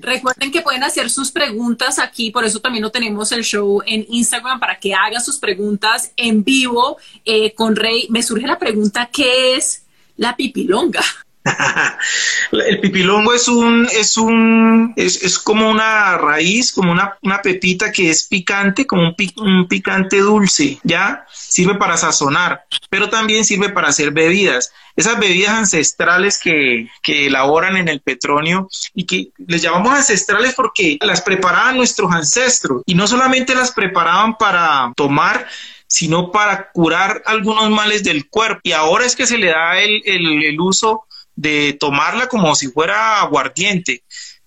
Recuerden 0.00 0.50
que 0.50 0.62
pueden 0.62 0.82
hacer 0.82 1.10
sus 1.10 1.30
preguntas 1.30 1.98
aquí, 1.98 2.30
por 2.30 2.44
eso 2.44 2.60
también 2.60 2.82
lo 2.82 2.90
tenemos 2.90 3.32
el 3.32 3.44
show 3.44 3.82
en 3.86 4.04
Instagram 4.08 4.60
para 4.60 4.78
que 4.78 4.94
hagan 4.94 5.22
sus 5.22 5.38
preguntas 5.38 6.12
en 6.16 6.44
vivo 6.44 6.98
eh, 7.24 7.52
con 7.54 7.76
Rey. 7.76 8.06
Me 8.10 8.22
surge 8.22 8.46
la 8.46 8.58
pregunta, 8.58 9.08
¿qué 9.12 9.56
es 9.56 9.84
la 10.16 10.36
pipilonga? 10.36 11.02
el 12.52 12.80
pipilongo 12.80 13.34
es 13.34 13.48
un, 13.48 13.86
es 13.92 14.16
un, 14.16 14.94
es, 14.96 15.38
como 15.38 15.70
una 15.70 16.16
raíz, 16.16 16.72
como 16.72 16.90
una, 16.90 17.18
una, 17.22 17.42
pepita 17.42 17.92
que 17.92 18.10
es 18.10 18.24
picante, 18.24 18.86
como 18.86 19.08
un, 19.08 19.16
un, 19.36 19.68
picante 19.68 20.18
dulce, 20.18 20.78
¿ya? 20.84 21.26
Sirve 21.32 21.74
para 21.74 21.96
sazonar, 21.98 22.64
pero 22.88 23.10
también 23.10 23.44
sirve 23.44 23.68
para 23.68 23.88
hacer 23.88 24.10
bebidas. 24.10 24.72
Esas 24.96 25.18
bebidas 25.18 25.50
ancestrales 25.50 26.38
que, 26.38 26.88
que 27.02 27.26
elaboran 27.26 27.76
en 27.76 27.88
el 27.88 28.00
petróleo 28.00 28.68
y 28.94 29.04
que 29.04 29.28
les 29.46 29.60
llamamos 29.60 29.92
ancestrales 29.92 30.54
porque 30.54 30.98
las 31.00 31.20
preparaban 31.20 31.76
nuestros 31.76 32.10
ancestros 32.12 32.82
y 32.86 32.94
no 32.94 33.06
solamente 33.06 33.54
las 33.54 33.72
preparaban 33.72 34.38
para 34.38 34.92
tomar, 34.96 35.46
sino 35.88 36.30
para 36.30 36.70
curar 36.70 37.22
algunos 37.26 37.68
males 37.70 38.02
del 38.02 38.28
cuerpo. 38.28 38.60
Y 38.62 38.72
ahora 38.72 39.04
es 39.04 39.14
que 39.14 39.26
se 39.26 39.36
le 39.36 39.48
da 39.48 39.78
el, 39.78 40.00
el, 40.06 40.44
el 40.44 40.60
uso 40.60 41.04
de 41.36 41.76
tomarla 41.78 42.28
como 42.28 42.54
si 42.54 42.68
fuera 42.68 43.20
aguardiente, 43.20 44.02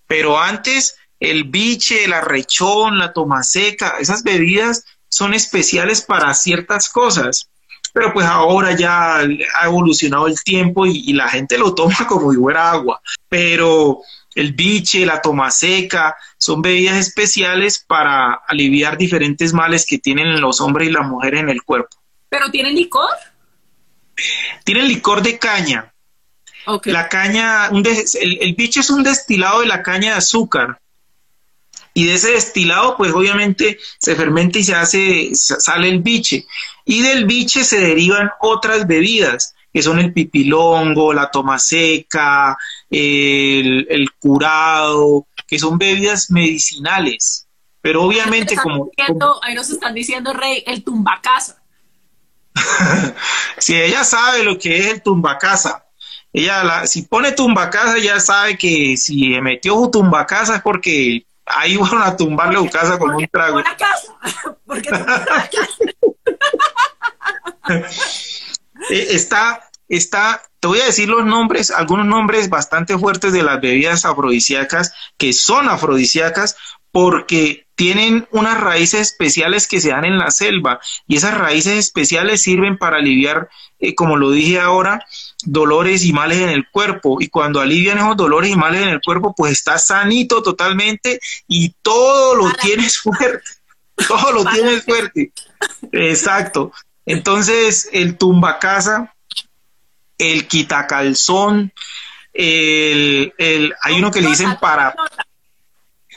pero 0.06 0.38
antes 0.38 0.96
el 1.20 1.44
biche, 1.44 2.04
el 2.04 2.12
arrechón, 2.12 2.98
la 2.98 3.12
toma 3.12 3.42
seca, 3.42 3.96
esas 3.98 4.22
bebidas 4.22 4.84
son 5.08 5.34
especiales 5.34 6.02
para 6.02 6.32
ciertas 6.34 6.88
cosas. 6.88 7.50
Pero 7.92 8.12
pues 8.12 8.26
ahora 8.26 8.76
ya 8.76 9.18
ha 9.18 9.64
evolucionado 9.64 10.26
el 10.26 10.42
tiempo 10.42 10.86
y, 10.86 11.12
la 11.14 11.28
gente 11.28 11.58
lo 11.58 11.74
toma 11.74 11.96
como 12.08 12.30
si 12.32 12.38
fuera 12.38 12.70
agua. 12.70 13.00
Pero 13.28 14.00
el 14.34 14.52
biche, 14.52 15.04
la 15.06 15.20
toma 15.20 15.50
seca, 15.50 16.16
son 16.36 16.62
bebidas 16.62 16.96
especiales 16.96 17.78
para 17.78 18.34
aliviar 18.46 18.96
diferentes 18.96 19.52
males 19.52 19.86
que 19.86 19.98
tienen 19.98 20.40
los 20.40 20.60
hombres 20.60 20.88
y 20.88 20.92
las 20.92 21.06
mujeres 21.06 21.40
en 21.40 21.48
el 21.48 21.62
cuerpo. 21.62 21.96
¿Pero 22.28 22.50
tienen 22.50 22.74
licor? 22.74 23.10
Tienen 24.64 24.86
licor 24.86 25.22
de 25.22 25.38
caña. 25.38 25.92
La 26.84 27.08
caña, 27.08 27.68
el, 27.68 28.38
el 28.40 28.54
biche 28.54 28.80
es 28.80 28.90
un 28.90 29.02
destilado 29.02 29.60
de 29.60 29.66
la 29.66 29.82
caña 29.82 30.12
de 30.12 30.18
azúcar 30.18 30.80
y 31.94 32.06
de 32.06 32.14
ese 32.14 32.32
destilado 32.32 32.96
pues 32.96 33.12
obviamente 33.12 33.78
se 33.98 34.14
fermenta 34.14 34.58
y 34.58 34.64
se 34.64 34.74
hace, 34.74 35.30
sale 35.34 35.88
el 35.88 36.00
biche 36.00 36.46
y 36.84 37.02
del 37.02 37.24
biche 37.24 37.64
se 37.64 37.80
derivan 37.80 38.30
otras 38.40 38.86
bebidas 38.86 39.54
que 39.72 39.82
son 39.82 39.98
el 39.98 40.12
pipilongo, 40.12 41.12
la 41.12 41.30
toma 41.30 41.58
seca, 41.58 42.56
el, 42.88 44.08
curado, 44.18 45.26
que 45.46 45.58
son 45.58 45.76
bebidas 45.76 46.30
medicinales. 46.30 47.46
Pero 47.80 48.02
obviamente 48.02 48.56
como, 48.56 48.90
Ahí 49.42 49.54
nos 49.54 49.70
están 49.70 49.94
diciendo, 49.94 50.32
Rey, 50.32 50.64
el 50.66 50.82
tumbacasa. 50.82 51.62
si 53.58 53.76
ella 53.76 54.04
sabe 54.04 54.42
lo 54.42 54.58
que 54.58 54.78
es 54.78 54.86
el 54.86 55.02
tumbacasa, 55.02 55.84
ella 56.32 56.62
la, 56.64 56.86
si 56.86 57.02
pone 57.02 57.32
tumbacasa 57.32 57.98
ya 57.98 58.20
sabe 58.20 58.56
que 58.58 58.96
si 58.96 59.40
metió 59.40 59.74
su 59.74 59.90
tumbacasa 59.90 60.56
es 60.56 60.62
porque 60.62 61.24
ahí 61.48 61.76
van 61.78 62.02
a 62.02 62.16
tumbarle 62.16 62.58
su 62.58 62.68
casa 62.68 62.98
con 62.98 63.14
un 63.14 63.26
trago. 63.28 63.62
casa. 63.62 64.56
Porque 64.66 64.90
eh, 68.90 69.06
está, 69.10 69.62
está, 69.88 70.42
te 70.60 70.68
voy 70.68 70.80
a 70.80 70.86
decir 70.86 71.08
los 71.08 71.24
nombres, 71.24 71.70
algunos 71.70 72.06
nombres 72.06 72.50
bastante 72.50 72.98
fuertes 72.98 73.32
de 73.32 73.42
las 73.42 73.60
bebidas 73.60 74.04
afrodisíacas 74.04 74.92
que 75.16 75.32
son 75.32 75.68
afrodisíacas 75.68 76.56
porque 76.92 77.66
tienen 77.74 78.26
unas 78.30 78.60
raíces 78.60 79.00
especiales 79.00 79.68
que 79.68 79.80
se 79.80 79.90
dan 79.90 80.04
en 80.04 80.18
la 80.18 80.30
selva 80.30 80.80
y 81.06 81.16
esas 81.16 81.36
raíces 81.36 81.78
especiales 81.78 82.42
sirven 82.42 82.76
para 82.76 82.98
aliviar, 82.98 83.48
eh, 83.78 83.94
como 83.94 84.16
lo 84.16 84.30
dije 84.30 84.60
ahora, 84.60 85.04
dolores 85.44 86.04
y 86.04 86.12
males 86.12 86.38
en 86.38 86.50
el 86.50 86.68
cuerpo. 86.68 87.18
Y 87.20 87.28
cuando 87.28 87.60
alivian 87.60 87.98
esos 87.98 88.16
dolores 88.16 88.50
y 88.50 88.56
males 88.56 88.82
en 88.82 88.88
el 88.88 89.00
cuerpo, 89.00 89.34
pues 89.36 89.52
está 89.52 89.78
sanito 89.78 90.42
totalmente 90.42 91.20
y 91.46 91.74
todo 91.82 92.34
lo 92.34 92.52
tienes 92.54 92.98
fuerte. 93.02 93.42
Todo 94.06 94.32
lo 94.32 94.44
tienes 94.44 94.84
fuerte. 94.84 95.32
Exacto. 95.92 96.72
Entonces, 97.04 97.88
el 97.92 98.16
tumbacasa, 98.16 99.14
el 100.18 100.46
quitacalzón, 100.46 101.72
el, 102.32 103.32
el, 103.38 103.74
hay 103.80 103.98
uno 103.98 104.10
que 104.10 104.20
le 104.20 104.28
dicen 104.28 104.56
para 104.60 104.94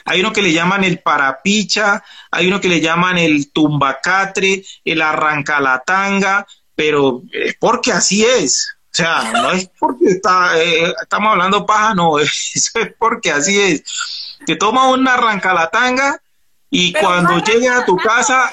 hay 0.04 0.20
uno 0.20 0.32
que 0.32 0.42
le 0.42 0.52
llaman 0.52 0.84
el 0.84 0.98
parapicha, 0.98 2.02
hay 2.30 2.48
uno 2.48 2.60
que 2.60 2.68
le 2.68 2.80
llaman 2.80 3.18
el 3.18 3.52
tumbacatre, 3.52 4.64
el 4.84 5.02
arrancalatanga, 5.02 6.46
pero 6.74 7.22
es 7.32 7.56
porque 7.58 7.92
así 7.92 8.24
es. 8.24 8.76
O 8.92 8.94
sea, 8.94 9.32
no 9.32 9.52
es 9.52 9.70
porque 9.78 10.04
está, 10.04 10.62
eh, 10.62 10.94
estamos 11.00 11.32
hablando 11.32 11.64
paja, 11.64 11.94
no, 11.94 12.18
eso 12.18 12.78
es 12.78 12.92
porque 12.98 13.32
así 13.32 13.58
es. 13.58 13.82
Te 14.44 14.56
toma 14.56 14.90
una 14.90 15.14
arrancalatanga 15.14 16.20
y 16.68 16.92
cuando 16.92 17.38
llegue 17.38 17.70
a 17.70 17.86
tu 17.86 17.96
casa, 17.96 18.52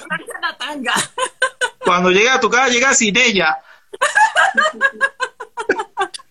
cuando 1.79 2.11
llegue 2.11 2.29
a 2.29 2.39
tu 2.39 2.49
casa, 2.49 2.69
llega 2.69 2.93
sin 2.93 3.17
ella. 3.17 3.57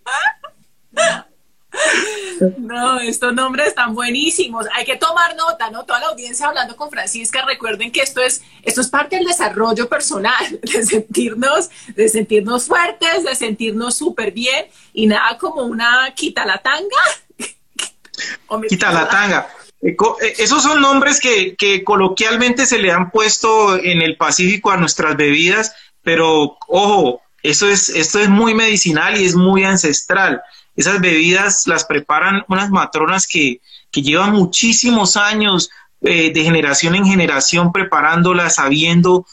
No, 2.59 3.01
estos 3.01 3.35
nombres 3.35 3.69
están 3.69 3.95
buenísimos. 3.95 4.67
Hay 4.75 4.85
que 4.85 4.97
tomar 4.97 5.35
nota, 5.37 5.71
¿no? 5.71 5.85
Toda 5.85 6.01
la 6.01 6.07
audiencia 6.09 6.47
hablando 6.47 6.77
con 6.77 6.91
Francisca, 6.91 7.45
recuerden 7.45 7.91
que 7.91 8.01
esto 8.01 8.21
es, 8.21 8.43
esto 8.63 8.81
es 8.81 8.89
parte 8.89 9.17
del 9.17 9.27
desarrollo 9.27 9.89
personal, 9.89 10.61
de 10.63 10.85
sentirnos, 10.85 11.71
de 11.95 12.09
sentirnos 12.09 12.67
fuertes, 12.67 13.25
de 13.25 13.35
sentirnos 13.35 13.97
súper 13.97 14.33
bien 14.33 14.67
y 14.93 15.07
nada 15.07 15.37
como 15.39 15.63
una 15.63 16.13
quita 16.15 16.47
la 16.47 16.59
tanga. 16.59 16.87
quita 18.69 18.93
la 18.93 19.09
tanga. 19.09 19.49
Eh, 19.81 19.97
eh, 20.23 20.35
esos 20.39 20.63
son 20.63 20.81
nombres 20.81 21.21
que, 21.21 21.57
que 21.57 21.85
coloquialmente 21.85 22.67
se 22.67 22.79
le 22.79 22.91
han 22.91 23.11
puesto 23.11 23.77
en 23.77 24.03
el 24.03 24.17
Pacífico 24.17 24.71
a 24.71 24.77
nuestras 24.77 25.17
bebidas, 25.17 25.75
pero 26.03 26.57
ojo, 26.69 27.23
eso 27.43 27.69
es, 27.69 27.89
esto 27.89 28.19
es 28.19 28.29
muy 28.29 28.55
medicinal 28.55 29.21
y 29.21 29.25
es 29.25 29.35
muy 29.35 29.65
ancestral. 29.65 30.43
Esas 30.79 31.01
bebidas 31.01 31.67
las 31.67 31.85
preparan 31.85 32.45
unas 32.47 32.71
matronas 32.71 33.27
que, 33.27 33.61
llevan 33.91 34.33
muchísimos 34.33 35.17
años 35.17 35.71
eh, 36.03 36.33
de 36.33 36.45
generación 36.45 36.95
en 36.95 37.05
generación 37.05 37.73
preparándolas, 37.73 38.55
sabiendo 38.55 39.27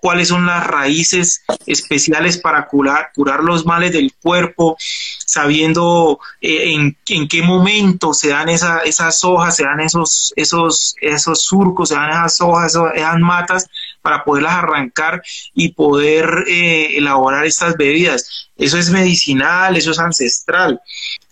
cuáles 0.00 0.28
son 0.28 0.46
las 0.46 0.66
raíces 0.66 1.42
especiales 1.66 2.38
para 2.38 2.66
curar, 2.66 3.10
curar 3.14 3.44
los 3.44 3.66
males 3.66 3.92
del 3.92 4.14
cuerpo, 4.14 4.78
sabiendo 5.26 6.20
eh, 6.40 6.72
en, 6.72 6.96
en, 7.06 7.28
qué 7.28 7.42
momento 7.42 8.14
se 8.14 8.28
dan 8.30 8.48
esa, 8.48 8.78
esas 8.78 9.22
hojas, 9.24 9.56
se 9.56 9.64
dan 9.64 9.80
esos, 9.80 10.32
esos, 10.36 10.94
esos 11.02 11.42
surcos, 11.42 11.90
se 11.90 11.96
dan 11.96 12.08
esas 12.08 12.40
hojas, 12.40 12.78
esas 12.94 13.18
matas 13.18 13.68
para 14.02 14.24
poderlas 14.24 14.54
arrancar 14.54 15.22
y 15.54 15.72
poder 15.72 16.44
eh, 16.46 16.96
elaborar 16.96 17.46
estas 17.46 17.76
bebidas. 17.76 18.50
Eso 18.56 18.78
es 18.78 18.90
medicinal, 18.90 19.76
eso 19.76 19.90
es 19.90 19.98
ancestral. 19.98 20.80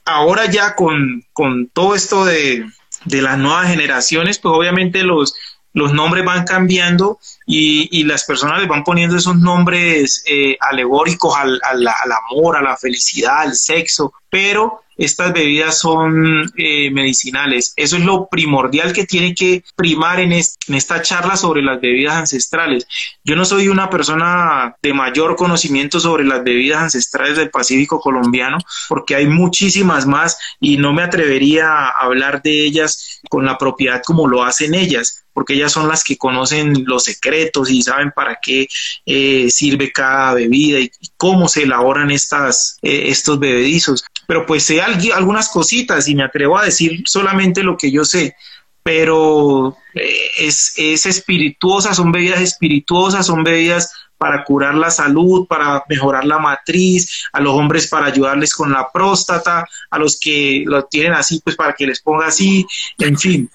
Ahora 0.04 0.46
ya 0.46 0.74
con, 0.74 1.24
con 1.32 1.68
todo 1.68 1.94
esto 1.94 2.24
de, 2.24 2.66
de 3.04 3.22
las 3.22 3.38
nuevas 3.38 3.68
generaciones, 3.68 4.38
pues 4.38 4.54
obviamente 4.54 5.02
los, 5.02 5.34
los 5.76 5.92
nombres 5.92 6.24
van 6.24 6.44
cambiando 6.44 7.18
y, 7.44 8.02
las 8.04 8.24
personas 8.24 8.60
les 8.60 8.68
van 8.68 8.82
poniendo 8.82 9.16
esos 9.16 9.36
nombres 9.36 10.24
eh, 10.26 10.56
alegóricos 10.58 11.36
al, 11.36 11.60
al, 11.62 11.86
amor, 12.30 12.56
a 12.56 12.62
la 12.62 12.78
felicidad, 12.78 13.40
al 13.40 13.54
sexo, 13.54 14.14
pero 14.30 14.80
estas 14.96 15.32
bebidas 15.32 15.78
son 15.78 16.50
eh, 16.56 16.90
medicinales. 16.90 17.72
Eso 17.76 17.96
es 17.96 18.04
lo 18.04 18.28
primordial 18.28 18.92
que 18.92 19.04
tiene 19.04 19.34
que 19.34 19.62
primar 19.74 20.20
en, 20.20 20.32
en, 20.32 20.42
esta 20.68 21.02
charla 21.02 21.36
sobre 21.36 21.62
las 21.62 21.80
bebidas 21.80 22.16
ancestrales. 22.16 22.86
Yo 23.24 23.36
no 23.36 23.44
soy 23.44 23.68
una 23.68 23.90
persona 23.90 24.74
de 24.82 24.92
mayor 24.92 25.36
conocimiento 25.36 26.00
sobre 26.00 26.24
las 26.24 26.42
bebidas 26.42 26.82
ancestrales 26.82 27.36
del 27.36 27.50
Pacífico 27.50 28.00
colombiano, 28.00 28.58
porque 28.88 29.16
hay 29.16 29.26
muchísimas 29.26 30.06
más 30.06 30.38
y 30.60 30.78
no 30.78 30.92
me 30.92 31.02
atrevería 31.02 31.68
a 31.68 31.88
hablar 32.00 32.42
de 32.42 32.64
ellas 32.64 33.20
con 33.28 33.44
la 33.44 33.58
propiedad 33.58 34.02
como 34.04 34.28
lo 34.28 34.44
hacen 34.44 34.74
ellas 34.74 35.25
porque 35.36 35.52
ellas 35.52 35.70
son 35.70 35.86
las 35.86 36.02
que 36.02 36.16
conocen 36.16 36.86
los 36.86 37.04
secretos 37.04 37.70
y 37.70 37.82
saben 37.82 38.10
para 38.10 38.38
qué 38.40 38.66
eh, 39.04 39.50
sirve 39.50 39.92
cada 39.92 40.32
bebida 40.32 40.80
y, 40.80 40.90
cómo 41.18 41.46
se 41.46 41.64
elaboran 41.64 42.10
estas, 42.10 42.78
eh, 42.80 43.08
estos 43.08 43.38
bebedizos. 43.38 44.02
Pero 44.26 44.46
pues 44.46 44.62
sé 44.62 44.80
algunas 44.80 45.50
cositas 45.50 46.08
y 46.08 46.14
me 46.14 46.22
atrevo 46.22 46.56
a 46.56 46.64
decir 46.64 47.02
solamente 47.04 47.62
lo 47.62 47.76
que 47.76 47.92
yo 47.92 48.06
sé 48.06 48.34
pero 48.82 49.76
eh, 49.94 50.30
es, 50.38 50.74
es 50.76 51.06
espirituosa, 51.06 51.92
son 51.92 52.12
bebidas 52.12 52.40
espirituosas, 52.40 53.26
son 53.26 53.42
bebidas 53.42 53.92
para 54.16 54.44
curar 54.44 54.76
la 54.76 54.90
salud, 54.90 55.46
para 55.48 55.82
mejorar 55.88 56.24
la 56.24 56.38
matriz, 56.38 57.26
a 57.32 57.40
los 57.40 57.52
hombres 57.52 57.88
para 57.88 58.06
ayudarles 58.06 58.54
con 58.54 58.72
la 58.72 58.88
próstata, 58.92 59.66
a 59.90 59.98
los 59.98 60.18
que 60.18 60.62
lo 60.64 60.84
tienen 60.84 61.14
así, 61.14 61.40
pues 61.44 61.56
para 61.56 61.74
que 61.74 61.86
les 61.86 62.00
ponga 62.00 62.28
así, 62.28 62.64
en 62.98 63.18
fin. 63.18 63.50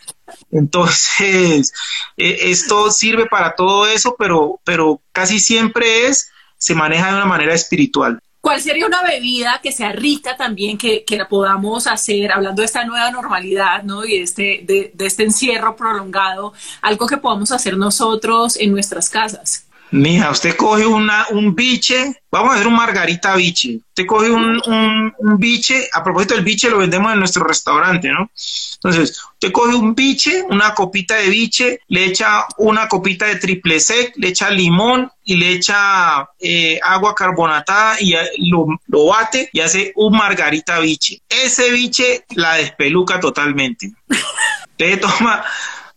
Entonces, 0.51 1.73
e, 2.17 2.51
esto 2.51 2.91
sirve 2.91 3.25
para 3.25 3.55
todo 3.55 3.87
eso, 3.87 4.15
pero, 4.17 4.59
pero 4.63 5.01
casi 5.11 5.39
siempre 5.39 6.07
es, 6.07 6.29
se 6.57 6.75
maneja 6.75 7.07
de 7.07 7.15
una 7.15 7.25
manera 7.25 7.53
espiritual. 7.53 8.19
¿Cuál 8.41 8.59
sería 8.59 8.87
una 8.87 9.03
bebida 9.03 9.59
que 9.61 9.71
sea 9.71 9.91
rica 9.91 10.35
también, 10.35 10.75
que, 10.75 11.05
que 11.05 11.15
la 11.15 11.29
podamos 11.29 11.85
hacer, 11.85 12.31
hablando 12.31 12.63
de 12.63 12.65
esta 12.65 12.83
nueva 12.85 13.11
normalidad, 13.11 13.83
¿no? 13.83 14.03
Y 14.03 14.15
este, 14.15 14.61
de, 14.63 14.91
de 14.95 15.05
este 15.05 15.23
encierro 15.23 15.75
prolongado, 15.75 16.53
algo 16.81 17.05
que 17.05 17.17
podamos 17.17 17.51
hacer 17.51 17.77
nosotros 17.77 18.57
en 18.57 18.71
nuestras 18.71 19.09
casas? 19.09 19.67
Mija, 19.91 20.31
usted 20.31 20.55
coge 20.55 20.85
una, 20.85 21.27
un 21.31 21.53
biche, 21.53 22.21
vamos 22.31 22.51
a 22.51 22.55
hacer 22.55 22.67
un 22.67 22.75
margarita 22.75 23.35
biche. 23.35 23.79
Usted 23.89 24.05
coge 24.05 24.31
un, 24.31 24.61
un, 24.65 25.37
biche, 25.37 25.89
a 25.91 26.01
propósito 26.01 26.33
del 26.33 26.45
biche 26.45 26.69
lo 26.69 26.77
vendemos 26.77 27.11
en 27.11 27.19
nuestro 27.19 27.43
restaurante, 27.43 28.07
¿no? 28.07 28.31
Entonces, 28.75 29.21
usted 29.33 29.51
coge 29.51 29.75
un 29.75 29.93
biche, 29.93 30.43
una 30.49 30.73
copita 30.73 31.15
de 31.15 31.29
biche, 31.29 31.81
le 31.89 32.05
echa 32.05 32.45
una 32.57 32.87
copita 32.87 33.25
de 33.25 33.35
triple 33.35 33.81
sec, 33.81 34.13
le 34.15 34.29
echa 34.29 34.49
limón 34.49 35.11
y 35.25 35.35
le 35.35 35.51
echa 35.51 36.29
eh, 36.39 36.79
agua 36.81 37.13
carbonatada 37.13 37.97
y 37.99 38.15
lo, 38.49 38.67
lo 38.87 39.05
bate 39.07 39.49
y 39.51 39.59
hace 39.59 39.91
un 39.97 40.15
margarita 40.15 40.79
biche. 40.79 41.21
Ese 41.27 41.69
biche 41.69 42.23
la 42.29 42.55
despeluca 42.55 43.19
totalmente. 43.19 43.91
Usted 44.71 45.01
toma 45.01 45.43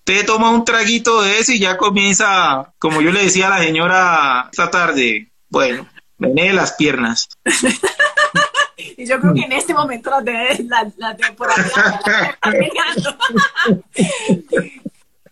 te 0.05 0.23
toma 0.23 0.51
un 0.51 0.65
traguito 0.65 1.23
de 1.23 1.39
eso 1.39 1.53
y 1.53 1.59
ya 1.59 1.77
comienza, 1.79 2.73
como 2.79 3.01
yo 3.01 3.11
le 3.11 3.25
decía 3.25 3.47
a 3.47 3.59
la 3.59 3.59
señora 3.59 4.49
esta 4.53 4.71
tarde, 4.71 5.33
bueno, 5.49 5.89
de 6.19 6.53
las 6.53 6.75
piernas. 6.75 7.29
y 8.77 9.07
yo 9.07 9.19
creo 9.21 9.35
que 9.35 9.41
en 9.41 9.53
este 9.53 9.73
momento 9.73 10.11
las 10.11 10.25
de 10.25 10.65
la, 10.69 10.93
la 10.97 11.17
temporada 11.17 11.65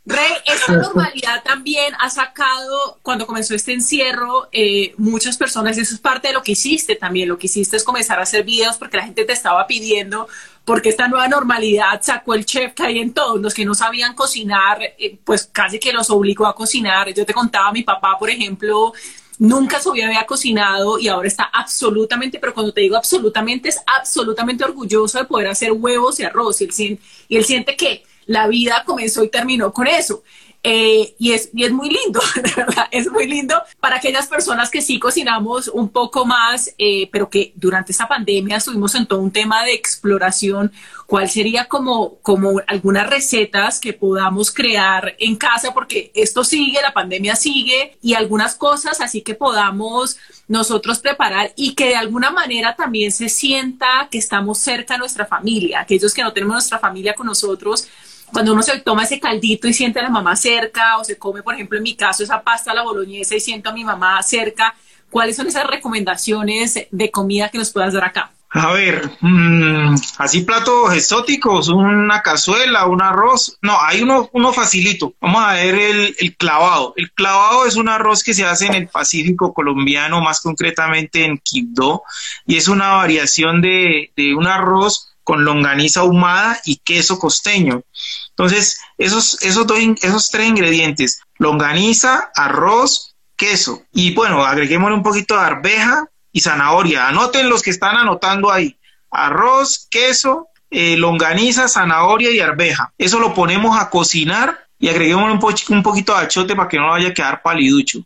Rey, 0.04 0.32
esta 0.46 0.72
normalidad 0.72 1.44
también 1.44 1.94
ha 2.00 2.10
sacado, 2.10 2.98
cuando 3.02 3.24
comenzó 3.24 3.54
este 3.54 3.72
encierro, 3.72 4.48
eh, 4.50 4.94
muchas 4.98 5.36
personas, 5.36 5.78
y 5.78 5.82
eso 5.82 5.94
es 5.94 6.00
parte 6.00 6.28
de 6.28 6.34
lo 6.34 6.42
que 6.42 6.52
hiciste 6.52 6.96
también, 6.96 7.28
lo 7.28 7.38
que 7.38 7.46
hiciste 7.46 7.76
es 7.76 7.84
comenzar 7.84 8.18
a 8.18 8.22
hacer 8.22 8.42
videos 8.42 8.78
porque 8.78 8.96
la 8.96 9.04
gente 9.04 9.24
te 9.24 9.32
estaba 9.32 9.64
pidiendo, 9.68 10.26
porque 10.64 10.90
esta 10.90 11.08
nueva 11.08 11.28
normalidad 11.28 12.00
sacó 12.02 12.34
el 12.34 12.44
chef 12.44 12.74
que 12.74 12.84
hay 12.84 12.98
en 12.98 13.12
todos, 13.12 13.40
los 13.40 13.52
que 13.52 13.64
no 13.64 13.74
sabían 13.74 14.14
cocinar, 14.14 14.80
eh, 14.98 15.18
pues 15.24 15.48
casi 15.52 15.78
que 15.78 15.92
los 15.92 16.08
obligó 16.10 16.46
a 16.46 16.54
cocinar. 16.54 17.12
Yo 17.12 17.26
te 17.26 17.34
contaba, 17.34 17.72
mi 17.72 17.82
papá, 17.82 18.16
por 18.18 18.30
ejemplo, 18.30 18.92
nunca 19.38 19.80
se 19.80 19.88
había 19.88 20.24
cocinado 20.24 20.98
y 20.98 21.08
ahora 21.08 21.26
está 21.26 21.44
absolutamente, 21.52 22.38
pero 22.38 22.54
cuando 22.54 22.72
te 22.72 22.82
digo 22.82 22.96
absolutamente, 22.96 23.70
es 23.70 23.80
absolutamente 23.86 24.64
orgulloso 24.64 25.18
de 25.18 25.24
poder 25.24 25.48
hacer 25.48 25.72
huevos 25.72 26.20
y 26.20 26.24
arroz 26.24 26.60
y 26.60 26.64
él, 26.64 27.00
y 27.28 27.36
él 27.36 27.44
siente 27.44 27.76
que 27.76 28.04
la 28.26 28.46
vida 28.46 28.84
comenzó 28.86 29.24
y 29.24 29.28
terminó 29.28 29.72
con 29.72 29.88
eso. 29.88 30.22
Eh, 30.64 31.16
y, 31.18 31.32
es, 31.32 31.50
y 31.52 31.64
es 31.64 31.72
muy 31.72 31.90
lindo, 31.90 32.20
verdad, 32.56 32.86
es 32.92 33.10
muy 33.10 33.26
lindo 33.26 33.60
para 33.80 33.96
aquellas 33.96 34.28
personas 34.28 34.70
que 34.70 34.80
sí 34.80 35.00
cocinamos 35.00 35.66
un 35.66 35.88
poco 35.88 36.24
más, 36.24 36.72
eh, 36.78 37.08
pero 37.10 37.28
que 37.28 37.52
durante 37.56 37.90
esta 37.90 38.06
pandemia 38.06 38.58
estuvimos 38.58 38.94
en 38.94 39.06
todo 39.06 39.18
un 39.18 39.32
tema 39.32 39.64
de 39.64 39.74
exploración. 39.74 40.72
¿Cuál 41.06 41.28
sería 41.28 41.66
como, 41.66 42.14
como 42.22 42.60
algunas 42.68 43.10
recetas 43.10 43.80
que 43.80 43.92
podamos 43.92 44.52
crear 44.52 45.16
en 45.18 45.34
casa? 45.34 45.74
Porque 45.74 46.12
esto 46.14 46.44
sigue, 46.44 46.80
la 46.80 46.94
pandemia 46.94 47.34
sigue 47.34 47.98
y 48.00 48.14
algunas 48.14 48.54
cosas 48.54 49.00
así 49.00 49.20
que 49.20 49.34
podamos 49.34 50.16
nosotros 50.46 51.00
preparar 51.00 51.52
y 51.56 51.74
que 51.74 51.88
de 51.88 51.96
alguna 51.96 52.30
manera 52.30 52.76
también 52.76 53.10
se 53.10 53.28
sienta 53.28 54.08
que 54.10 54.18
estamos 54.18 54.58
cerca 54.58 54.94
de 54.94 54.98
nuestra 55.00 55.26
familia, 55.26 55.80
aquellos 55.80 56.14
que 56.14 56.22
no 56.22 56.32
tenemos 56.32 56.54
nuestra 56.54 56.78
familia 56.78 57.14
con 57.14 57.26
nosotros 57.26 57.88
cuando 58.32 58.54
uno 58.54 58.62
se 58.62 58.80
toma 58.80 59.04
ese 59.04 59.20
caldito 59.20 59.68
y 59.68 59.74
siente 59.74 60.00
a 60.00 60.04
la 60.04 60.10
mamá 60.10 60.34
cerca, 60.36 60.98
o 60.98 61.04
se 61.04 61.18
come, 61.18 61.42
por 61.42 61.54
ejemplo, 61.54 61.76
en 61.76 61.84
mi 61.84 61.94
caso, 61.94 62.22
esa 62.22 62.42
pasta 62.42 62.72
a 62.72 62.74
la 62.74 62.82
boloñesa 62.82 63.36
y 63.36 63.40
siento 63.40 63.70
a 63.70 63.72
mi 63.72 63.84
mamá 63.84 64.22
cerca, 64.22 64.74
¿cuáles 65.10 65.36
son 65.36 65.46
esas 65.46 65.66
recomendaciones 65.66 66.86
de 66.90 67.10
comida 67.10 67.50
que 67.50 67.58
nos 67.58 67.70
puedas 67.70 67.92
dar 67.92 68.04
acá? 68.04 68.32
A 68.54 68.70
ver, 68.72 69.10
mm, 69.20 69.94
así 70.18 70.42
platos 70.42 70.92
exóticos, 70.94 71.68
una 71.68 72.20
cazuela, 72.20 72.86
un 72.86 73.00
arroz. 73.00 73.56
No, 73.62 73.80
hay 73.80 74.02
uno, 74.02 74.28
uno 74.34 74.52
facilito. 74.52 75.14
Vamos 75.22 75.42
a 75.42 75.54
ver 75.54 75.74
el, 75.74 76.36
clavado. 76.36 76.92
El 76.96 77.10
clavado 77.12 77.64
es 77.64 77.76
un 77.76 77.88
arroz 77.88 78.22
que 78.22 78.34
se 78.34 78.44
hace 78.44 78.66
en 78.66 78.74
el 78.74 78.88
Pacífico 78.88 79.54
colombiano, 79.54 80.20
más 80.20 80.42
concretamente 80.42 81.24
en 81.24 81.38
Quibdó, 81.38 82.02
y 82.46 82.56
es 82.56 82.68
una 82.68 82.92
variación 82.92 83.62
de 83.62 84.10
un 84.36 84.46
arroz 84.46 85.11
con 85.24 85.44
longaniza 85.44 86.00
ahumada 86.00 86.60
y 86.64 86.76
queso 86.76 87.18
costeño. 87.18 87.82
Entonces, 88.30 88.80
esos, 88.98 89.42
esos, 89.42 89.66
esos 90.02 90.30
tres 90.30 90.48
ingredientes, 90.48 91.20
longaniza, 91.38 92.30
arroz, 92.34 93.14
queso, 93.36 93.82
y 93.92 94.14
bueno, 94.14 94.44
agreguémosle 94.44 94.96
un 94.96 95.02
poquito 95.02 95.34
de 95.34 95.40
arveja 95.40 96.06
y 96.32 96.40
zanahoria. 96.40 97.08
Anoten 97.08 97.48
los 97.48 97.62
que 97.62 97.70
están 97.70 97.96
anotando 97.96 98.50
ahí. 98.50 98.76
Arroz, 99.10 99.86
queso, 99.90 100.48
eh, 100.70 100.96
longaniza, 100.96 101.68
zanahoria 101.68 102.30
y 102.30 102.40
arveja. 102.40 102.92
Eso 102.96 103.18
lo 103.18 103.34
ponemos 103.34 103.78
a 103.78 103.90
cocinar 103.90 104.66
y 104.78 104.88
agreguemos 104.88 105.30
un, 105.30 105.76
un 105.76 105.82
poquito 105.82 106.14
de 106.14 106.24
achote 106.24 106.56
para 106.56 106.68
que 106.68 106.78
no 106.78 106.88
vaya 106.88 107.08
a 107.08 107.14
quedar 107.14 107.42
paliducho. 107.42 108.00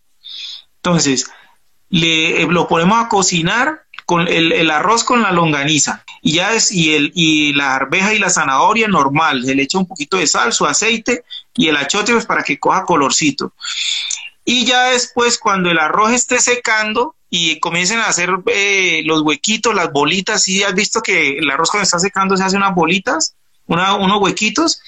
Entonces, 0.77 1.31
le, 1.89 2.43
eh, 2.43 2.47
lo 2.49 2.67
ponemos 2.67 2.99
a 2.99 3.09
cocinar 3.09 3.87
con 4.05 4.29
el, 4.29 4.71
arroz 4.71 5.03
con 5.05 5.23
la 5.23 5.33
longaniza 5.33 6.05
y 6.27 6.33
ya 6.33 6.55
es 6.55 6.72
y 6.72 6.93
el 6.93 7.12
y 7.14 7.53
la 7.53 7.77
arveja 7.77 8.12
y 8.12 8.18
la 8.18 8.31
zanahoria 8.31 8.89
normal, 8.89 9.45
se 9.45 9.55
le 9.55 9.62
echa 9.62 9.79
un 9.79 9.87
poquito 9.87 10.16
de 10.16 10.27
sal, 10.27 10.53
su 10.53 10.66
aceite 10.66 11.22
y 11.55 11.68
el 11.68 11.77
achote 11.77 12.12
pues 12.12 12.27
para 12.27 12.43
que 12.43 12.59
coja 12.59 12.85
colorcito. 12.85 13.53
Y 14.45 14.64
ya 14.64 14.87
después 14.87 15.39
cuando 15.39 15.70
el 15.70 15.79
arroz 15.79 16.11
esté 16.11 16.41
secando 16.41 17.14
y 17.31 17.61
comiencen 17.61 18.01
a 18.01 18.09
hacer 18.09 18.31
eh, 18.47 19.03
los 19.05 19.22
huequitos, 19.22 19.72
las 19.72 19.93
bolitas, 19.93 20.43
si 20.43 20.64
has 20.64 20.74
visto 20.74 21.01
que 21.01 21.39
el 21.39 21.49
arroz 21.49 21.70
cuando 21.70 21.85
está 21.85 22.01
secando 22.01 22.37
se 22.37 22.43
hace 22.43 22.57
unas 22.57 22.74
bolitas, 22.74 23.37
unos 23.66 24.20
huequitos. 24.20 24.81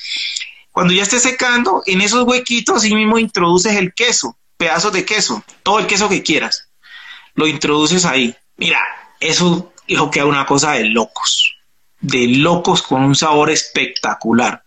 Cuando 0.72 0.92
ya 0.92 1.04
esté 1.04 1.20
secando, 1.20 1.84
en 1.86 2.00
esos 2.00 2.24
huequitos 2.24 2.82
sí 2.82 2.92
mismo 2.96 3.16
introduces 3.16 3.76
el 3.76 3.94
queso, 3.94 4.36
pedazos 4.56 4.92
de 4.92 5.04
queso, 5.04 5.44
todo 5.62 5.78
el 5.78 5.86
queso 5.86 6.08
que 6.08 6.24
quieras. 6.24 6.66
Lo 7.36 7.46
introduces 7.46 8.04
ahí. 8.04 8.34
Mira, 8.56 8.80
eso 9.20 9.72
dijo 9.88 10.10
que 10.10 10.20
era 10.20 10.28
una 10.28 10.46
cosa 10.46 10.72
de 10.72 10.84
locos, 10.84 11.56
de 12.00 12.28
locos 12.28 12.82
con 12.82 13.02
un 13.02 13.14
sabor 13.14 13.50
espectacular. 13.50 14.62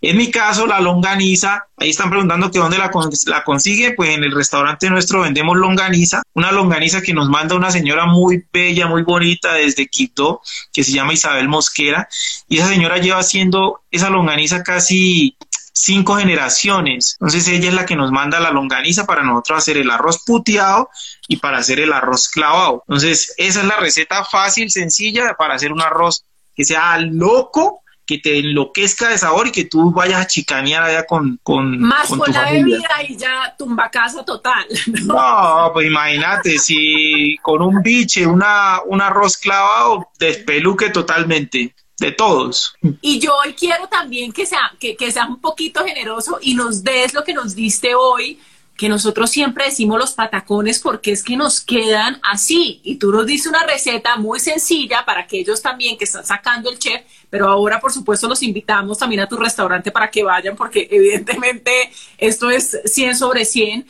En 0.00 0.16
mi 0.16 0.30
caso, 0.30 0.66
la 0.66 0.80
longaniza, 0.80 1.66
ahí 1.76 1.90
están 1.90 2.10
preguntando 2.10 2.50
que 2.50 2.58
dónde 2.58 2.78
la, 2.78 2.90
la, 3.26 3.44
consigue, 3.44 3.92
pues 3.92 4.10
en 4.10 4.22
el 4.22 4.32
restaurante 4.32 4.90
nuestro 4.90 5.22
vendemos 5.22 5.56
longaniza, 5.56 6.22
una 6.34 6.52
longaniza 6.52 7.00
que 7.00 7.14
nos 7.14 7.28
manda 7.28 7.56
una 7.56 7.70
señora 7.70 8.06
muy 8.06 8.44
bella, 8.52 8.86
muy 8.86 9.02
bonita 9.02 9.54
desde 9.54 9.88
Quito, 9.88 10.40
que 10.72 10.84
se 10.84 10.92
llama 10.92 11.14
Isabel 11.14 11.48
Mosquera, 11.48 12.08
y 12.48 12.58
esa 12.58 12.68
señora 12.68 12.98
lleva 12.98 13.18
haciendo 13.18 13.80
esa 13.90 14.10
longaniza 14.10 14.62
casi 14.62 15.36
cinco 15.78 16.16
generaciones. 16.16 17.16
Entonces 17.20 17.46
ella 17.48 17.68
es 17.68 17.74
la 17.74 17.86
que 17.86 17.96
nos 17.96 18.10
manda 18.10 18.40
la 18.40 18.50
longaniza 18.50 19.06
para 19.06 19.22
nosotros 19.22 19.58
hacer 19.58 19.76
el 19.76 19.90
arroz 19.90 20.24
puteado 20.24 20.90
y 21.28 21.36
para 21.36 21.58
hacer 21.58 21.80
el 21.80 21.92
arroz 21.92 22.28
clavado. 22.28 22.82
Entonces 22.88 23.32
esa 23.36 23.60
es 23.60 23.66
la 23.66 23.76
receta 23.76 24.24
fácil, 24.24 24.70
sencilla 24.70 25.34
para 25.38 25.54
hacer 25.54 25.72
un 25.72 25.80
arroz 25.80 26.24
que 26.56 26.64
sea 26.64 26.98
loco, 26.98 27.82
que 28.04 28.18
te 28.18 28.38
enloquezca 28.38 29.10
de 29.10 29.18
sabor 29.18 29.46
y 29.46 29.52
que 29.52 29.66
tú 29.66 29.92
vayas 29.92 30.22
a 30.22 30.26
chicanear 30.26 30.82
allá 30.82 31.06
con, 31.06 31.38
con, 31.42 31.78
Más 31.78 32.08
con, 32.08 32.32
la 32.32 32.50
bebida 32.50 32.88
y 33.06 33.16
ya 33.16 33.54
tumba 33.56 33.88
casa 33.90 34.24
total. 34.24 34.66
No, 35.04 35.70
pues 35.72 35.86
imagínate, 35.86 36.58
si 36.58 37.36
con 37.42 37.62
un 37.62 37.82
biche, 37.82 38.26
una, 38.26 38.80
un 38.86 39.00
arroz 39.00 39.36
clavado, 39.36 40.08
despeluque 40.18 40.90
totalmente 40.90 41.74
de 41.98 42.12
todos. 42.12 42.74
Y 43.00 43.18
yo 43.18 43.34
hoy 43.44 43.54
quiero 43.54 43.88
también 43.88 44.32
que 44.32 44.46
sea, 44.46 44.72
que, 44.78 44.96
que 44.96 45.10
seas 45.10 45.28
un 45.28 45.40
poquito 45.40 45.84
generoso 45.84 46.38
y 46.40 46.54
nos 46.54 46.82
des 46.82 47.12
lo 47.12 47.24
que 47.24 47.34
nos 47.34 47.54
diste 47.54 47.94
hoy, 47.94 48.38
que 48.76 48.88
nosotros 48.88 49.28
siempre 49.30 49.64
decimos 49.64 49.98
los 49.98 50.12
patacones 50.12 50.78
porque 50.78 51.10
es 51.10 51.24
que 51.24 51.36
nos 51.36 51.60
quedan 51.60 52.20
así. 52.22 52.80
Y 52.84 52.94
tú 52.94 53.10
nos 53.10 53.26
diste 53.26 53.48
una 53.48 53.64
receta 53.64 54.16
muy 54.16 54.38
sencilla 54.38 55.04
para 55.04 55.22
aquellos 55.22 55.60
también 55.60 55.98
que 55.98 56.04
están 56.04 56.24
sacando 56.24 56.70
el 56.70 56.78
chef, 56.78 57.02
pero 57.28 57.48
ahora 57.48 57.80
por 57.80 57.92
supuesto 57.92 58.28
los 58.28 58.44
invitamos 58.44 58.96
también 58.96 59.22
a 59.22 59.28
tu 59.28 59.36
restaurante 59.36 59.90
para 59.90 60.08
que 60.08 60.22
vayan 60.22 60.54
porque 60.54 60.86
evidentemente 60.92 61.90
esto 62.16 62.48
es 62.50 62.78
100 62.84 63.16
sobre 63.16 63.44
100 63.44 63.84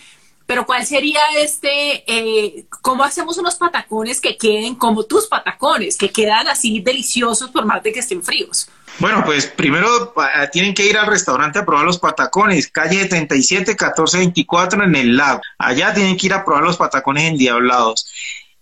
pero 0.48 0.64
¿cuál 0.64 0.86
sería 0.86 1.20
este, 1.36 2.04
eh, 2.10 2.64
cómo 2.80 3.04
hacemos 3.04 3.36
unos 3.36 3.56
patacones 3.56 4.18
que 4.18 4.38
queden 4.38 4.76
como 4.76 5.04
tus 5.04 5.26
patacones, 5.26 5.98
que 5.98 6.08
quedan 6.08 6.48
así 6.48 6.80
deliciosos 6.80 7.50
por 7.50 7.66
más 7.66 7.82
de 7.82 7.92
que 7.92 8.00
estén 8.00 8.22
fríos? 8.22 8.66
Bueno, 8.98 9.22
pues 9.26 9.46
primero 9.46 10.14
tienen 10.50 10.72
que 10.72 10.86
ir 10.86 10.96
al 10.96 11.06
restaurante 11.06 11.58
a 11.58 11.66
probar 11.66 11.84
los 11.84 11.98
patacones, 11.98 12.68
calle 12.68 13.04
37, 13.04 13.72
1424 13.72 14.84
en 14.84 14.96
el 14.96 15.18
lago. 15.18 15.42
Allá 15.58 15.92
tienen 15.92 16.16
que 16.16 16.28
ir 16.28 16.32
a 16.32 16.46
probar 16.46 16.64
los 16.64 16.78
patacones 16.78 17.24
endiablados. 17.24 18.10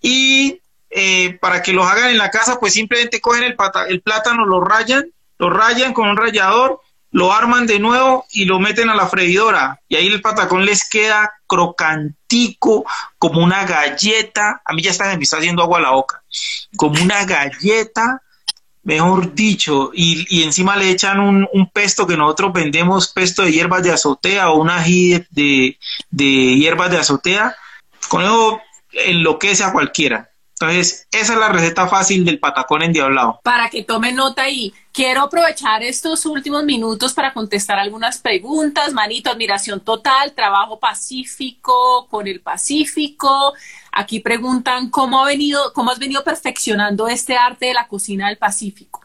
Y 0.00 0.60
eh, 0.90 1.38
para 1.40 1.62
que 1.62 1.72
los 1.72 1.86
hagan 1.86 2.10
en 2.10 2.18
la 2.18 2.32
casa, 2.32 2.58
pues 2.58 2.72
simplemente 2.72 3.20
cogen 3.20 3.44
el, 3.44 3.56
el 3.88 4.02
plátano, 4.02 4.44
lo 4.44 4.60
rayan, 4.60 5.04
lo 5.38 5.50
rayan 5.50 5.92
con 5.92 6.08
un 6.08 6.16
rallador 6.16 6.80
lo 7.16 7.32
arman 7.32 7.66
de 7.66 7.78
nuevo 7.78 8.26
y 8.30 8.44
lo 8.44 8.58
meten 8.58 8.90
a 8.90 8.94
la 8.94 9.06
freidora. 9.06 9.80
Y 9.88 9.96
ahí 9.96 10.06
el 10.06 10.20
patacón 10.20 10.66
les 10.66 10.86
queda 10.86 11.32
crocantico, 11.46 12.84
como 13.18 13.42
una 13.42 13.64
galleta. 13.64 14.60
A 14.62 14.74
mí 14.74 14.82
ya 14.82 14.90
está, 14.90 15.16
me 15.16 15.22
está 15.22 15.38
haciendo 15.38 15.62
agua 15.62 15.78
a 15.78 15.80
la 15.80 15.90
boca. 15.92 16.22
Como 16.76 17.02
una 17.02 17.24
galleta, 17.24 18.20
mejor 18.82 19.32
dicho. 19.32 19.92
Y, 19.94 20.42
encima 20.42 20.76
le 20.76 20.90
echan 20.90 21.18
un, 21.20 21.70
pesto 21.72 22.06
que 22.06 22.18
nosotros 22.18 22.52
vendemos, 22.52 23.08
pesto 23.14 23.44
de 23.44 23.52
hierbas 23.52 23.82
de 23.82 23.92
azotea 23.92 24.50
o 24.50 24.60
un 24.60 24.68
ají 24.68 25.24
de, 25.30 25.78
de 26.10 26.56
hierbas 26.58 26.90
de 26.90 26.98
azotea. 26.98 27.56
con 28.10 28.24
eso 28.24 28.60
enloquece 28.92 29.64
a 29.64 29.72
cualquiera. 29.72 30.28
Entonces, 30.58 31.06
esa 31.12 31.34
es 31.34 31.38
la 31.38 31.50
receta 31.50 31.86
fácil 31.86 32.24
del 32.24 32.38
patacón 32.38 32.82
endiablado. 32.82 33.40
Para 33.42 33.68
que 33.68 33.84
tome 33.84 34.12
nota 34.12 34.48
y 34.48 34.72
quiero 34.90 35.20
aprovechar 35.20 35.82
estos 35.82 36.24
últimos 36.24 36.64
minutos 36.64 37.12
para 37.12 37.34
contestar 37.34 37.78
algunas 37.78 38.16
preguntas. 38.16 38.94
Manito, 38.94 39.30
admiración 39.30 39.80
total, 39.80 40.32
trabajo 40.32 40.80
pacífico 40.80 42.06
con 42.10 42.26
el 42.26 42.40
Pacífico. 42.40 43.52
Aquí 43.92 44.20
preguntan 44.20 44.88
cómo 44.88 45.22
ha 45.22 45.26
venido, 45.26 45.74
cómo 45.74 45.90
has 45.90 45.98
venido 45.98 46.24
perfeccionando 46.24 47.06
este 47.06 47.36
arte 47.36 47.66
de 47.66 47.74
la 47.74 47.86
cocina 47.86 48.28
del 48.28 48.38
Pacífico. 48.38 49.02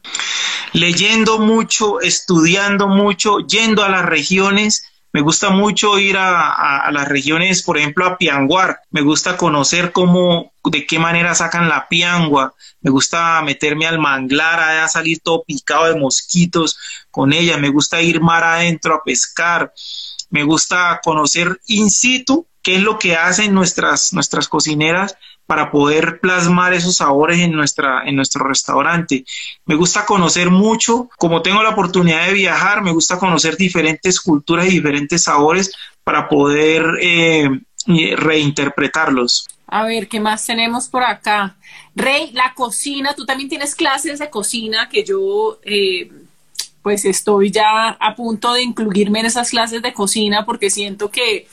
Leyendo 0.71 1.37
mucho, 1.37 1.99
estudiando 1.99 2.87
mucho, 2.87 3.39
yendo 3.39 3.83
a 3.83 3.89
las 3.89 4.05
regiones 4.05 4.90
me 5.13 5.21
gusta 5.21 5.49
mucho 5.49 5.99
ir 5.99 6.15
a, 6.17 6.89
las 6.91 7.07
regiones, 7.07 7.63
por 7.63 7.77
ejemplo, 7.77 8.05
a 8.05 8.17
Pianguar. 8.17 8.79
Me 8.91 9.01
gusta 9.01 9.35
conocer 9.35 9.91
cómo, 9.91 10.53
de 10.63 10.85
qué 10.85 10.99
manera 10.99 11.35
sacan 11.35 11.67
la 11.67 11.89
piangua. 11.89 12.53
Me 12.81 12.91
gusta 12.91 13.41
meterme 13.41 13.87
al 13.87 13.99
manglar, 13.99 14.59
a 14.59 14.87
salir 14.87 15.19
todo 15.19 15.43
picado 15.43 15.85
de 15.85 15.99
mosquitos 15.99 16.77
con 17.09 17.33
ella. 17.33 17.57
Me 17.57 17.69
gusta 17.69 18.01
ir 18.01 18.21
mar 18.21 18.43
adentro 18.43 18.95
a 18.95 19.03
pescar. 19.03 19.73
Me 20.29 20.43
gusta 20.43 21.01
conocer 21.03 21.59
in 21.67 21.89
situ 21.89 22.47
qué 22.61 22.75
es 22.75 22.81
lo 22.81 22.97
que 22.97 23.17
hacen 23.17 23.53
nuestras, 23.53 24.13
nuestras 24.13 24.47
cocineras 24.47 25.17
para 25.45 25.69
poder 25.69 26.19
plasmar 26.19 26.73
esos 26.73 26.97
sabores 26.97 27.39
en, 27.39 27.51
nuestra, 27.51 28.03
en 28.05 28.15
nuestro 28.15 28.47
restaurante. 28.47 29.25
Me 29.65 29.75
gusta 29.75 30.05
conocer 30.05 30.49
mucho, 30.49 31.09
como 31.17 31.41
tengo 31.41 31.61
la 31.61 31.71
oportunidad 31.71 32.27
de 32.27 32.33
viajar, 32.33 32.81
me 32.81 32.91
gusta 32.91 33.19
conocer 33.19 33.57
diferentes 33.57 34.21
culturas 34.21 34.67
y 34.67 34.71
diferentes 34.71 35.23
sabores 35.23 35.73
para 36.03 36.29
poder 36.29 36.85
eh, 37.01 37.49
reinterpretarlos. 37.85 39.47
A 39.67 39.85
ver, 39.85 40.07
¿qué 40.07 40.19
más 40.19 40.45
tenemos 40.45 40.87
por 40.87 41.03
acá? 41.03 41.55
Rey, 41.95 42.31
la 42.33 42.53
cocina, 42.53 43.13
tú 43.13 43.25
también 43.25 43.49
tienes 43.49 43.75
clases 43.75 44.19
de 44.19 44.29
cocina 44.29 44.89
que 44.89 45.03
yo... 45.03 45.59
Eh, 45.63 46.09
pues 46.81 47.05
estoy 47.05 47.51
ya 47.51 47.89
a 47.89 48.15
punto 48.15 48.53
de 48.53 48.63
incluirme 48.63 49.19
en 49.19 49.27
esas 49.27 49.51
clases 49.51 49.81
de 49.81 49.93
cocina 49.93 50.45
porque 50.45 50.69
siento 50.69 51.11
que 51.11 51.47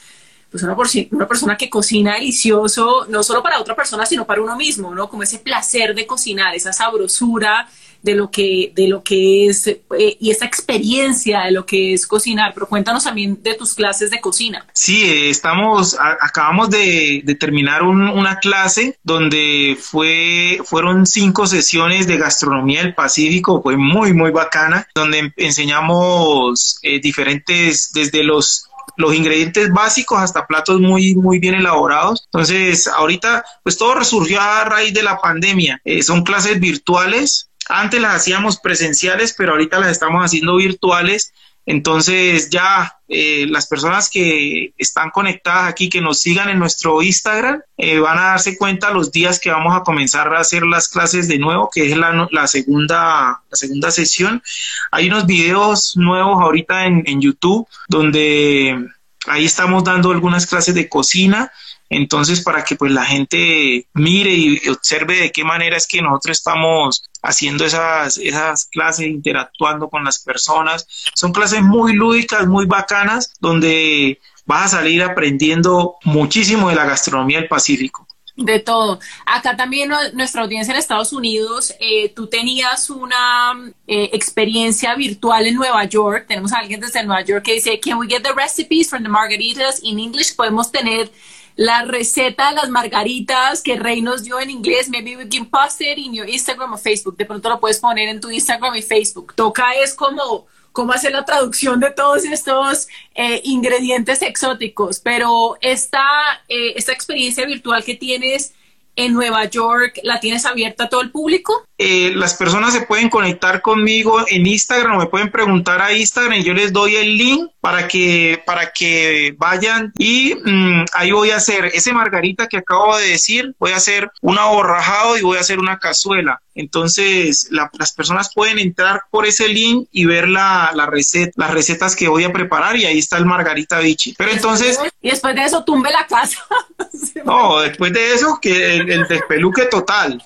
pues 0.51 0.63
una, 0.63 0.77
una 1.11 1.29
persona 1.29 1.57
que 1.57 1.69
cocina 1.69 2.15
delicioso, 2.15 3.07
no 3.09 3.23
solo 3.23 3.43
para 3.43 3.61
otra 3.61 3.77
persona, 3.77 4.07
sino 4.07 4.27
para 4.27 4.41
uno 4.41 4.57
mismo, 4.57 4.95
¿no? 4.95 5.09
Como 5.09 5.23
ese 5.23 5.39
placer 5.39 5.95
de 5.95 6.07
cocinar, 6.07 6.55
esa 6.55 6.73
sabrosura 6.73 7.69
de 8.03 8.15
lo 8.15 8.31
que, 8.31 8.73
de 8.75 8.89
lo 8.89 9.03
que 9.03 9.49
es 9.49 9.67
eh, 9.67 10.17
y 10.21 10.31
esa 10.31 10.45
experiencia 10.45 11.43
de 11.43 11.53
lo 11.53 11.67
que 11.67 11.95
es 11.95 12.07
cocinar. 12.07 12.53
Pero 12.55 12.69
cuéntanos 12.69 13.05
también 13.05 13.43
de 13.43 13.55
tus 13.55 13.75
clases 13.75 14.11
de 14.11 14.21
cocina. 14.21 14.65
Sí, 14.73 15.03
eh, 15.03 15.31
estamos, 15.31 15.97
acabamos 15.99 16.71
de, 16.71 17.25
terminar 17.39 17.83
una 17.83 18.39
clase 18.39 18.99
donde 19.03 19.77
fue, 19.81 20.61
fueron 20.65 21.07
cinco 21.07 21.47
sesiones 21.47 22.07
de 22.07 22.17
gastronomía 22.17 22.83
del 22.83 22.95
Pacífico, 22.95 23.63
fue 23.63 23.77
muy, 23.77 24.13
muy 24.13 24.31
bacana, 24.31 24.87
donde 24.95 25.33
enseñamos 25.37 26.79
eh, 26.83 27.01
diferentes, 27.01 27.93
desde 27.93 28.23
los 28.23 28.68
los 28.99 29.15
ingredientes 29.15 29.71
básicos 29.73 30.21
hasta 30.21 30.47
platos 30.47 30.81
muy, 30.81 31.15
muy 31.15 31.39
bien 31.39 31.55
elaborados. 31.55 32.25
Entonces, 32.27 32.89
ahorita, 32.89 33.45
pues 33.63 33.79
todo 33.79 33.95
resurgió 33.95 34.41
a 34.41 34.65
raíz 34.65 34.93
de 34.93 35.05
la 35.05 35.19
pandemia. 35.19 35.81
Eh, 35.85 36.03
son 36.03 36.25
clases 36.25 36.59
virtuales. 36.59 37.49
Antes 37.69 38.01
las 38.01 38.17
hacíamos 38.17 38.59
presenciales, 38.59 39.35
pero 39.39 39.53
ahorita 39.53 39.79
las 39.79 39.93
estamos 39.93 40.25
haciendo 40.25 40.57
virtuales 40.57 41.33
entonces 41.69 42.49
ya 42.49 42.97
eh, 43.09 43.47
las 43.47 43.67
personas 43.67 44.09
que 44.09 44.73
están 44.79 45.11
conectadas 45.11 45.69
aquí, 45.69 45.91
que 45.91 46.01
nos 46.01 46.19
sigan 46.19 46.49
en 46.49 46.59
nuestro 46.59 47.03
Instagram, 47.03 47.61
eh, 47.77 47.99
van 47.99 48.17
a 48.17 48.23
darse 48.23 48.57
cuenta 48.57 48.91
los 48.91 49.13
días 49.13 49.39
que 49.39 49.51
vamos 49.51 49.77
a 49.77 49.83
comenzar 49.83 50.35
a 50.35 50.41
hacer 50.41 50.63
las 50.63 50.89
clases 50.89 51.29
de 51.29 51.39
nuevo, 51.39 51.69
que 51.71 51.91
es 51.91 51.95
la, 51.95 52.47
segunda, 52.47 53.43
la 53.51 53.57
segunda 53.57 53.91
sesión. 53.91 54.43
Hay 54.91 55.09
unos 55.09 55.27
videos 55.27 55.95
nuevos 55.95 56.41
ahorita 56.41 56.87
en, 56.87 57.03
en 57.05 57.21
YouTube 57.21 57.69
donde 57.87 58.89
ahí 59.31 59.45
estamos 59.45 59.85
dando 59.85 60.11
algunas 60.11 60.47
clases 60.47 60.75
de 60.75 60.89
cocina 60.89 61.53
entonces, 61.91 62.43
para 62.43 62.65
que 62.65 62.77
pues 62.77 62.93
la 62.93 63.05
gente 63.05 63.87
mire 63.95 64.33
y 64.33 64.69
observe 64.69 65.21
de 65.21 65.33
qué 65.33 65.45
manera 65.45 65.77
es 65.77 65.87
que 65.87 66.03
nosotros 66.03 66.37
estamos 66.37 67.05
haciendo 67.23 67.65
esas, 67.65 68.19
esas 68.19 68.67
clases, 68.67 69.07
interactuando 69.07 69.89
con 69.89 70.05
las 70.05 70.19
personas. 70.19 70.87
Son 71.15 71.33
clases 71.33 71.63
muy 71.63 71.95
lúdicas, 71.95 72.47
muy 72.47 72.67
bacanas, 72.67 73.33
donde 73.41 74.21
vas 74.45 74.67
a 74.67 74.79
salir 74.79 75.03
aprendiendo 75.03 75.97
muchísimo 76.05 76.69
de 76.69 76.77
la 76.77 76.85
gastronomía 76.85 77.39
del 77.39 77.49
Pacífico. 77.49 78.07
De 78.41 78.61
todo. 78.61 79.01
Acá 79.27 79.57
también 79.57 79.91
nuestra 80.13 80.43
audiencia 80.43 80.73
en 80.73 80.79
Estados 80.79 81.13
Unidos, 81.13 81.75
eh, 81.81 82.09
tú 82.11 82.29
tenías 82.29 82.89
una 82.89 83.73
eh, 83.85 84.11
experiencia 84.13 84.95
virtual 84.95 85.45
en 85.45 85.57
Nueva 85.57 85.85
York. 85.87 86.27
Tenemos 86.29 86.53
a 86.53 86.59
alguien 86.59 86.79
desde 86.79 87.03
Nueva 87.03 87.23
York 87.23 87.45
que 87.45 87.55
dice, 87.55 87.81
can 87.81 87.99
we 87.99 88.07
get 88.07 88.23
the 88.23 88.33
recipes 88.33 88.89
from 88.89 89.03
the 89.03 89.09
margaritas 89.09 89.81
in 89.83 89.99
English? 89.99 90.37
Podemos 90.37 90.71
tener 90.71 91.11
la 91.57 91.83
receta 91.83 92.51
de 92.51 92.55
las 92.55 92.71
margaritas 92.71 93.61
que 93.61 93.77
Rey 93.77 94.03
nos 94.03 94.23
dio 94.23 94.39
en 94.39 94.51
inglés. 94.51 94.89
Maybe 94.89 95.17
we 95.17 95.29
can 95.29 95.45
post 95.47 95.81
it 95.81 95.99
in 95.99 96.15
your 96.15 96.29
Instagram 96.29 96.73
o 96.75 96.79
Facebook. 96.79 97.17
De 97.17 97.25
pronto 97.25 97.49
lo 97.49 97.59
puedes 97.59 97.81
poner 97.81 98.09
en 98.09 98.21
tu 98.21 98.31
Instagram 98.31 98.77
y 98.77 98.83
Facebook. 98.83 99.35
Toca 99.35 99.75
es 99.75 99.95
como 99.95 100.47
cómo 100.79 100.93
hacer 100.93 101.11
la 101.11 101.25
traducción 101.25 101.81
de 101.81 101.91
todos 101.91 102.25
estos 102.25 102.87
eh, 103.17 103.41
ingredientes 103.43 104.23
exóticos, 104.23 105.01
pero 105.01 105.59
esta, 105.61 106.05
eh, 106.49 106.75
esta 106.77 106.93
experiencia 106.93 107.45
virtual 107.47 107.83
que 107.83 107.97
tienes 107.97 108.55
en 108.95 109.13
Nueva 109.13 109.45
York, 109.47 109.99
¿la 110.05 110.21
tienes 110.21 110.47
abierta 110.47 110.85
a 110.85 110.89
todo 110.89 111.01
el 111.01 111.11
público? 111.11 111.65
Eh, 111.81 112.13
las 112.17 112.35
personas 112.35 112.73
se 112.75 112.81
pueden 112.83 113.09
conectar 113.09 113.63
conmigo 113.63 114.25
en 114.27 114.47
Instagram 114.47 114.97
o 114.97 114.99
me 114.99 115.07
pueden 115.07 115.31
preguntar 115.31 115.81
a 115.81 115.93
Instagram 115.93 116.41
y 116.41 116.43
yo 116.43 116.53
les 116.53 116.73
doy 116.73 116.97
el 116.97 117.17
link 117.17 117.53
para 117.61 117.87
que, 117.87 118.43
para 118.45 118.73
que 118.73 119.37
vayan 119.39 119.93
y 119.97 120.35
mm, 120.35 120.87
ahí 120.95 121.13
voy 121.13 121.31
a 121.31 121.37
hacer 121.37 121.67
ese 121.67 121.93
margarita 121.93 122.49
que 122.49 122.57
acabo 122.57 122.97
de 122.99 123.11
decir, 123.11 123.55
voy 123.61 123.71
a 123.71 123.77
hacer 123.77 124.11
un 124.23 124.41
aborrajado 124.41 125.19
y 125.19 125.23
voy 125.23 125.37
a 125.37 125.41
hacer 125.41 125.61
una 125.61 125.79
cazuela. 125.79 126.43
Entonces, 126.57 127.49
las 127.53 127.93
personas 127.93 128.35
pueden 128.35 128.59
entrar 128.59 129.03
por 129.13 129.27
ese 129.27 129.47
link 129.47 129.87
y 129.93 130.07
ver 130.07 130.29
la, 130.29 130.73
receta, 130.91 131.31
las 131.37 131.53
recetas 131.53 131.95
que 131.95 132.09
voy 132.09 132.25
a 132.25 132.33
preparar 132.33 132.75
y 132.77 132.85
ahí 132.87 132.99
está 132.99 133.17
el 133.17 133.27
margarita 133.27 133.79
bichi. 133.79 134.15
Pero 134.19 134.33
entonces... 134.33 134.77
Y 135.01 135.11
después 135.11 135.37
de 135.37 135.45
eso 135.45 135.63
tumbe 135.63 135.93
la 135.93 136.05
casa. 136.09 136.45
no, 137.25 137.61
después 137.61 137.93
de 137.93 138.13
eso 138.13 138.41
que 138.43 138.75
el, 138.75 138.91
el 138.91 139.07
despeluque 139.07 139.67
total. 139.67 140.21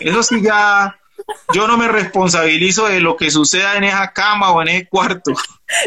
Eso 0.00 0.22
sí 0.22 0.42
ya, 0.42 0.96
yo 1.52 1.66
no 1.66 1.76
me 1.76 1.88
responsabilizo 1.88 2.86
de 2.88 3.00
lo 3.00 3.16
que 3.16 3.30
suceda 3.30 3.76
en 3.76 3.84
esa 3.84 4.12
cama 4.12 4.52
o 4.52 4.62
en 4.62 4.68
ese 4.68 4.88
cuarto. 4.88 5.32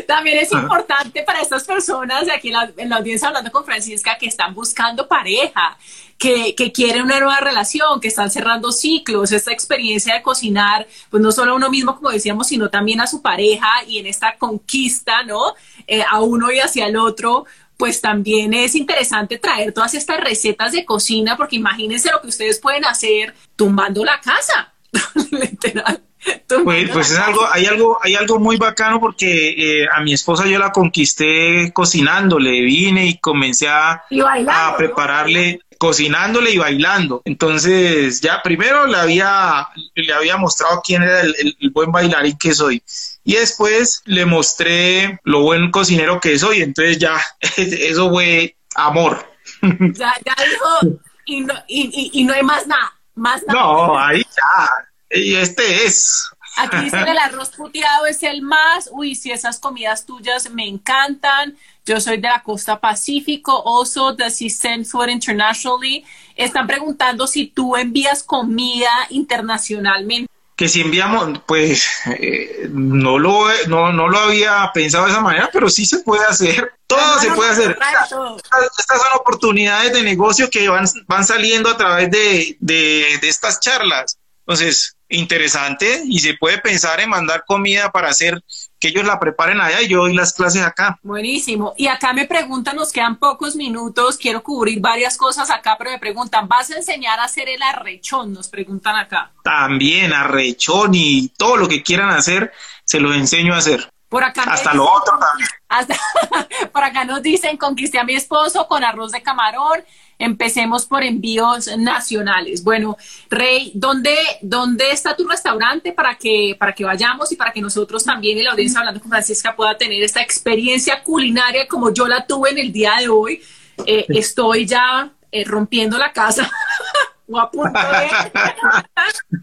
También 0.08 0.40
es 0.40 0.52
importante 0.52 1.24
para 1.24 1.42
estas 1.42 1.64
personas, 1.64 2.28
aquí 2.34 2.52
en 2.78 2.90
la, 2.90 2.96
audiencia 2.96 3.28
hablando 3.28 3.52
con 3.52 3.66
Francisca, 3.66 4.18
que 4.18 4.26
están 4.26 4.54
buscando 4.56 5.08
pareja, 5.08 5.78
que, 6.18 6.56
que, 6.56 6.72
quieren 6.72 7.04
una 7.04 7.20
nueva 7.20 7.40
relación, 7.40 8.00
que 8.00 8.08
están 8.08 8.32
cerrando 8.32 8.72
ciclos, 8.72 9.32
esta 9.32 9.52
experiencia 9.52 10.16
de 10.16 10.22
cocinar, 10.24 10.88
pues 11.10 11.22
no 11.22 11.32
solo 11.32 11.52
a 11.52 11.56
uno 11.56 11.70
mismo, 11.70 11.96
como 11.96 12.10
decíamos, 12.10 12.48
sino 12.48 12.70
también 12.70 13.02
a 13.02 13.08
su 13.08 13.22
pareja 13.22 13.68
y 13.88 14.00
en 14.00 14.08
esta 14.08 14.36
conquista, 14.38 15.24
¿no? 15.24 15.54
Eh, 15.88 16.04
a 16.10 16.22
uno 16.22 16.52
y 16.52 16.60
hacia 16.60 16.88
el 16.88 16.98
otro, 16.98 17.46
pues 17.78 18.02
también 18.02 18.54
es 18.54 18.76
interesante 18.76 19.38
traer 19.38 19.74
todas 19.74 19.94
estas 19.94 20.20
recetas 20.20 20.72
de 20.72 20.86
cocina, 20.86 21.36
porque 21.36 21.58
imagínense 21.58 22.12
lo 22.12 22.22
que 22.22 22.28
ustedes 22.28 22.60
pueden 22.60 22.86
hacer 22.86 23.34
tumbando 23.56 24.04
la 24.06 24.20
casa, 24.22 24.74
literal. 25.32 26.02
Pues, 26.64 26.90
pues 26.92 27.12
es 27.12 27.18
algo, 27.18 27.42
hay 27.52 27.66
algo, 27.66 27.98
hay 28.02 28.16
algo 28.16 28.40
muy 28.40 28.58
bacano 28.58 29.00
porque 29.00 29.82
eh, 29.82 29.88
a 29.92 30.02
mi 30.02 30.14
esposa 30.14 30.46
yo 30.46 30.60
la 30.60 30.72
conquisté 30.72 31.72
cocinándole, 31.74 32.62
vine 32.62 33.08
y 33.08 33.18
comencé 33.18 33.68
a, 33.68 34.04
a 34.48 34.78
prepararle, 34.78 35.60
cocinándole 35.78 36.52
y 36.52 36.58
bailando. 36.58 37.22
Entonces, 37.26 38.22
ya 38.22 38.42
primero 38.44 38.86
le 38.86 38.98
había, 38.98 39.68
le 39.96 40.14
había 40.14 40.38
mostrado 40.38 40.82
quién 40.84 41.04
era 41.04 41.22
el, 41.22 41.36
el 41.60 41.70
buen 41.72 41.92
bailarín 41.92 42.38
que 42.38 42.54
soy 42.54 42.82
y 43.26 43.34
después 43.34 44.04
le 44.06 44.26
mostré 44.26 45.20
lo 45.24 45.42
buen 45.42 45.72
cocinero 45.72 46.22
que 46.22 46.38
soy, 46.38 46.62
entonces 46.62 47.00
ya, 47.00 47.20
eso 47.58 48.10
fue 48.12 48.56
amor. 48.76 49.28
Ya, 49.62 50.14
ya 50.24 50.36
dijo, 50.46 51.00
y 51.26 51.42
no, 51.42 51.56
y, 51.68 52.12
y, 52.14 52.24
no 52.24 52.34
hay 52.34 52.44
más 52.44 52.68
nada, 52.68 52.94
más 53.16 53.42
nada. 53.48 53.60
No, 53.60 53.98
ahí 53.98 54.22
ya, 54.22 54.70
y 55.10 55.36
este 55.36 55.86
es. 55.86 56.30
Aquí 56.58 56.78
dice 56.86 57.02
el 57.02 57.18
arroz 57.18 57.50
puteado 57.50 58.06
es 58.06 58.24
el 58.24 58.42
más, 58.42 58.90
uy, 58.92 59.16
si 59.16 59.32
esas 59.32 59.60
comidas 59.60 60.06
tuyas 60.06 60.50
me 60.52 60.66
encantan. 60.66 61.58
Yo 61.86 62.00
soy 62.00 62.18
de 62.18 62.30
la 62.30 62.42
costa 62.42 62.80
Pacífico, 62.80 63.62
also 63.66 64.16
the 64.16 64.32
send 64.32 64.86
Food 64.86 65.10
Internationally. 65.10 66.06
Están 66.36 66.66
preguntando 66.66 67.28
si 67.28 67.48
tú 67.48 67.76
envías 67.76 68.24
comida 68.24 68.90
internacionalmente 69.10 70.32
que 70.56 70.70
si 70.70 70.82
enviamos, 70.82 71.40
pues 71.46 71.86
eh, 72.06 72.70
no, 72.72 73.20
lo, 73.20 73.46
no, 73.68 73.92
no 73.92 74.08
lo 74.08 74.18
había 74.20 74.72
pensado 74.74 75.06
de 75.06 75.12
esa 75.12 75.20
manera, 75.20 75.50
pero 75.52 75.70
sí 75.70 75.86
se 75.86 76.00
puede 76.00 76.26
hacer. 76.26 76.72
Todo 76.88 77.20
se 77.20 77.30
puede 77.32 77.52
hacer. 77.52 77.72
Estas, 77.72 78.10
son 78.10 79.20
oportunidades 79.20 79.92
de 79.92 80.02
negocio 80.02 80.50
que 80.50 80.70
van, 80.70 80.86
van 81.08 81.26
saliendo 81.26 81.70
a 81.70 81.76
través 81.76 82.10
de, 82.10 82.56
de, 82.60 83.18
de 83.20 83.28
estas 83.28 83.60
charlas. 83.60 84.18
Entonces, 84.48 84.95
interesante 85.10 86.02
y 86.06 86.20
se 86.20 86.36
puede 86.36 86.58
pensar 86.60 87.00
en 87.00 87.10
mandar 87.10 87.44
comida 87.46 87.92
para 87.92 88.10
hacer 88.10 88.42
que 88.80 88.90
ellos 88.90 89.06
la 89.06 89.20
preparen 89.20 89.62
allá 89.62 89.82
y 89.82 89.88
yo 89.88 90.00
doy 90.00 90.14
las 90.14 90.34
clases 90.34 90.64
acá. 90.64 91.00
Buenísimo. 91.04 91.74
Y 91.78 91.88
acá 91.88 92.14
me 92.14 92.26
preguntan, 92.26 92.76
nos 92.76 92.92
quedan 92.92 93.18
pocos 93.18 93.56
minutos, 93.56 94.18
quiero 94.18 94.44
cubrir 94.44 94.80
varias 94.80 95.18
cosas 95.18 95.50
acá, 95.50 95.76
pero 95.78 95.92
me 95.92 96.00
preguntan, 96.00 96.48
¿vas 96.48 96.70
a 96.72 96.78
enseñar 96.78 97.20
a 97.20 97.26
hacer 97.26 97.50
el 97.50 97.62
arrechón? 97.62 98.34
Nos 98.34 98.48
preguntan 98.48 98.96
acá. 98.96 99.32
También 99.44 100.14
arrechón 100.14 100.92
y 100.94 101.30
todo 101.30 101.58
lo 101.58 101.68
que 101.68 101.84
quieran 101.84 102.10
hacer, 102.10 102.52
se 102.84 103.00
los 103.00 103.16
enseño 103.16 103.54
a 103.54 103.58
hacer. 103.58 103.90
Por 104.10 104.24
acá 104.24 104.44
hasta 104.44 104.74
lo 104.74 104.86
otro 104.86 105.18
también. 105.20 105.50
por 106.72 106.84
acá 106.84 107.06
nos 107.06 107.22
dicen, 107.22 107.58
conquisté 107.58 108.00
a 108.00 108.04
mi 108.04 108.16
esposo 108.16 108.68
con 108.68 108.84
arroz 108.84 109.12
de 109.12 109.22
camarón 109.22 109.84
Empecemos 110.18 110.86
por 110.86 111.04
envíos 111.04 111.68
nacionales. 111.78 112.64
Bueno, 112.64 112.98
Rey, 113.30 113.72
¿dónde, 113.74 114.16
¿dónde 114.42 114.92
está 114.92 115.16
tu 115.16 115.28
restaurante 115.28 115.92
para 115.92 116.16
que, 116.16 116.56
para 116.58 116.74
que 116.74 116.86
vayamos 116.86 117.32
y 117.32 117.36
para 117.36 117.52
que 117.52 117.62
nosotros 117.62 118.04
también 118.04 118.38
en 118.38 118.46
la 118.46 118.52
audiencia 118.52 118.80
hablando 118.80 119.02
con 119.02 119.10
Francisca 119.10 119.56
pueda 119.56 119.78
tener 119.78 120.02
esta 120.04 120.22
experiencia 120.22 121.04
culinaria 121.04 121.68
como 121.68 121.94
yo 121.94 122.08
la 122.08 122.26
tuve 122.26 122.52
en 122.52 122.60
el 122.60 122.72
día 122.72 122.96
de 123.00 123.10
hoy? 123.10 123.42
Eh, 123.86 124.06
estoy 124.10 124.66
ya 124.66 125.12
eh, 125.32 125.44
rompiendo 125.44 125.98
la 125.98 126.14
casa 126.14 126.50
o 127.28 127.40
a 127.40 127.52
punto 127.52 127.80
de... 127.80 128.10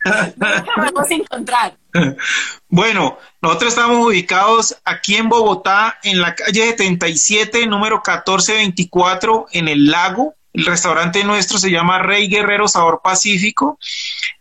vamos 0.77 1.11
a 1.11 1.15
encontrar. 1.15 1.77
Bueno, 2.69 3.19
nosotros 3.41 3.75
estamos 3.75 4.07
ubicados 4.07 4.77
aquí 4.85 5.17
en 5.17 5.29
Bogotá, 5.29 5.99
en 6.03 6.21
la 6.21 6.35
calle 6.35 6.71
77, 6.71 7.67
número 7.67 7.97
1424, 7.97 9.47
en 9.53 9.69
el 9.69 9.91
lago. 9.91 10.35
El 10.53 10.67
restaurante 10.67 11.25
nuestro 11.25 11.59
se 11.59 11.71
llama 11.71 11.99
Rey 11.99 12.29
Guerrero 12.29 12.69
Sabor 12.69 13.01
Pacífico. 13.03 13.79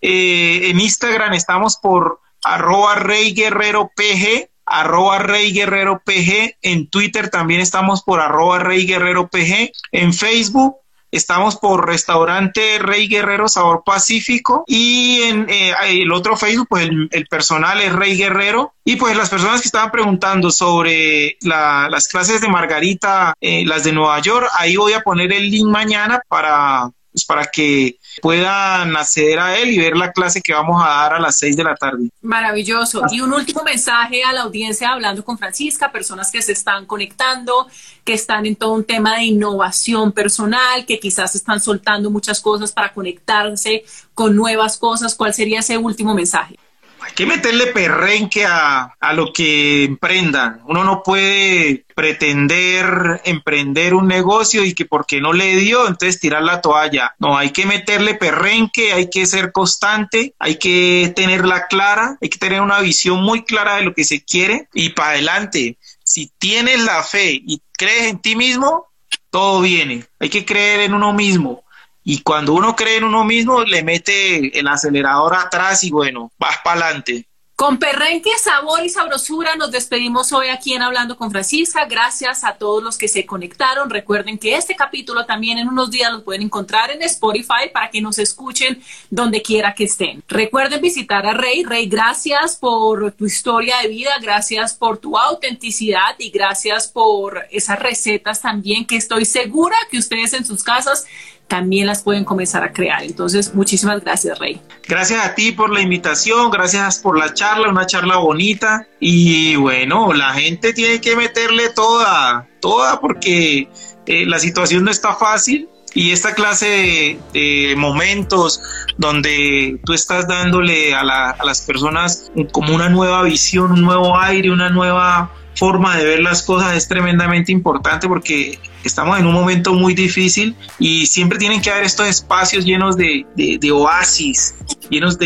Eh, 0.01 0.69
en 0.69 0.79
Instagram 0.79 1.33
estamos 1.33 1.77
por 1.77 2.19
arroba 2.43 2.95
Rey 2.95 3.33
Guerrero 3.33 3.91
PG, 3.95 4.49
arroba 4.65 5.19
Rey 5.19 5.53
Guerrero 5.53 6.01
PG. 6.03 6.57
En 6.61 6.89
Twitter 6.89 7.29
también 7.29 7.61
estamos 7.61 8.03
por 8.03 8.19
arroba 8.19 8.59
Rey 8.59 8.85
Guerrero 8.85 9.29
PG. 9.29 9.71
En 9.91 10.13
Facebook 10.13 10.75
Estamos 11.11 11.57
por 11.57 11.85
Restaurante 11.85 12.79
Rey 12.79 13.07
Guerrero 13.07 13.49
Sabor 13.49 13.83
Pacífico 13.85 14.63
y 14.65 15.21
en 15.23 15.45
eh, 15.49 15.73
el 15.89 16.11
otro 16.11 16.37
Facebook, 16.37 16.67
pues 16.69 16.89
el, 16.89 17.27
personal 17.27 17.81
es 17.81 17.91
Rey 17.93 18.15
Guerrero. 18.15 18.73
Y 18.85 18.95
pues 18.95 19.15
las 19.17 19.29
personas 19.29 19.61
que 19.61 19.67
estaban 19.67 19.91
preguntando 19.91 20.51
sobre 20.51 21.37
las 21.41 22.07
clases 22.07 22.41
de 22.41 22.47
Margarita, 22.47 23.35
eh, 23.41 23.65
las 23.65 23.83
de 23.83 23.91
Nueva 23.91 24.19
York, 24.19 24.47
ahí 24.57 24.77
voy 24.77 24.93
a 24.93 25.01
poner 25.01 25.33
el 25.33 25.51
link 25.51 25.67
mañana 25.67 26.21
para 26.27 26.89
pues 27.11 27.25
para 27.25 27.45
que 27.45 27.97
puedan 28.21 28.95
acceder 28.95 29.39
a 29.39 29.57
él 29.57 29.71
y 29.71 29.79
ver 29.79 29.97
la 29.97 30.11
clase 30.11 30.41
que 30.41 30.53
vamos 30.53 30.81
a 30.81 30.87
dar 30.87 31.13
a 31.15 31.19
las 31.19 31.37
seis 31.37 31.55
de 31.57 31.63
la 31.63 31.75
tarde. 31.75 32.09
Maravilloso. 32.21 33.03
Y 33.11 33.21
un 33.21 33.33
último 33.33 33.63
mensaje 33.63 34.23
a 34.23 34.31
la 34.31 34.41
audiencia 34.41 34.91
hablando 34.91 35.23
con 35.23 35.37
Francisca, 35.37 35.91
personas 35.91 36.31
que 36.31 36.41
se 36.41 36.53
están 36.53 36.85
conectando, 36.85 37.67
que 38.03 38.13
están 38.13 38.45
en 38.45 38.55
todo 38.55 38.73
un 38.73 38.85
tema 38.85 39.15
de 39.15 39.23
innovación 39.23 40.11
personal, 40.11 40.85
que 40.85 40.99
quizás 40.99 41.35
están 41.35 41.59
soltando 41.59 42.09
muchas 42.09 42.39
cosas 42.39 42.71
para 42.71 42.93
conectarse 42.93 43.83
con 44.13 44.35
nuevas 44.35 44.77
cosas. 44.77 45.15
¿Cuál 45.15 45.33
sería 45.33 45.59
ese 45.59 45.77
último 45.77 46.13
mensaje? 46.13 46.57
Hay 47.01 47.13
que 47.13 47.25
meterle 47.25 47.67
perrenque 47.67 48.45
a, 48.45 48.95
a, 48.99 49.13
lo 49.13 49.33
que 49.33 49.85
emprendan. 49.85 50.61
Uno 50.65 50.83
no 50.83 51.01
puede 51.03 51.85
pretender 51.95 53.21
emprender 53.25 53.95
un 53.95 54.07
negocio 54.07 54.63
y 54.63 54.73
que 54.73 54.85
porque 54.85 55.19
no 55.19 55.33
le 55.33 55.55
dio, 55.55 55.87
entonces 55.87 56.19
tirar 56.19 56.43
la 56.43 56.61
toalla. 56.61 57.15
No, 57.19 57.37
hay 57.37 57.49
que 57.49 57.65
meterle 57.65 58.15
perrenque, 58.15 58.93
hay 58.93 59.09
que 59.09 59.25
ser 59.25 59.51
constante, 59.51 60.35
hay 60.37 60.57
que 60.57 61.11
tenerla 61.15 61.67
clara, 61.67 62.17
hay 62.21 62.29
que 62.29 62.39
tener 62.39 62.61
una 62.61 62.79
visión 62.79 63.21
muy 63.21 63.43
clara 63.43 63.77
de 63.77 63.83
lo 63.83 63.93
que 63.93 64.03
se 64.03 64.23
quiere 64.23 64.67
y 64.73 64.89
para 64.89 65.11
adelante. 65.11 65.77
Si 66.03 66.31
tienes 66.37 66.83
la 66.83 67.03
fe 67.03 67.33
y 67.33 67.61
crees 67.77 68.07
en 68.07 68.19
ti 68.19 68.35
mismo, 68.35 68.87
todo 69.29 69.61
viene. 69.61 70.05
Hay 70.19 70.29
que 70.29 70.45
creer 70.45 70.81
en 70.81 70.93
uno 70.93 71.13
mismo 71.13 71.63
y 72.11 72.23
cuando 72.23 72.51
uno 72.51 72.75
cree 72.75 72.97
en 72.97 73.05
uno 73.05 73.23
mismo, 73.23 73.63
le 73.63 73.83
mete 73.83 74.59
el 74.59 74.67
acelerador 74.67 75.33
atrás 75.33 75.81
y 75.85 75.91
bueno, 75.91 76.29
vas 76.37 76.57
para 76.61 76.87
adelante. 76.87 77.25
Con 77.55 77.77
perrenque, 77.77 78.31
sabor 78.37 78.83
y 78.83 78.89
sabrosura 78.89 79.55
nos 79.55 79.71
despedimos 79.71 80.33
hoy 80.33 80.49
aquí 80.49 80.73
en 80.73 80.81
Hablando 80.81 81.15
con 81.15 81.31
Francisca. 81.31 81.85
Gracias 81.85 82.43
a 82.43 82.55
todos 82.57 82.83
los 82.83 82.97
que 82.97 83.07
se 83.07 83.25
conectaron. 83.25 83.89
Recuerden 83.89 84.37
que 84.37 84.55
este 84.55 84.75
capítulo 84.75 85.25
también 85.25 85.57
en 85.57 85.69
unos 85.69 85.89
días 85.89 86.11
lo 86.11 86.23
pueden 86.25 86.41
encontrar 86.41 86.91
en 86.91 87.01
Spotify 87.03 87.69
para 87.71 87.89
que 87.89 88.01
nos 88.01 88.19
escuchen 88.19 88.81
donde 89.09 89.41
quiera 89.41 89.73
que 89.73 89.85
estén. 89.85 90.21
Recuerden 90.27 90.81
visitar 90.81 91.25
a 91.25 91.33
Rey. 91.33 91.63
Rey, 91.63 91.85
gracias 91.85 92.57
por 92.57 93.13
tu 93.13 93.25
historia 93.25 93.77
de 93.77 93.87
vida, 93.87 94.11
gracias 94.21 94.73
por 94.73 94.97
tu 94.97 95.17
autenticidad 95.17 96.15
y 96.17 96.29
gracias 96.29 96.87
por 96.87 97.45
esas 97.51 97.79
recetas 97.79 98.41
también 98.41 98.85
que 98.85 98.97
estoy 98.97 99.23
segura 99.23 99.77
que 99.89 99.99
ustedes 99.99 100.33
en 100.33 100.45
sus 100.45 100.61
casas 100.61 101.05
también 101.51 101.85
las 101.85 102.01
pueden 102.01 102.23
comenzar 102.23 102.63
a 102.63 102.71
crear. 102.71 103.03
Entonces, 103.03 103.53
muchísimas 103.53 104.01
gracias, 104.01 104.39
Rey. 104.39 104.61
Gracias 104.87 105.25
a 105.25 105.35
ti 105.35 105.51
por 105.51 105.69
la 105.69 105.81
invitación, 105.81 106.49
gracias 106.49 106.99
por 106.99 107.19
la 107.19 107.33
charla, 107.33 107.67
una 107.67 107.85
charla 107.85 108.15
bonita. 108.15 108.87
Y 109.01 109.57
bueno, 109.57 110.13
la 110.13 110.31
gente 110.33 110.71
tiene 110.71 111.01
que 111.01 111.17
meterle 111.17 111.71
toda, 111.75 112.47
toda, 112.61 113.01
porque 113.01 113.67
eh, 114.05 114.25
la 114.25 114.39
situación 114.39 114.85
no 114.85 114.91
está 114.91 115.13
fácil. 115.13 115.67
Y 115.93 116.11
esta 116.11 116.33
clase 116.35 117.19
de, 117.33 117.73
momentos 117.75 118.61
donde 118.97 119.77
tú 119.83 119.91
estás 119.91 120.29
dándole 120.29 120.93
a, 120.93 121.01
a 121.01 121.43
las 121.43 121.63
personas 121.63 122.31
como 122.53 122.73
una 122.73 122.87
nueva 122.87 123.23
visión, 123.23 123.73
un 123.73 123.81
nuevo 123.81 124.17
aire, 124.17 124.51
una 124.51 124.69
nueva 124.69 125.33
forma 125.55 125.97
de 125.97 126.05
ver 126.05 126.21
las 126.21 126.43
cosas 126.43 126.77
es 126.77 126.87
tremendamente 126.87 127.51
importante 127.51 128.07
porque 128.07 128.57
estamos 128.83 129.19
en 129.19 129.27
un 129.27 129.33
momento 129.33 129.73
muy 129.73 129.93
difícil 129.93 130.55
y 130.79 131.05
siempre 131.05 131.37
tienen 131.37 131.61
que 131.61 131.69
haber 131.69 131.83
estos 131.83 132.07
espacios 132.07 132.65
llenos 132.65 132.97
de, 132.97 133.25
oasis, 133.71 134.55
llenos 134.89 135.17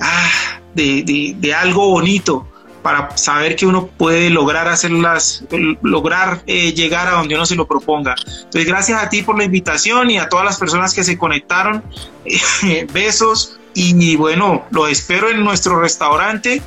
ah, 0.00 0.30
de, 0.74 1.34
de, 1.38 1.54
algo 1.54 1.88
bonito 1.88 2.46
para 2.82 3.16
saber 3.16 3.54
que 3.54 3.64
uno 3.64 3.86
puede 3.86 4.28
lograr 4.28 4.66
hacerlas, 4.68 5.44
lograr 5.82 6.42
eh, 6.46 6.72
llegar 6.72 7.06
a 7.06 7.12
donde 7.12 7.36
uno 7.36 7.46
se 7.46 7.54
lo 7.54 7.66
proponga. 7.66 8.16
Entonces, 8.26 8.66
gracias 8.66 9.02
a 9.02 9.08
ti 9.08 9.22
por 9.22 9.38
la 9.38 9.44
invitación 9.44 10.10
y 10.10 10.18
a 10.18 10.28
todas 10.28 10.44
las 10.44 10.58
personas 10.58 10.92
que 10.92 11.04
se 11.04 11.16
conectaron. 11.16 11.84
besos 12.92 13.58
y 13.74 14.16
bueno, 14.16 14.66
los 14.70 14.90
espero 14.90 15.30
en 15.30 15.42
nuestro 15.44 15.80
restaurante 15.80 16.60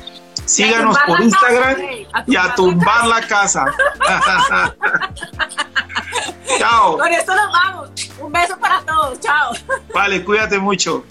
Síganos 0.44 0.96
por 1.06 1.20
Instagram 1.20 1.76
y 2.26 2.36
a 2.36 2.54
tumbar 2.54 3.06
la 3.06 3.20
casa. 3.22 3.64
Chao. 6.58 6.98
Con 6.98 7.12
esto 7.12 7.34
nos 7.34 7.52
vamos. 7.52 7.90
Un 8.20 8.32
beso 8.32 8.56
para 8.58 8.80
todos. 8.82 9.20
Chao. 9.20 9.52
Vale, 9.92 10.24
cuídate 10.24 10.58
mucho. 10.58 11.04